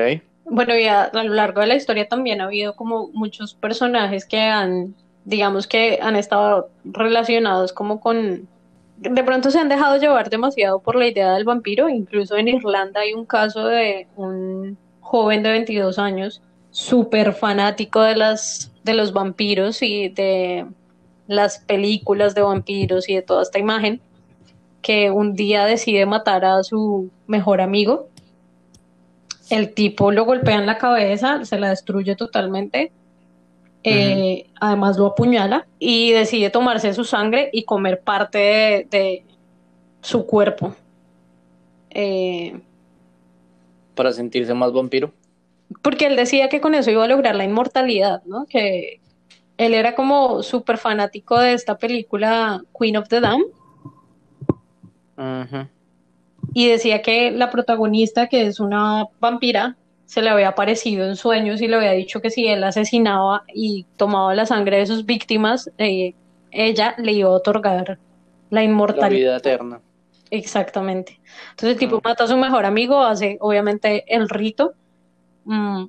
Bueno, 0.46 0.78
y 0.78 0.86
a, 0.86 1.04
a 1.04 1.24
lo 1.26 1.34
largo 1.34 1.60
de 1.62 1.68
la 1.68 1.76
historia 1.76 2.08
también 2.08 2.40
ha 2.40 2.46
habido 2.46 2.76
como 2.78 3.10
muchos 3.10 3.54
personajes 3.54 4.26
que 4.26 4.40
han, 4.40 4.96
digamos 5.30 5.68
que 5.68 6.00
han 6.02 6.16
estado 6.16 6.70
relacionados 6.84 7.72
como 7.72 8.00
con, 8.00 8.48
de 8.98 9.24
pronto 9.24 9.52
se 9.52 9.60
han 9.60 9.70
dejado 9.70 9.98
llevar 9.98 10.30
demasiado 10.30 10.80
por 10.80 10.96
la 10.96 11.08
idea 11.08 11.34
del 11.34 11.44
vampiro, 11.44 11.88
incluso 11.88 12.36
en 12.36 12.48
Irlanda 12.48 13.02
hay 13.02 13.14
un 13.14 13.26
caso 13.26 13.68
de 13.68 14.08
un 14.16 14.76
joven 15.02 15.44
de 15.44 15.52
22 15.52 16.00
años, 16.00 16.42
súper 16.72 17.34
fanático 17.34 18.02
de 18.02 18.16
las, 18.16 18.72
de 18.84 18.96
los 18.96 19.14
vampiros 19.14 19.84
y 19.84 20.10
de 20.10 20.66
las 21.28 21.60
películas 21.60 22.34
de 22.34 22.42
vampiros 22.42 23.08
y 23.08 23.16
de 23.16 23.22
toda 23.22 23.44
esta 23.44 23.60
imagen, 23.60 24.02
que 24.82 25.12
un 25.12 25.36
día 25.36 25.66
decide 25.66 26.08
matar 26.08 26.44
a 26.44 26.64
su 26.64 27.12
mejor 27.28 27.62
amigo 27.62 28.08
el 29.50 29.74
tipo 29.74 30.12
lo 30.12 30.26
golpea 30.26 30.56
en 30.56 30.66
la 30.66 30.78
cabeza, 30.78 31.44
se 31.44 31.60
la 31.60 31.70
destruye 31.70 32.16
totalmente. 32.16 32.92
Eh, 33.84 34.48
Además 34.60 34.98
lo 34.98 35.08
apuñala 35.08 35.68
y 35.80 36.12
decide 36.12 36.50
tomarse 36.50 36.94
su 36.94 37.04
sangre 37.06 37.50
y 37.54 37.64
comer 37.64 38.02
parte 38.02 38.38
de, 38.38 38.88
de 38.90 39.24
su 40.02 40.26
cuerpo. 40.26 40.76
Eh, 41.92 42.60
Para 43.96 44.12
sentirse 44.12 44.54
más 44.54 44.72
vampiro. 44.74 45.12
porque 45.82 46.08
él 46.08 46.16
decía 46.16 46.50
que 46.50 46.62
con 46.62 46.76
eso 46.76 46.92
iba 46.92 47.04
a 47.04 47.08
lograr 47.08 47.36
la 47.36 47.46
inmortalidad, 47.46 48.24
¿no? 48.26 48.46
Que 48.46 49.00
él 49.58 49.74
era 49.74 49.96
como 49.96 50.42
súper 50.44 50.78
fanático 50.78 51.40
de 51.40 51.54
esta 51.54 51.78
película 51.78 52.64
Queen 52.78 52.98
of 52.98 53.08
the 53.10 53.20
Dam 53.22 53.42
y 56.54 56.68
decía 56.70 57.02
que 57.02 57.32
la 57.32 57.50
protagonista, 57.52 58.28
que 58.28 58.48
es 58.48 58.60
una 58.60 59.06
vampira, 59.20 59.76
se 60.10 60.24
le 60.24 60.30
había 60.32 60.48
aparecido 60.48 61.06
en 61.06 61.16
sueños 61.16 61.62
y 61.62 61.68
le 61.68 61.76
había 61.76 61.92
dicho 61.92 62.20
que 62.20 62.32
si 62.32 62.48
él 62.48 62.64
asesinaba 62.64 63.44
y 63.54 63.86
tomaba 63.96 64.34
la 64.34 64.48
sangre 64.48 64.78
de 64.80 64.88
sus 64.88 65.06
víctimas, 65.06 65.70
eh, 65.78 66.16
ella 66.50 66.96
le 66.98 67.12
iba 67.12 67.30
a 67.30 67.34
otorgar 67.34 67.90
la 67.90 67.98
La 68.50 68.64
inmortalidad. 68.64 69.12
vida 69.12 69.38
eterna. 69.38 69.82
Exactamente. 70.32 71.20
Entonces 71.52 71.70
el 71.74 71.78
tipo 71.78 72.02
mata 72.04 72.24
a 72.24 72.28
su 72.28 72.38
mejor 72.38 72.66
amigo, 72.66 73.04
hace 73.04 73.38
obviamente 73.40 74.04
el 74.08 74.30
rito, 74.30 74.74
mm, 75.46 75.84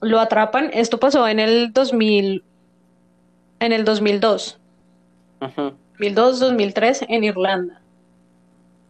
lo 0.00 0.20
atrapan. 0.20 0.70
Esto 0.72 0.98
pasó 0.98 1.28
en 1.28 1.38
el 1.38 1.74
2000, 1.74 2.44
en 3.60 3.72
el 3.72 3.84
2002. 3.84 4.58
Ujú. 5.42 5.74
2002, 5.98 6.40
2003 6.40 7.04
en 7.10 7.24
Irlanda. 7.24 7.82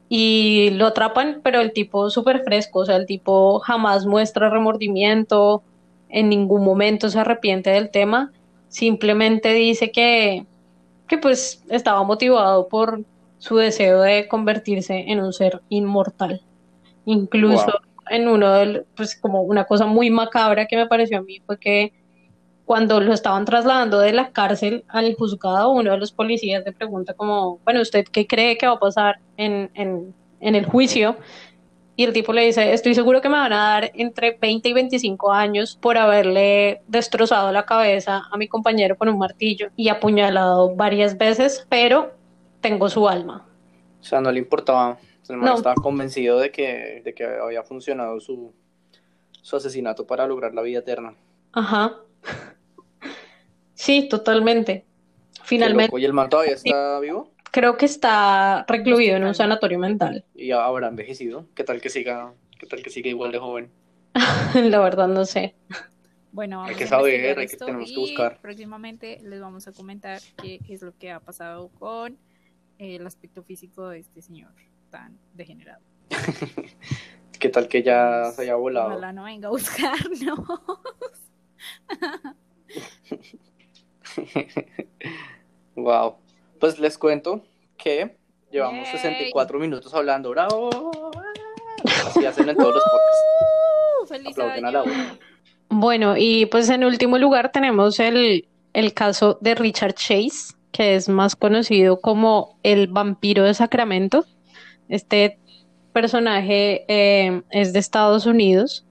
Y 0.09 0.71
lo 0.71 0.87
atrapan, 0.87 1.41
pero 1.43 1.61
el 1.61 1.73
tipo 1.73 2.11
súper 2.11 2.43
fresco, 2.45 2.81
o 2.81 2.85
sea, 2.87 2.97
el 2.97 3.07
tipo 3.07 3.59
jamás 3.61 4.07
muestra 4.07 4.51
remordimiento, 4.51 5.65
en 6.09 6.29
ningún 6.29 6.65
momento 6.65 7.09
se 7.09 7.19
arrepiente 7.19 7.71
del 7.71 7.91
tema, 7.91 8.33
simplemente 8.69 9.53
dice 9.53 9.91
que, 9.91 10.47
que 11.09 11.19
pues 11.19 11.65
estaba 11.71 12.03
motivado 12.05 12.69
por 12.69 13.03
su 13.39 13.57
deseo 13.57 14.03
de 14.03 14.29
convertirse 14.29 15.11
en 15.11 15.21
un 15.21 15.33
ser 15.33 15.61
inmortal. 15.69 16.41
Incluso 17.05 17.67
Wow. 17.67 17.75
en 18.11 18.29
uno 18.29 18.53
del, 18.53 18.85
pues 18.97 19.17
como 19.21 19.43
una 19.43 19.65
cosa 19.65 19.87
muy 19.87 20.11
macabra 20.11 20.67
que 20.67 20.77
me 20.77 20.87
pareció 20.87 21.19
a 21.19 21.23
mí 21.23 21.41
fue 21.47 21.59
que 21.59 21.93
cuando 22.67 23.01
lo 23.01 23.15
estaban 23.15 23.45
trasladando 23.45 24.01
de 24.01 24.13
la 24.13 24.33
cárcel 24.33 24.85
al 24.89 25.15
juzgado, 25.15 25.71
uno 25.71 25.93
de 25.93 25.99
los 25.99 26.13
policías 26.13 26.65
le 26.65 26.73
pregunta 26.73 27.15
como, 27.15 27.59
bueno, 27.65 27.81
¿usted 27.81 28.05
qué 28.11 28.27
cree 28.27 28.59
que 28.59 28.67
va 28.67 28.75
a 28.75 28.79
pasar 28.81 29.21
en, 29.37 29.71
en, 29.75 30.13
en 30.41 30.55
el 30.57 30.67
juicio? 30.67 31.17
Y 31.95 32.05
el 32.05 32.13
tipo 32.13 32.33
le 32.33 32.43
dice, 32.45 32.75
estoy 32.75 32.95
seguro 32.95 33.23
que 33.23 33.29
me 33.29 33.39
van 33.39 33.53
a 33.53 33.71
dar 33.71 33.93
entre 33.95 34.37
20 34.39 34.69
y 34.69 34.73
25 34.73 35.33
años 35.33 35.79
por 35.81 35.97
haberle 35.97 36.83
destrozado 36.89 37.53
la 37.53 37.65
cabeza 37.65 38.25
a 38.31 38.37
mi 38.37 38.49
compañero 38.49 38.97
con 38.97 39.09
un 39.09 39.19
martillo 39.19 39.71
y 39.77 39.89
apuñalado 39.89 40.75
varias 40.75 41.17
veces, 41.17 41.65
pero 41.71 42.13
tengo 42.61 42.91
su 42.91 43.09
alma. 43.09 43.47
O 44.01 44.05
sea, 44.05 44.21
no 44.21 44.31
le 44.31 44.41
importaba. 44.41 44.99
El 45.29 45.41
No. 45.41 45.55
estaba 45.55 45.75
convencido 45.77 46.39
de 46.39 46.51
que, 46.51 47.01
de 47.05 47.15
que 47.15 47.25
había 47.25 47.63
funcionado 47.63 48.21
su, 48.21 48.53
su 49.41 49.57
asesinato 49.57 50.07
para 50.07 50.27
lograr 50.27 50.53
la 50.53 50.63
vida 50.63 50.81
eterna. 50.81 51.15
Ajá. 51.53 51.97
Sí, 53.77 54.09
totalmente. 54.09 54.85
Finalmente. 55.45 55.95
¿Y 56.01 56.05
el 56.05 56.13
man 56.13 56.29
todavía 56.29 56.55
está 56.55 56.99
vivo? 56.99 57.31
creo 57.53 57.77
que 57.79 57.87
está 57.87 58.67
recluido 58.69 59.17
en 59.17 59.25
un 59.25 59.35
sanatorio 59.35 59.79
mental. 59.79 60.25
Y 60.35 60.51
habrá 60.51 60.89
envejecido. 60.89 61.47
¿Qué 61.55 61.65
tal 61.65 61.81
que 61.81 61.89
siga, 61.89 62.35
qué 62.59 62.67
tal 62.67 62.83
que 62.83 62.91
siga 62.91 63.09
igual 63.09 63.33
de 63.33 63.39
joven? 63.39 63.71
La 64.55 64.79
verdad 64.81 65.09
no 65.09 65.25
sé. 65.25 65.55
Bueno, 66.33 66.57
Hay 66.65 66.75
vamos 66.75 66.77
que 66.79 66.85
a 66.85 66.89
saber, 66.89 67.39
hay 67.39 67.47
que- 67.47 67.57
tenemos 67.57 67.89
que 67.91 67.97
buscar. 67.99 68.39
próximamente 68.43 69.21
les 69.23 69.41
vamos 69.41 69.67
a 69.69 69.73
comentar 69.73 70.21
qué 70.43 70.61
es 70.69 70.83
lo 70.83 70.93
que 70.99 71.11
ha 71.11 71.21
pasado 71.21 71.69
con 71.79 72.19
el 72.79 73.07
aspecto 73.07 73.43
físico 73.43 73.89
de 73.89 74.01
este 74.01 74.21
señor 74.21 74.53
tan 74.91 75.19
degenerado. 75.33 75.83
¿Qué 77.39 77.49
tal 77.49 77.69
que 77.69 77.83
ya 77.83 78.33
se 78.35 78.43
haya 78.43 78.57
volado? 78.57 78.89
Ojalá 78.89 79.13
no 79.15 79.25
venga 79.25 79.49
a 79.49 79.51
buscarnos. 79.51 80.41
Wow. 85.77 86.17
Pues 86.59 86.79
les 86.79 86.97
cuento 86.97 87.43
que 87.77 88.17
llevamos 88.51 88.89
Yay. 88.89 88.99
64 88.99 89.59
minutos 89.59 89.93
hablando. 89.95 90.31
¡Bravo! 90.31 90.71
Así 92.07 92.25
hacen 92.25 92.49
en 92.49 92.57
todos 92.57 92.75
los 92.75 92.83
podcasts. 92.83 94.09
¡Feliz 94.09 94.29
Aplauden 94.29 94.65
a 94.65 94.71
la 94.71 94.81
año! 94.81 94.93
una. 94.93 95.19
Bueno, 95.69 96.15
y 96.17 96.47
pues 96.47 96.71
en 96.71 96.85
último 96.85 97.19
lugar 97.19 97.53
tenemos 97.53 98.01
el, 98.01 98.49
el 98.73 98.95
caso 98.95 99.37
de 99.43 99.55
Richard 99.55 99.95
Chase, 99.95 100.55
que 100.73 100.95
es 100.95 101.09
más 101.09 101.37
conocido 101.37 102.01
como 102.01 102.59
el 102.63 102.87
vampiro 102.87 103.45
de 103.45 103.53
Sacramento. 103.53 104.25
Este 104.89 105.39
personaje 105.93 106.85
eh, 106.89 107.43
es 107.51 107.73
de 107.73 107.79
Estados 107.81 108.27
Unidos 108.27 108.87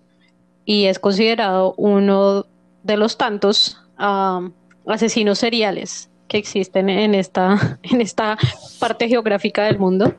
y 0.65 0.85
es 0.85 0.99
considerado 0.99 1.73
uno 1.77 2.45
de 2.83 2.97
los 2.97 3.17
tantos 3.17 3.81
ah, 3.97 4.49
asesinos 4.87 5.39
seriales 5.39 6.09
que 6.27 6.37
existen 6.37 6.89
en 6.89 7.15
esta, 7.15 7.79
en 7.83 8.01
esta 8.01 8.37
parte 8.79 9.07
geográfica 9.07 9.63
del 9.65 9.77
mundo. 9.79 10.15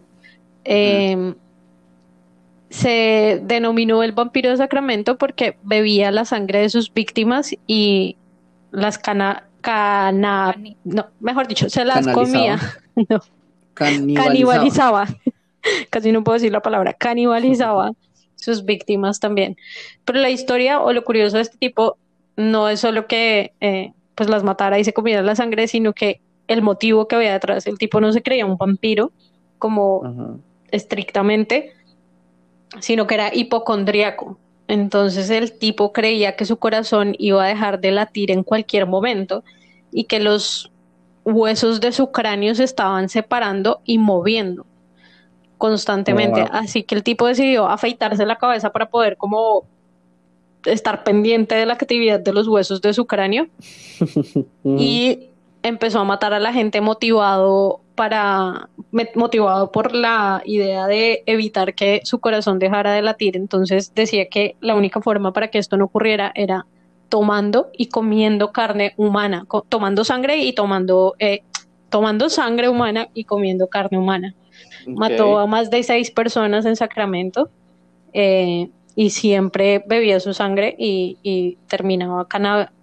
Eh, 0.64 1.34
se 2.70 3.40
denominó 3.44 4.02
el 4.02 4.12
vampiro 4.12 4.50
de 4.50 4.56
Sacramento 4.56 5.16
porque 5.18 5.56
bebía 5.62 6.10
la 6.10 6.24
sangre 6.24 6.60
de 6.60 6.68
sus 6.68 6.92
víctimas 6.92 7.54
y 7.66 8.16
las 8.72 8.98
cana, 8.98 9.44
cana- 9.60 10.56
no, 10.84 11.06
mejor 11.20 11.46
dicho, 11.46 11.70
se 11.70 11.84
las 11.84 12.06
comía, 12.08 12.58
no, 13.08 13.20
Canibalizaba. 13.74 14.24
canibalizaba, 14.24 15.06
casi 15.90 16.10
no 16.12 16.24
puedo 16.24 16.34
decir 16.34 16.50
la 16.52 16.60
palabra, 16.60 16.92
canibalizaba 16.92 17.92
sus 18.34 18.64
víctimas 18.64 19.20
también. 19.20 19.56
Pero 20.04 20.18
la 20.18 20.30
historia 20.30 20.80
o 20.80 20.92
lo 20.92 21.04
curioso 21.04 21.36
de 21.36 21.42
este 21.44 21.58
tipo 21.58 21.96
no 22.36 22.68
es 22.68 22.80
solo 22.80 23.06
que 23.06 23.52
eh, 23.60 23.92
pues 24.16 24.28
las 24.28 24.42
matara 24.42 24.78
y 24.80 24.84
se 24.84 24.92
comiera 24.92 25.22
la 25.22 25.36
sangre, 25.36 25.68
sino 25.68 25.92
que 25.92 26.20
el 26.48 26.62
motivo 26.62 27.06
que 27.06 27.16
había 27.16 27.32
detrás, 27.32 27.66
el 27.66 27.78
tipo 27.78 28.00
no 28.00 28.12
se 28.12 28.22
creía 28.22 28.46
un 28.46 28.56
vampiro 28.56 29.12
como 29.58 30.04
Ajá. 30.04 30.36
estrictamente, 30.72 31.72
sino 32.80 33.06
que 33.06 33.14
era 33.14 33.32
hipocondríaco. 33.32 34.38
Entonces 34.68 35.30
el 35.30 35.56
tipo 35.58 35.92
creía 35.92 36.34
que 36.34 36.44
su 36.44 36.56
corazón 36.56 37.14
iba 37.18 37.44
a 37.44 37.48
dejar 37.48 37.80
de 37.80 37.92
latir 37.92 38.30
en 38.30 38.42
cualquier 38.42 38.86
momento 38.86 39.44
y 39.92 40.04
que 40.04 40.18
los 40.18 40.72
huesos 41.24 41.80
de 41.80 41.92
su 41.92 42.10
cráneo 42.10 42.54
se 42.54 42.64
estaban 42.64 43.08
separando 43.08 43.80
y 43.84 43.98
moviendo 43.98 44.66
constantemente. 45.58 46.40
Wow. 46.40 46.50
Así 46.52 46.82
que 46.82 46.94
el 46.94 47.02
tipo 47.02 47.26
decidió 47.26 47.68
afeitarse 47.68 48.24
la 48.26 48.36
cabeza 48.36 48.70
para 48.70 48.88
poder 48.88 49.16
como 49.16 49.66
estar 50.66 51.04
pendiente 51.04 51.54
de 51.54 51.66
la 51.66 51.74
actividad 51.74 52.20
de 52.20 52.32
los 52.32 52.48
huesos 52.48 52.80
de 52.80 52.92
su 52.92 53.06
cráneo 53.06 53.46
y 54.64 55.30
empezó 55.62 56.00
a 56.00 56.04
matar 56.04 56.32
a 56.34 56.40
la 56.40 56.52
gente 56.52 56.80
motivado 56.80 57.80
para 57.94 58.68
motivado 59.14 59.72
por 59.72 59.94
la 59.94 60.42
idea 60.44 60.86
de 60.86 61.22
evitar 61.26 61.74
que 61.74 62.02
su 62.04 62.20
corazón 62.20 62.58
dejara 62.58 62.92
de 62.92 63.02
latir. 63.02 63.36
Entonces 63.36 63.92
decía 63.94 64.28
que 64.28 64.54
la 64.60 64.74
única 64.74 65.00
forma 65.00 65.32
para 65.32 65.48
que 65.48 65.58
esto 65.58 65.76
no 65.76 65.86
ocurriera 65.86 66.30
era 66.34 66.66
tomando 67.08 67.70
y 67.72 67.86
comiendo 67.86 68.52
carne 68.52 68.92
humana, 68.96 69.46
tomando 69.68 70.04
sangre 70.04 70.38
y 70.38 70.52
tomando 70.52 71.14
eh, 71.18 71.42
tomando 71.88 72.28
sangre 72.28 72.68
humana 72.68 73.08
y 73.14 73.24
comiendo 73.24 73.68
carne 73.68 73.98
humana. 73.98 74.34
Mató 74.86 75.38
a 75.38 75.46
más 75.46 75.70
de 75.70 75.82
seis 75.82 76.10
personas 76.10 76.64
en 76.64 76.76
Sacramento 76.76 77.48
eh, 78.12 78.68
y 78.96 79.10
siempre 79.10 79.84
bebía 79.86 80.18
su 80.18 80.34
sangre 80.34 80.74
y, 80.76 81.18
y 81.22 81.58
terminaba 81.68 82.26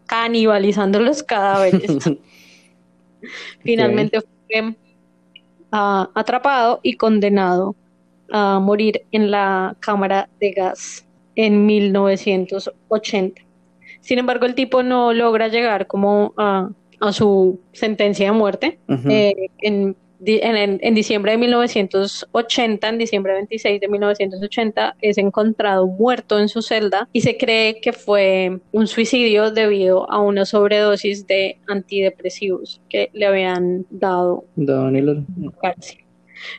canibalizando 0.05 0.99
los 0.99 1.23
cadáveres. 1.23 1.91
finalmente 3.63 4.21
fue 4.21 4.75
ah, 5.71 6.09
atrapado 6.13 6.79
y 6.83 6.93
condenado 6.93 7.75
a 8.31 8.59
morir 8.59 9.03
en 9.11 9.31
la 9.31 9.75
cámara 9.79 10.29
de 10.39 10.51
gas 10.51 11.05
en 11.35 11.65
1980. 11.65 13.41
Sin 14.01 14.19
embargo, 14.19 14.45
el 14.45 14.55
tipo 14.55 14.83
no 14.83 15.13
logra 15.13 15.47
llegar 15.47 15.87
como 15.87 16.33
a, 16.37 16.69
a 16.99 17.13
su 17.13 17.59
sentencia 17.71 18.27
de 18.27 18.37
muerte. 18.37 18.79
Eh, 19.09 19.49
en, 19.59 19.95
en- 20.25 20.55
en- 20.57 20.79
en 20.81 20.93
diciembre 20.95 21.33
de 21.33 21.37
1980, 21.37 22.89
en 22.89 22.97
diciembre 22.97 23.33
26 23.33 23.79
de 23.79 23.87
1980, 23.87 24.95
es 25.01 25.17
encontrado 25.17 25.87
muerto 25.87 26.39
en 26.39 26.49
su 26.49 26.61
celda 26.61 27.07
y 27.13 27.21
se 27.21 27.37
cree 27.37 27.79
que 27.81 27.93
fue 27.93 28.59
un 28.71 28.87
suicidio 28.87 29.51
debido 29.51 30.09
a 30.11 30.19
una 30.19 30.45
sobredosis 30.45 31.27
de 31.27 31.57
antidepresivos 31.67 32.81
que 32.89 33.09
le 33.13 33.25
habían 33.25 33.85
dado 33.89 34.45
en 35.37 35.51
cárcel. 35.61 35.97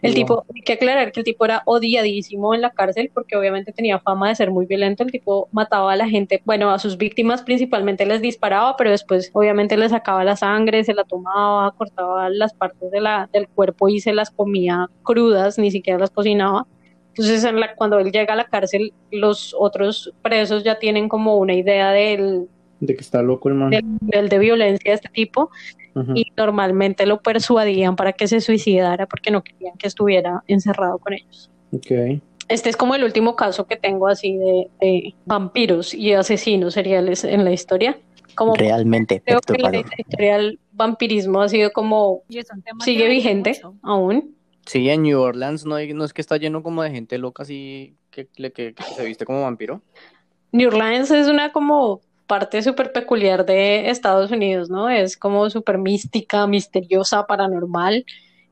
El 0.03 0.14
Wow. 0.14 0.14
tipo, 0.14 0.47
hay 0.55 0.62
que 0.62 0.72
aclarar 0.74 1.12
que 1.12 1.20
el 1.20 1.24
tipo 1.24 1.45
era 1.45 1.62
odiadísimo 1.66 2.55
en 2.55 2.61
la 2.62 2.70
cárcel 2.70 3.11
porque 3.12 3.37
obviamente 3.37 3.72
tenía 3.72 3.99
fama 4.01 4.28
de 4.28 4.35
ser 4.37 4.51
muy 4.51 4.66
violento. 4.66 5.03
El 5.03 5.11
tipo 5.12 5.49
mataba 5.53 5.93
a 5.93 5.97
la 5.97 6.09
gente, 6.09 6.41
bueno, 6.45 6.70
a 6.70 6.78
sus 6.78 6.97
víctimas 6.97 7.43
principalmente 7.43 8.07
les 8.07 8.20
disparaba, 8.22 8.76
pero 8.76 8.91
después 8.91 9.30
obviamente 9.32 9.76
les 9.76 9.91
sacaba 9.91 10.24
la 10.24 10.37
sangre, 10.37 10.85
se 10.85 10.95
la 10.95 11.05
tomaba, 11.05 11.72
cortaba 11.72 12.28
las 12.30 12.55
partes 12.55 12.91
de 12.91 13.01
la, 13.01 13.28
del 13.32 13.49
cuerpo 13.49 13.89
y 13.89 14.01
se 14.01 14.12
las 14.12 14.30
comía 14.30 14.89
crudas, 15.03 15.59
ni 15.59 15.70
siquiera 15.70 15.99
las 15.99 16.11
cocinaba. 16.11 16.66
Entonces, 17.16 17.45
en 17.45 17.61
la, 17.61 17.74
cuando 17.76 17.99
él 18.01 18.11
llega 18.11 18.35
a 18.35 18.37
la 18.37 18.47
cárcel, 18.49 18.93
los 19.11 19.55
otros 19.59 20.12
presos 20.22 20.64
ya 20.64 20.78
tienen 20.78 21.09
como 21.09 21.37
una 21.39 21.55
idea 21.55 21.93
del, 21.93 22.49
De 22.81 22.95
que 22.95 23.01
está 23.01 23.22
loco 23.22 23.49
el 23.49 23.55
man. 23.55 23.70
del 23.70 23.85
nivel 24.01 24.29
de 24.29 24.39
violencia 24.39 24.91
de 24.91 24.95
este 24.97 25.09
tipo 25.09 25.51
y 26.14 26.27
normalmente 26.37 27.07
lo 27.07 27.20
persuadían 27.22 27.95
para 27.97 28.12
que 28.12 28.27
se 28.27 28.41
suicidara 28.41 29.07
porque 29.07 29.31
no 29.31 29.43
querían 29.45 29.77
que 29.79 29.87
estuviera 29.87 30.43
encerrado 30.49 30.99
con 30.99 31.12
ellos. 31.12 31.51
Ok. 31.72 32.20
Este 32.49 32.68
es 32.68 32.77
como 32.77 32.95
el 32.95 33.05
último 33.05 33.37
caso 33.37 33.66
que 33.66 33.77
tengo 33.77 34.09
así 34.09 34.37
de, 34.37 34.68
de 34.81 35.14
vampiros 35.25 35.95
y 35.95 36.12
asesinos 36.12 36.75
seriales 36.75 37.25
en 37.25 37.45
la 37.45 37.53
historia. 37.53 37.97
Como 38.35 38.55
Realmente 38.57 39.22
creo 39.25 39.41
que 39.41 39.57
la 39.62 39.77
historia 39.79 40.37
del 40.37 40.59
vampirismo 40.72 41.41
ha 41.41 41.49
sido 41.49 41.70
como 41.72 42.22
sigue 42.81 43.09
vigente 43.09 43.51
mucho. 43.62 43.75
aún. 43.83 44.35
Sí, 44.66 44.89
en 44.91 45.03
New 45.03 45.20
Orleans 45.20 45.64
no, 45.64 45.77
hay- 45.77 45.95
no 45.95 46.05
es 46.05 46.12
que 46.12 46.20
está 46.20 46.37
lleno 46.39 46.62
como 46.62 46.83
de 46.83 46.91
gente 46.91 47.18
loca 47.18 47.45
así 47.45 47.95
que, 48.11 48.27
que, 48.27 48.51
que- 48.51 48.75
que 48.75 48.83
se 48.83 49.05
viste 49.05 49.25
como 49.25 49.43
vampiro. 49.43 49.81
New 50.53 50.68
Orleans 50.68 51.11
es 51.12 51.29
una 51.29 51.53
como 51.53 52.01
parte 52.27 52.62
súper 52.62 52.93
peculiar 52.93 53.45
de 53.47 53.91
Estados 53.91 54.31
Unidos, 54.31 54.70
¿no? 54.70 54.89
Es 54.89 55.16
como 55.16 55.49
súper 55.51 55.79
mística, 55.79 56.47
misteriosa, 56.47 57.27
paranormal. 57.27 58.05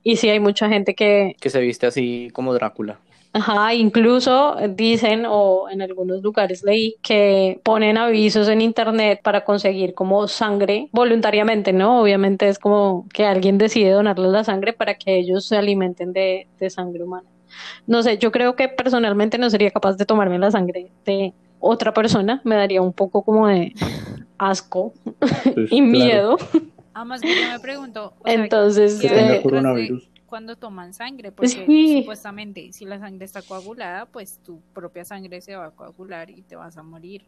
Y 0.03 0.17
sí 0.17 0.29
hay 0.29 0.41
mucha 0.41 0.69
gente 0.69 0.95
que, 0.95 1.37
Que 1.41 1.51
se 1.51 1.61
viste 1.61 1.87
así 1.87 2.31
como 2.33 2.53
Drácula. 2.55 2.99
Ajá, 3.35 3.73
incluso 3.73 4.57
dicen, 4.71 5.25
o 5.27 5.67
en 5.71 5.81
algunos 5.81 6.21
lugares 6.23 6.63
leí, 6.65 6.97
que 7.03 7.61
ponen 7.65 7.97
avisos 7.97 8.47
en 8.49 8.61
internet 8.61 9.21
para 9.23 9.43
conseguir 9.43 9.95
como 9.95 10.29
sangre 10.29 10.91
voluntariamente, 10.93 11.73
¿no? 11.73 12.03
Obviamente 12.03 12.49
es 12.49 12.59
como 12.59 13.07
que 13.09 13.25
alguien 13.25 13.57
decide 13.57 13.93
donarles 13.93 14.33
la 14.33 14.45
sangre 14.45 14.75
para 14.75 14.97
que 14.97 15.17
ellos 15.17 15.47
se 15.47 15.57
alimenten 15.57 16.13
de, 16.13 16.47
de 16.59 16.69
sangre 16.69 17.05
humana. 17.05 17.29
No 17.87 18.03
sé, 18.03 18.19
yo 18.19 18.33
creo 18.33 18.55
que 18.55 18.69
personalmente 18.69 19.39
no 19.39 19.49
sería 19.49 19.71
capaz 19.71 19.97
de 19.97 20.05
tomarme 20.05 20.39
la 20.39 20.51
sangre 20.51 20.91
de 21.07 21.33
otra 21.63 21.95
persona, 21.95 22.41
me 22.45 22.57
daría 22.57 22.83
un 22.83 22.93
poco 22.93 23.23
como 23.23 23.47
de 23.49 23.73
asco 24.39 24.93
Pues, 25.55 25.71
y 25.73 25.79
claro. 25.79 25.87
miedo. 25.91 26.37
Además, 26.95 27.23
que 27.23 27.29
yo 27.41 27.49
me 27.49 27.59
pregunto, 27.61 28.13
o 28.21 28.25
sea, 28.25 28.35
Entonces, 28.35 29.01
¿qué 29.01 29.09
Que 29.09 29.15
hay 29.15 29.21
tenga 29.21 29.35
eh, 29.37 29.43
coronavirus. 29.43 30.11
cuando 30.27 30.57
toman 30.57 30.93
sangre? 30.93 31.33
Porque 31.33 31.49
Sí. 31.67 32.01
supuestamente, 32.01 32.71
si 32.73 32.85
la 32.85 32.99
sangre 32.99 33.25
está 33.25 33.41
coagulada, 33.43 34.05
pues 34.07 34.39
tu 34.45 34.61
propia 34.75 35.05
sangre 35.05 35.41
se 35.41 35.57
va 35.57 35.67
a 35.67 35.71
coagular 35.71 36.29
y 36.29 36.43
te 36.43 36.57
vas 36.57 36.77
a 36.77 36.83
morir. 36.83 37.25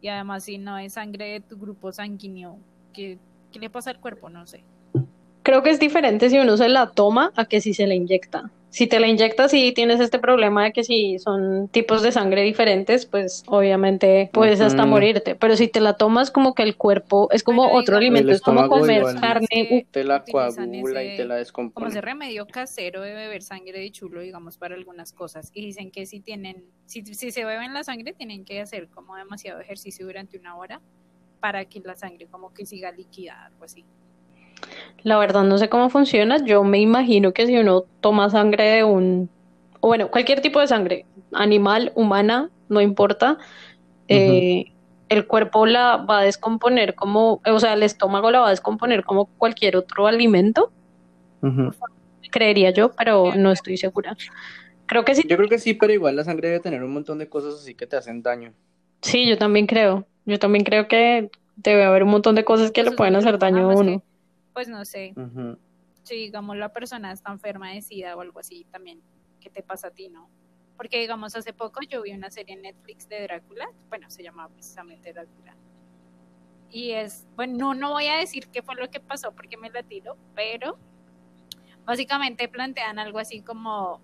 Y 0.00 0.08
además, 0.08 0.44
si 0.44 0.58
no 0.58 0.78
es 0.78 0.92
sangre 0.94 1.26
de 1.32 1.40
tu 1.40 1.56
grupo 1.56 1.90
sanguíneo, 1.92 2.58
¿qué, 2.92 3.18
qué 3.52 3.58
le 3.58 3.70
pasa 3.70 3.90
al 3.90 3.98
cuerpo? 4.00 4.28
No 4.28 4.46
sé. 4.46 4.62
Creo 5.42 5.62
que 5.64 5.70
es 5.70 5.80
diferente 5.80 6.30
si 6.30 6.38
uno 6.38 6.56
se 6.56 6.68
la 6.68 6.90
toma 6.90 7.32
a 7.34 7.44
que 7.46 7.60
si 7.60 7.74
se 7.74 7.86
la 7.88 7.94
inyecta. 7.94 8.50
Si 8.72 8.86
te 8.86 9.00
la 9.00 9.06
inyectas 9.06 9.50
sí 9.50 9.72
tienes 9.72 10.00
este 10.00 10.18
problema 10.18 10.64
de 10.64 10.72
que 10.72 10.82
si 10.82 11.18
son 11.18 11.68
tipos 11.68 12.00
de 12.02 12.10
sangre 12.10 12.40
diferentes, 12.40 13.04
pues 13.04 13.44
obviamente 13.46 14.30
puedes 14.32 14.62
hasta 14.62 14.86
morirte. 14.86 15.34
Pero 15.34 15.56
si 15.56 15.68
te 15.68 15.78
la 15.80 15.98
tomas 15.98 16.30
como 16.30 16.54
que 16.54 16.62
el 16.62 16.78
cuerpo 16.78 17.28
es 17.32 17.42
como 17.42 17.64
Pero 17.64 17.76
otro 17.76 17.96
alimento, 17.98 18.30
El 18.30 18.36
es 18.36 18.40
como 18.40 18.66
comer 18.68 19.00
igual. 19.00 19.20
carne. 19.20 19.46
Sí. 19.50 19.86
Te 19.90 20.04
la 20.04 20.24
coagula 20.24 21.04
y 21.04 21.16
te 21.18 21.24
la 21.24 21.34
como 21.34 21.38
descompone. 21.38 21.88
ese 21.90 22.00
remedio 22.00 22.46
casero 22.46 23.02
de 23.02 23.12
beber 23.12 23.42
sangre 23.42 23.78
de 23.78 23.90
chulo, 23.90 24.22
digamos, 24.22 24.56
para 24.56 24.74
algunas 24.74 25.12
cosas. 25.12 25.50
Y 25.52 25.60
dicen 25.66 25.90
que 25.90 26.06
si 26.06 26.20
tienen, 26.20 26.64
si, 26.86 27.04
si 27.04 27.30
se 27.30 27.44
beben 27.44 27.74
la 27.74 27.84
sangre, 27.84 28.14
tienen 28.14 28.46
que 28.46 28.62
hacer 28.62 28.88
como 28.88 29.16
demasiado 29.16 29.60
ejercicio 29.60 30.06
durante 30.06 30.38
una 30.38 30.56
hora 30.56 30.80
para 31.40 31.66
que 31.66 31.80
la 31.80 31.94
sangre 31.94 32.26
como 32.26 32.54
que 32.54 32.64
siga 32.64 32.90
líquida, 32.90 33.44
algo 33.44 33.64
así. 33.64 33.84
La 35.02 35.18
verdad 35.18 35.42
no 35.44 35.58
sé 35.58 35.68
cómo 35.68 35.90
funciona. 35.90 36.44
Yo 36.44 36.62
me 36.64 36.78
imagino 36.78 37.32
que 37.32 37.46
si 37.46 37.56
uno 37.56 37.84
toma 38.00 38.30
sangre 38.30 38.64
de 38.64 38.84
un, 38.84 39.28
o 39.80 39.88
bueno, 39.88 40.10
cualquier 40.10 40.40
tipo 40.40 40.60
de 40.60 40.68
sangre, 40.68 41.06
animal, 41.32 41.92
humana, 41.94 42.50
no 42.68 42.80
importa, 42.80 43.38
eh, 44.08 44.66
el 45.08 45.26
cuerpo 45.26 45.66
la 45.66 45.96
va 45.96 46.20
a 46.20 46.22
descomponer 46.22 46.94
como, 46.94 47.40
o 47.44 47.58
sea, 47.58 47.74
el 47.74 47.82
estómago 47.82 48.30
la 48.30 48.40
va 48.40 48.46
a 48.46 48.50
descomponer 48.50 49.04
como 49.04 49.26
cualquier 49.26 49.76
otro 49.76 50.06
alimento, 50.06 50.70
creería 52.30 52.70
yo, 52.70 52.92
pero 52.92 53.34
no 53.36 53.52
estoy 53.52 53.76
segura. 53.76 54.16
Creo 54.86 55.04
que 55.04 55.14
sí, 55.14 55.22
Yo 55.28 55.36
creo 55.36 55.48
que 55.48 55.58
sí, 55.58 55.74
pero 55.74 55.92
igual 55.92 56.16
la 56.16 56.24
sangre 56.24 56.48
debe 56.48 56.60
tener 56.60 56.82
un 56.82 56.92
montón 56.92 57.18
de 57.18 57.28
cosas 57.28 57.54
así 57.54 57.74
que 57.74 57.86
te 57.86 57.96
hacen 57.96 58.22
daño. 58.22 58.52
sí, 59.00 59.26
yo 59.28 59.36
también 59.38 59.66
creo. 59.66 60.06
Yo 60.24 60.38
también 60.38 60.64
creo 60.64 60.86
que 60.86 61.30
debe 61.56 61.84
haber 61.84 62.04
un 62.04 62.10
montón 62.10 62.34
de 62.34 62.44
cosas 62.44 62.70
que 62.70 62.82
le 62.82 62.92
pueden 62.92 63.16
hacer 63.16 63.38
daño 63.38 63.70
a 63.70 63.74
uno. 63.74 64.02
Pues 64.52 64.68
no 64.68 64.84
sé, 64.84 65.14
si 66.02 66.14
digamos 66.16 66.56
la 66.56 66.72
persona 66.72 67.12
está 67.12 67.30
enferma 67.32 67.70
de 67.70 67.82
SIDA 67.82 68.16
o 68.16 68.20
algo 68.20 68.40
así, 68.40 68.64
también, 68.70 69.00
¿qué 69.40 69.50
te 69.50 69.62
pasa 69.62 69.88
a 69.88 69.90
ti, 69.90 70.08
no? 70.08 70.28
Porque 70.76 71.00
digamos, 71.00 71.36
hace 71.36 71.52
poco 71.52 71.80
yo 71.88 72.02
vi 72.02 72.12
una 72.12 72.30
serie 72.30 72.54
en 72.54 72.62
Netflix 72.62 73.08
de 73.08 73.22
Drácula, 73.22 73.70
bueno, 73.88 74.10
se 74.10 74.22
llamaba 74.22 74.48
precisamente 74.48 75.12
Drácula. 75.12 75.56
Y 76.70 76.92
es, 76.92 77.26
bueno, 77.36 77.56
no, 77.58 77.74
no 77.74 77.90
voy 77.90 78.06
a 78.06 78.16
decir 78.16 78.48
qué 78.48 78.62
fue 78.62 78.74
lo 78.74 78.90
que 78.90 78.98
pasó 78.98 79.32
porque 79.32 79.56
me 79.56 79.70
la 79.70 79.82
tiro, 79.82 80.16
pero 80.34 80.78
básicamente 81.84 82.48
plantean 82.48 82.98
algo 82.98 83.18
así 83.18 83.42
como, 83.42 84.00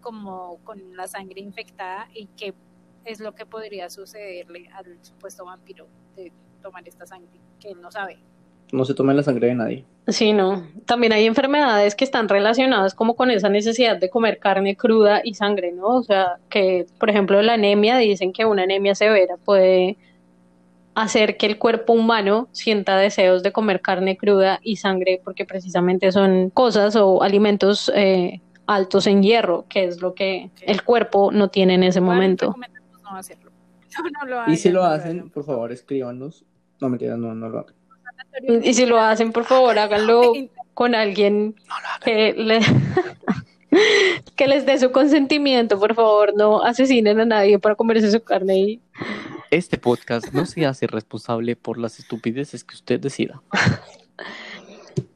como 0.00 0.58
con 0.64 0.96
la 0.96 1.06
sangre 1.06 1.40
infectada 1.40 2.08
y 2.14 2.26
qué 2.28 2.54
es 3.04 3.20
lo 3.20 3.34
que 3.34 3.46
podría 3.46 3.90
sucederle 3.90 4.68
al 4.72 4.98
supuesto 5.04 5.44
vampiro 5.44 5.86
de 6.16 6.32
tomar 6.62 6.86
esta 6.88 7.06
sangre, 7.06 7.38
que 7.60 7.70
él 7.70 7.80
no 7.80 7.90
sabe. 7.90 8.18
No 8.72 8.84
se 8.84 8.94
tome 8.94 9.14
la 9.14 9.22
sangre 9.22 9.48
de 9.48 9.54
nadie. 9.54 9.84
Sí, 10.08 10.32
no. 10.32 10.66
También 10.86 11.12
hay 11.12 11.26
enfermedades 11.26 11.94
que 11.94 12.04
están 12.04 12.28
relacionadas 12.28 12.94
como 12.94 13.16
con 13.16 13.30
esa 13.30 13.48
necesidad 13.48 13.96
de 13.96 14.10
comer 14.10 14.38
carne 14.38 14.76
cruda 14.76 15.20
y 15.24 15.34
sangre, 15.34 15.72
¿no? 15.72 15.86
O 15.86 16.02
sea, 16.02 16.38
que, 16.48 16.86
por 16.98 17.10
ejemplo, 17.10 17.40
la 17.42 17.54
anemia, 17.54 17.96
dicen 17.96 18.32
que 18.32 18.44
una 18.44 18.62
anemia 18.62 18.94
severa 18.94 19.36
puede 19.44 19.96
hacer 20.94 21.36
que 21.36 21.46
el 21.46 21.58
cuerpo 21.58 21.92
humano 21.92 22.48
sienta 22.52 22.96
deseos 22.96 23.42
de 23.42 23.52
comer 23.52 23.80
carne 23.82 24.16
cruda 24.16 24.60
y 24.62 24.76
sangre, 24.76 25.20
porque 25.22 25.44
precisamente 25.44 26.10
son 26.10 26.50
cosas 26.50 26.96
o 26.96 27.22
alimentos 27.22 27.92
eh, 27.94 28.40
altos 28.66 29.06
en 29.06 29.22
hierro, 29.22 29.66
que 29.68 29.84
es 29.84 30.00
lo 30.00 30.14
que 30.14 30.50
el 30.62 30.82
cuerpo 30.82 31.30
no 31.32 31.48
tiene 31.48 31.74
en 31.74 31.82
ese 31.82 32.00
momento. 32.00 32.46
recomendamos 32.46 33.02
no 33.02 33.16
hacerlo. 33.16 33.50
No, 33.96 34.26
no 34.26 34.44
lo 34.46 34.52
Y 34.52 34.56
si 34.58 34.70
lo 34.70 34.82
no 34.82 34.88
hacen, 34.88 35.30
por 35.30 35.44
favor, 35.44 35.72
escríbanos. 35.72 36.44
No, 36.82 36.90
mentira, 36.90 37.16
no, 37.16 37.34
no 37.34 37.48
lo 37.48 37.60
hagan. 37.60 37.75
Y 38.62 38.74
si 38.74 38.86
lo 38.86 39.00
hacen, 39.00 39.32
por 39.32 39.44
favor, 39.44 39.78
háganlo 39.78 40.32
con 40.74 40.94
alguien 40.94 41.54
que, 42.04 42.32
le- 42.34 42.60
que 44.36 44.46
les 44.46 44.66
dé 44.66 44.78
su 44.78 44.92
consentimiento, 44.92 45.78
por 45.78 45.94
favor, 45.94 46.34
no 46.36 46.62
asesinen 46.62 47.20
a 47.20 47.24
nadie 47.24 47.58
para 47.58 47.74
comerse 47.74 48.10
su 48.10 48.20
carne 48.22 48.58
y 48.58 48.80
Este 49.50 49.78
podcast 49.78 50.32
no 50.32 50.44
se 50.46 50.66
hace 50.66 50.86
responsable 50.86 51.56
por 51.56 51.78
las 51.78 51.98
estupideces 51.98 52.64
que 52.64 52.74
usted 52.74 53.00
decida. 53.00 53.42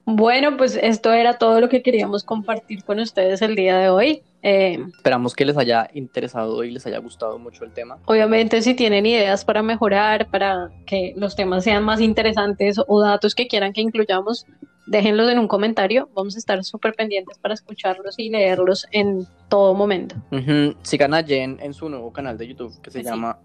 bueno, 0.04 0.56
pues 0.56 0.78
esto 0.80 1.12
era 1.12 1.38
todo 1.38 1.60
lo 1.60 1.68
que 1.68 1.82
queríamos 1.82 2.24
compartir 2.24 2.84
con 2.84 2.98
ustedes 3.00 3.42
el 3.42 3.54
día 3.54 3.78
de 3.78 3.88
hoy. 3.90 4.22
Eh, 4.42 4.78
Esperamos 4.96 5.34
que 5.34 5.44
les 5.44 5.56
haya 5.58 5.90
interesado 5.92 6.64
y 6.64 6.70
les 6.70 6.86
haya 6.86 6.98
gustado 6.98 7.38
mucho 7.38 7.64
el 7.64 7.72
tema. 7.72 7.98
obviamente, 8.06 8.62
si 8.62 8.74
tienen 8.74 9.04
ideas 9.06 9.44
para 9.44 9.62
mejorar, 9.62 10.28
para 10.30 10.70
que 10.86 11.12
los 11.16 11.36
temas 11.36 11.62
sean 11.64 11.84
más 11.84 12.00
interesantes 12.00 12.80
o 12.86 13.00
datos 13.02 13.34
que 13.34 13.46
quieran 13.46 13.72
que 13.74 13.82
incluyamos, 13.82 14.46
déjenlos 14.86 15.30
en 15.30 15.38
un 15.38 15.46
comentario. 15.46 16.08
Vamos 16.14 16.36
a 16.36 16.38
estar 16.38 16.64
súper 16.64 16.94
pendientes 16.94 17.38
para 17.38 17.52
escucharlos 17.54 18.18
y 18.18 18.30
leerlos 18.30 18.86
en 18.92 19.26
todo 19.50 19.74
momento. 19.74 20.16
Ujú, 20.32 20.74
Sigan 20.82 21.12
a 21.14 21.22
Jen 21.22 21.58
en 21.60 21.74
su 21.74 21.88
nuevo 21.90 22.10
canal 22.12 22.38
de 22.38 22.48
YouTube 22.48 22.80
que 22.80 22.90
se 22.90 23.00
Sí. 23.00 23.04
llama 23.04 23.38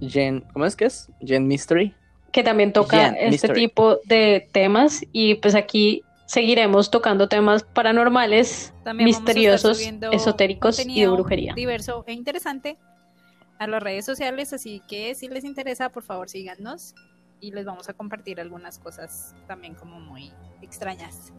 Jen, 0.00 0.44
¿cómo 0.52 0.66
es 0.66 0.76
que 0.76 0.84
es? 0.84 1.08
Jen 1.24 1.48
Mystery. 1.48 1.94
Que 2.36 2.44
también 2.44 2.70
toca 2.70 3.08
este 3.12 3.30
Mystery. 3.30 3.60
tipo 3.62 3.98
de 4.04 4.46
temas 4.52 5.02
y 5.10 5.36
pues 5.36 5.54
aquí 5.54 6.02
seguiremos 6.26 6.90
tocando 6.90 7.30
temas 7.30 7.62
paranormales, 7.62 8.74
También 8.84 9.06
misteriosos, 9.06 9.80
esotéricos 10.12 10.78
y 10.86 11.00
de 11.00 11.08
brujería. 11.08 11.54
Diverso 11.54 12.04
e 12.06 12.12
interesante 12.12 12.76
a 13.58 13.66
las 13.66 13.82
redes 13.82 14.04
sociales, 14.04 14.52
así 14.52 14.82
que 14.86 15.14
si 15.14 15.28
les 15.28 15.44
interesa, 15.44 15.88
por 15.88 16.02
favor 16.02 16.28
síganos 16.28 16.94
y 17.40 17.52
les 17.52 17.64
vamos 17.64 17.88
a 17.88 17.94
compartir 17.94 18.38
algunas 18.38 18.78
cosas 18.78 19.34
también 19.46 19.74
como 19.74 19.98
muy 19.98 20.30
extrañas. 20.60 21.32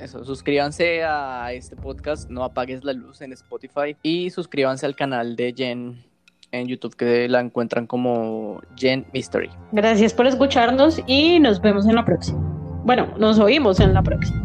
Eso, 0.00 0.24
suscríbanse 0.24 1.04
a 1.04 1.52
este 1.52 1.76
podcast, 1.76 2.28
no 2.28 2.42
apagues 2.42 2.82
la 2.82 2.94
luz 2.94 3.20
en 3.20 3.32
Spotify 3.32 3.96
y 4.02 4.28
suscríbanse 4.30 4.86
al 4.86 4.96
canal 4.96 5.36
de 5.36 5.54
Jen 5.56 6.11
en 6.52 6.68
YouTube 6.68 6.94
que 6.94 7.28
la 7.28 7.40
encuentran 7.40 7.86
como 7.86 8.60
Jen 8.76 9.04
Mystery. 9.12 9.50
Gracias 9.72 10.14
por 10.14 10.26
escucharnos 10.26 11.00
y 11.06 11.40
nos 11.40 11.60
vemos 11.60 11.86
en 11.86 11.96
la 11.96 12.04
próxima. 12.04 12.38
Bueno, 12.84 13.08
nos 13.18 13.38
oímos 13.38 13.80
en 13.80 13.94
la 13.94 14.02
próxima. 14.02 14.42